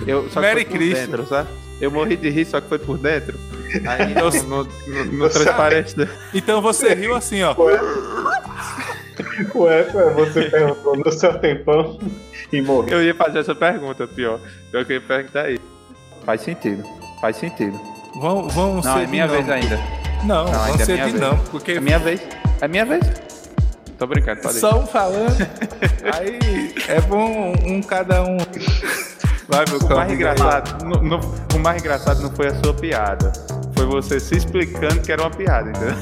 Eu, 0.08 0.30
só 0.30 0.42
Mary 0.42 0.66
Christmas. 0.66 1.08
Dentro, 1.08 1.28
sabe? 1.28 1.50
Eu 1.80 1.92
morri 1.92 2.16
de 2.16 2.30
rir, 2.30 2.46
só 2.46 2.60
que 2.60 2.68
foi 2.68 2.80
por 2.80 2.98
dentro. 2.98 3.38
Aí 3.88 4.14
não, 4.14 4.30
não, 4.48 4.64
não, 4.88 5.06
não 5.06 5.30
transparece. 5.30 5.98
Né? 5.98 6.08
Então 6.34 6.62
você 6.62 6.94
riu 6.94 7.16
assim, 7.16 7.44
ó. 7.44 7.56
Ué, 9.56 9.84
você 10.16 10.44
perguntou 10.50 10.98
no 10.98 11.12
seu 11.12 11.38
tempão 11.40 12.00
e 12.52 12.62
morreu. 12.62 13.00
Eu 13.00 13.04
ia 13.04 13.16
fazer 13.16 13.40
essa 13.40 13.54
pergunta, 13.54 14.08
pior. 14.08 14.40
Eu 14.72 14.86
queria 14.86 15.02
perguntar 15.02 15.46
aí. 15.46 15.60
Faz 16.26 16.42
sentido. 16.42 16.84
Faz 17.20 17.36
sentido. 17.36 17.80
Vamos, 18.16 18.54
vamos 18.54 18.86
não, 18.86 18.94
ser 18.94 19.04
é 19.04 19.08
minha 19.08 19.28
vez 19.28 19.50
ainda. 19.50 20.03
Não, 20.24 20.46
não 20.46 20.52
vamos 20.52 20.82
é 20.82 20.86
ser 20.86 21.00
é 21.00 21.12
não, 21.12 21.38
porque... 21.46 21.74
É 21.74 21.80
minha 21.80 22.00
vez. 22.00 22.22
É 22.62 22.68
minha 22.68 22.86
vez. 22.86 23.04
Tô 23.98 24.08
brincando, 24.08 24.42
pode 24.42 24.60
Só 24.60 24.80
um 24.80 24.88
falando. 24.88 25.38
aí 26.14 26.74
é 26.88 27.02
bom 27.02 27.54
um 27.66 27.82
cada 27.82 28.24
um. 28.24 28.38
Vai, 29.48 29.66
meu 29.70 29.80
o 29.80 29.96
mais 29.96 30.12
engraçado, 30.12 30.86
no, 30.86 31.04
no, 31.04 31.20
o 31.56 31.60
mais 31.60 31.82
engraçado 31.82 32.22
não 32.22 32.32
foi 32.32 32.48
a 32.48 32.56
sua 32.64 32.74
piada 32.74 33.32
foi 33.84 33.86
você 33.86 34.20
se 34.20 34.38
explicando 34.38 35.02
que 35.02 35.12
era 35.12 35.22
uma 35.22 35.30
piada, 35.30 35.70
entendeu? 35.70 35.96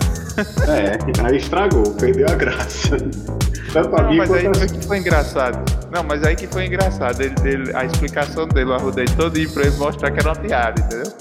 É, 0.67 1.27
aí 1.27 1.37
estragou, 1.37 1.93
perdeu 1.95 2.27
a 2.29 2.35
graça. 2.35 2.97
Tanto 3.73 3.89
não, 3.89 4.13
mas 4.13 4.31
aí 4.31 4.43
foi 4.53 4.67
que 4.67 4.87
foi 4.87 4.97
engraçado. 4.97 5.87
Não, 5.91 6.03
mas 6.03 6.23
aí 6.23 6.35
que 6.35 6.47
foi 6.47 6.65
engraçado. 6.65 7.21
Ele, 7.21 7.35
ele, 7.43 7.75
a 7.75 7.85
explicação 7.85 8.47
dele, 8.47 8.69
eu 8.69 8.73
arrudei 8.75 9.05
todo 9.05 9.33
pra 9.53 9.63
ele 9.63 9.77
mostrar 9.77 10.11
que 10.11 10.19
era 10.19 10.29
uma 10.29 10.35
piada, 10.35 10.81
entendeu? 10.81 11.11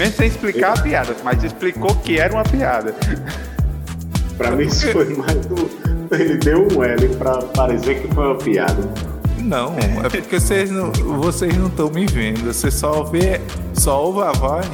Mesmo 0.00 0.16
sem 0.16 0.28
explicar 0.28 0.78
a 0.78 0.82
piada, 0.82 1.14
mas 1.22 1.44
explicou 1.44 1.94
que 1.96 2.18
era 2.18 2.32
uma 2.32 2.42
piada. 2.42 2.94
Pra 4.38 4.50
mim 4.52 4.64
isso 4.64 4.90
foi 4.92 5.14
mais 5.14 5.44
do. 5.44 5.70
Ele 6.10 6.38
deu 6.38 6.66
um 6.72 6.82
L 6.82 7.08
pra 7.16 7.36
parecer 7.42 8.00
que 8.00 8.14
foi 8.14 8.28
uma 8.28 8.36
piada. 8.36 8.88
Não, 9.38 9.76
é 10.02 10.08
porque 10.08 10.40
vocês 10.40 10.70
não 10.70 10.90
vocês 10.90 11.54
não 11.54 11.66
estão 11.66 11.90
me 11.90 12.06
vendo. 12.06 12.50
Você 12.50 12.70
só 12.70 13.02
vê, 13.02 13.42
só 13.74 14.02
ouve 14.06 14.22
a 14.22 14.32
voz, 14.32 14.66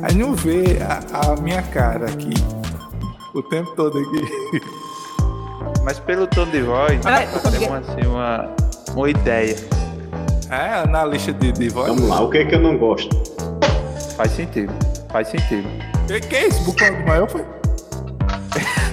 aí 0.00 0.14
não 0.14 0.32
vê 0.32 0.78
a, 0.80 1.32
a 1.32 1.40
minha 1.40 1.62
cara 1.62 2.06
aqui 2.06 2.32
o 3.34 3.42
tempo 3.42 3.72
todo 3.74 3.98
aqui. 3.98 4.62
Mas 5.82 5.98
pelo 5.98 6.28
tom 6.28 6.46
de 6.46 6.62
voz, 6.62 7.00
tem 7.50 7.66
uma, 7.66 7.78
assim, 7.78 8.06
uma, 8.06 8.54
uma 8.94 9.10
ideia. 9.10 9.56
É, 10.48 10.86
na 10.86 11.04
lista 11.04 11.32
de, 11.32 11.50
de 11.50 11.68
voz. 11.68 11.88
Vamos 11.88 12.08
lá, 12.08 12.20
o 12.20 12.30
que 12.30 12.38
é 12.38 12.44
que 12.44 12.54
eu 12.54 12.60
não 12.60 12.78
gosto? 12.78 13.41
Faz 14.16 14.32
sentido, 14.32 14.72
faz 15.10 15.28
sentido. 15.28 15.68
Que, 16.06 16.20
que 16.20 16.36
é 16.36 16.48
isso? 16.48 16.62
Bucão 16.64 16.94
do 16.94 17.06
maior 17.06 17.28
foi? 17.28 17.44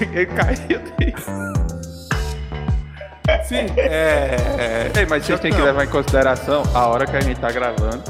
Ele 0.00 0.26
caiu 0.26 0.80
Sim, 3.44 3.66
é. 3.76 4.36
é... 4.94 5.06
mas 5.06 5.24
vocês 5.24 5.40
têm 5.40 5.52
que 5.52 5.60
levar 5.60 5.84
em 5.84 5.88
consideração 5.88 6.62
a 6.72 6.86
hora 6.86 7.06
que 7.06 7.16
a 7.16 7.20
gente 7.20 7.40
tá 7.40 7.50
gravando. 7.50 8.02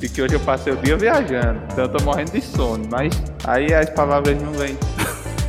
E 0.00 0.08
que 0.08 0.22
hoje 0.22 0.34
eu 0.34 0.40
passei 0.40 0.72
o 0.72 0.76
dia 0.76 0.96
viajando. 0.96 1.60
Então 1.72 1.84
eu 1.84 1.88
tô 1.88 2.02
morrendo 2.04 2.30
de 2.32 2.40
sono. 2.40 2.84
Mas 2.90 3.12
aí 3.44 3.74
as 3.74 3.90
palavras 3.90 4.40
não 4.40 4.52
vêm. 4.52 4.78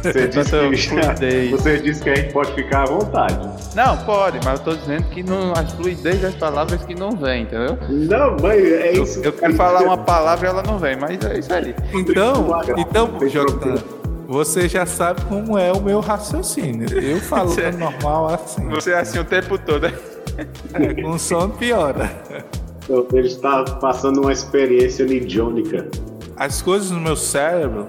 Você 0.02 0.28
disse, 0.28 0.90
que, 0.90 1.48
você 1.50 1.78
disse 1.80 2.04
que 2.04 2.10
a 2.10 2.16
gente 2.16 2.32
pode 2.32 2.54
ficar 2.54 2.84
à 2.84 2.86
vontade. 2.86 3.38
Não, 3.76 3.98
pode, 3.98 4.40
mas 4.46 4.60
eu 4.60 4.66
tô 4.66 4.76
dizendo 4.76 5.04
que 5.10 5.22
não, 5.22 5.52
as 5.54 5.72
fluidez 5.74 6.22
das 6.22 6.36
palavras 6.36 6.84
que 6.84 6.96
não 6.96 7.12
vem, 7.12 7.44
entendeu? 7.44 7.78
Não, 7.90 8.38
mas 8.42 8.64
é 8.64 8.94
isso. 8.94 9.20
Eu, 9.20 9.26
eu 9.26 9.34
quero 9.34 9.54
falar 9.56 9.82
uma 9.82 9.98
palavra 9.98 10.48
e 10.48 10.50
ela 10.50 10.64
não 10.64 10.78
vem, 10.80 10.96
mas 10.96 11.20
é 11.26 11.40
isso 11.40 11.54
aí. 11.54 11.76
Então, 11.94 12.50
então, 12.78 13.30
Jota, 13.30 13.84
você 14.28 14.70
já 14.70 14.86
sabe 14.86 15.22
como 15.26 15.58
é 15.58 15.72
o 15.72 15.82
meu 15.82 16.00
raciocínio. 16.00 16.88
Eu 16.98 17.18
falo 17.20 17.50
você, 17.50 17.72
normal 17.72 18.28
assim. 18.34 18.70
Você 18.70 18.92
é 18.92 19.00
assim 19.00 19.20
o 19.20 19.26
tempo 19.26 19.58
todo, 19.58 19.82
né? 19.82 19.94
É, 20.74 21.02
com 21.02 21.18
som 21.18 21.50
piora. 21.50 22.10
Ele 23.12 23.28
está 23.28 23.64
passando 23.64 24.22
uma 24.22 24.32
experiência 24.32 25.04
lidiônica. 25.04 25.90
As 26.36 26.62
coisas 26.62 26.90
no 26.92 27.00
meu 27.00 27.16
cérebro, 27.16 27.88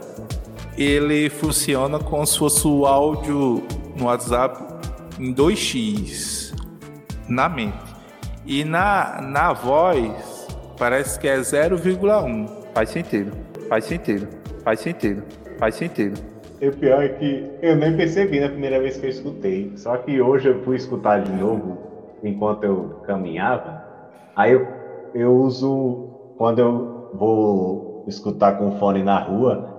ele 0.83 1.29
funciona 1.29 1.99
como 1.99 2.27
se 2.27 2.39
fosse 2.39 2.67
o 2.67 2.87
áudio 2.87 3.63
no 3.99 4.07
WhatsApp 4.07 4.59
em 5.19 5.35
2x 5.35 6.55
na 7.29 7.51
mente. 7.51 7.77
E 8.47 8.65
na, 8.65 9.21
na 9.21 9.53
voz, 9.53 10.49
parece 10.79 11.21
que 11.21 11.29
é 11.29 11.37
0,1. 11.37 12.49
Faz 12.73 12.89
sentido, 12.89 13.33
faz 13.69 13.85
sentido, 13.85 14.29
faz 14.65 14.81
sentido, 14.81 15.23
faz 15.59 15.75
sentido. 15.75 16.19
E 16.63 16.69
o 16.69 16.73
pior 16.73 17.03
é 17.03 17.09
que 17.11 17.51
eu 17.61 17.77
nem 17.77 17.95
percebi 17.95 18.41
na 18.41 18.49
primeira 18.49 18.81
vez 18.81 18.97
que 18.97 19.05
eu 19.05 19.11
escutei. 19.11 19.73
Só 19.77 19.99
que 19.99 20.21
hoje 20.21 20.49
eu 20.49 20.63
fui 20.63 20.77
escutar 20.77 21.23
de 21.23 21.33
novo 21.33 21.77
enquanto 22.23 22.65
eu 22.65 23.01
caminhava. 23.07 23.85
Aí 24.35 24.53
eu, 24.53 24.67
eu 25.15 25.37
uso, 25.37 26.09
quando 26.39 26.59
eu 26.59 27.11
vou 27.15 28.05
escutar 28.09 28.59
com 28.59 28.69
o 28.69 28.79
fone 28.79 29.03
na 29.03 29.19
rua, 29.19 29.70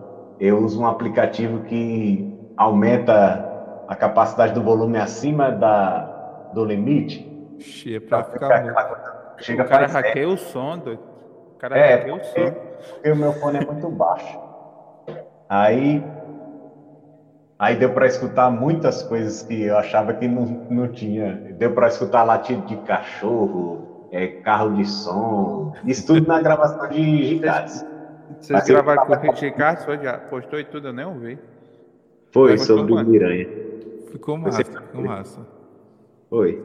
eu 0.42 0.58
uso 0.58 0.82
um 0.82 0.88
aplicativo 0.88 1.62
que 1.66 2.36
aumenta 2.58 3.48
a 3.88 3.96
capacidade 3.96 4.54
do 4.54 4.64
volume 4.64 4.98
acima 4.98 5.52
da, 5.52 6.50
do 6.52 6.66
limite. 6.66 7.30
Ixi, 7.60 7.98
é 7.98 8.00
pra, 8.00 8.24
pra 8.24 8.34
ficar, 8.34 8.64
ficar 8.64 9.36
Chega 9.38 9.64
o 9.64 9.68
cara 9.68 9.86
hackeia 9.86 10.28
o 10.28 10.38
som, 10.38 10.80
do... 10.80 10.94
O 10.94 11.58
cara 11.60 11.78
é, 11.78 11.94
hackeia 11.94 12.16
o 12.16 12.24
som. 12.24 12.56
Porque 12.94 13.12
o 13.12 13.16
meu 13.16 13.34
fone 13.34 13.60
é 13.60 13.66
muito 13.66 13.88
baixo. 13.89 14.39
Aí. 15.48 16.04
Aí 17.60 17.76
deu 17.76 17.94
para 17.94 18.08
escutar 18.08 18.50
muitas 18.50 19.04
coisas 19.04 19.44
que 19.44 19.62
eu 19.62 19.78
achava 19.78 20.14
que 20.16 20.28
não, 20.28 20.46
não 20.72 20.88
tinha. 20.88 21.36
Deu 21.60 21.72
para 21.76 21.88
escutar 21.88 22.24
latido 22.24 22.66
de 22.66 22.78
cachorro, 22.78 24.08
é, 24.12 24.26
carro 24.26 24.74
de 24.74 24.86
som, 24.86 25.72
isso 25.86 26.08
tudo 26.08 26.28
na 26.28 26.42
gravação 26.42 26.89
de 26.89 27.24
Gigates. 27.26 27.86
Vocês 28.40 28.66
gravaram 28.66 29.06
com 29.06 29.32
o 29.32 29.36
Gigates? 29.36 29.86
Já 30.02 30.18
postou 30.18 30.60
e 30.60 30.66
tudo, 30.66 30.88
eu 30.88 30.94
nem 30.94 31.06
ouvi. 31.06 31.40
Foi, 32.32 32.58
sobre 32.58 32.94
o 32.94 33.04
Miranha. 33.04 33.48
Ficou 34.12 34.38
massa, 34.38 34.64
ficou 34.64 35.02
massa. 35.04 35.48
Foi. 36.30 36.64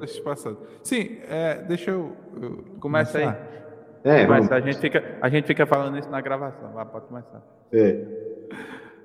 Sim, 0.82 1.18
é, 1.28 1.56
deixa 1.62 1.90
eu. 1.90 2.12
eu 2.40 2.64
Começa 2.78 3.18
aí. 3.18 3.34
É, 4.04 4.24
Começa, 4.24 4.54
a, 4.54 4.60
gente 4.60 4.78
fica, 4.78 5.18
a 5.20 5.28
gente 5.28 5.46
fica 5.46 5.66
falando 5.66 5.98
isso 5.98 6.08
na 6.08 6.20
gravação. 6.20 6.70
Vai, 6.72 6.84
pode 6.84 7.06
começar. 7.06 7.42
É. 7.72 8.04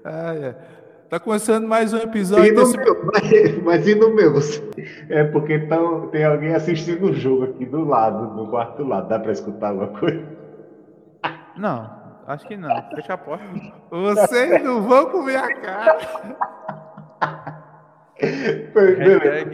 Ah, 0.04 0.36
é. 0.36 0.56
Tá 1.10 1.20
começando 1.20 1.68
mais 1.68 1.94
um 1.94 1.98
episódio. 1.98 2.46
E 2.46 2.56
desse... 2.56 2.78
meu, 2.78 3.06
mas, 3.06 3.64
mas 3.64 3.88
e 3.88 3.96
no 3.96 4.14
meu? 4.14 4.36
É 5.10 5.24
porque 5.24 5.60
tão, 5.60 6.08
tem 6.08 6.24
alguém 6.24 6.54
assistindo 6.54 7.08
o 7.08 7.14
jogo 7.14 7.46
aqui 7.46 7.66
do 7.66 7.84
lado, 7.84 8.36
do 8.36 8.48
quarto 8.48 8.84
do 8.84 8.88
lado. 8.88 9.10
Dá 9.10 9.20
pra 9.20 9.32
escutar 9.32 9.70
alguma 9.70 9.88
coisa? 10.00 10.24
Não, 11.58 12.01
acho 12.32 12.48
que 12.48 12.58
não. 12.58 12.70
Fecha 12.96 13.14
a 13.14 13.18
porta. 13.18 13.46
Vocês 13.90 14.64
não 14.64 14.82
vão 14.82 15.10
comer 15.10 15.38
a 15.38 15.56
cara. 15.56 15.98
Beleza. 18.74 19.46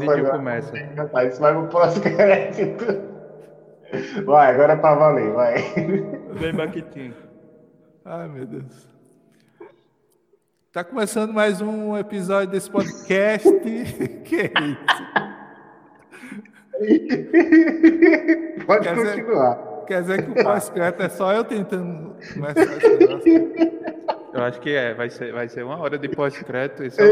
Vídeo 0.00 0.30
começa. 0.30 0.76
Isso 1.26 1.40
vai 1.40 1.52
pro 1.54 1.68
próximo 1.68 2.02
crédito. 2.02 2.84
Vai, 4.24 4.52
agora 4.52 4.72
é 4.72 4.76
pra 4.76 4.94
valer, 4.94 5.32
vai. 5.32 5.54
Vem 6.32 6.52
Baquitinho. 6.54 7.14
Ai, 8.04 8.28
meu 8.28 8.46
Deus. 8.46 8.88
Tá 10.72 10.84
começando 10.84 11.32
mais 11.32 11.60
um 11.62 11.96
episódio 11.96 12.50
desse 12.50 12.70
podcast. 12.70 13.48
que 14.24 14.36
é 14.36 14.52
isso? 14.60 15.06
Pode 18.66 18.86
quer 18.86 18.94
continuar. 18.94 19.54
Dizer, 19.54 19.75
quer 19.86 20.02
dizer 20.02 20.22
que 20.24 20.30
o 20.40 20.44
pós-crédito 20.44 21.02
é 21.02 21.08
só 21.08 21.32
eu 21.32 21.44
tentando 21.44 22.16
começar 22.34 22.62
esse 22.62 22.96
negócio. 22.96 23.52
Eu 24.34 24.42
acho 24.42 24.60
que 24.60 24.74
é, 24.74 24.92
vai 24.92 25.08
ser, 25.08 25.32
vai 25.32 25.48
ser 25.48 25.62
uma 25.64 25.78
hora 25.78 25.98
de 25.98 26.08
pós-crédito 26.08 26.84
e 26.84 26.90
só 26.90 27.02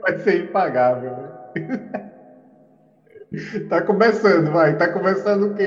Vai 0.00 0.18
ser 0.20 0.44
impagável. 0.44 1.12
tá 3.68 3.82
começando, 3.82 4.50
vai. 4.52 4.76
Tá 4.78 4.88
começando 4.88 5.50
o 5.50 5.54
quê? 5.54 5.64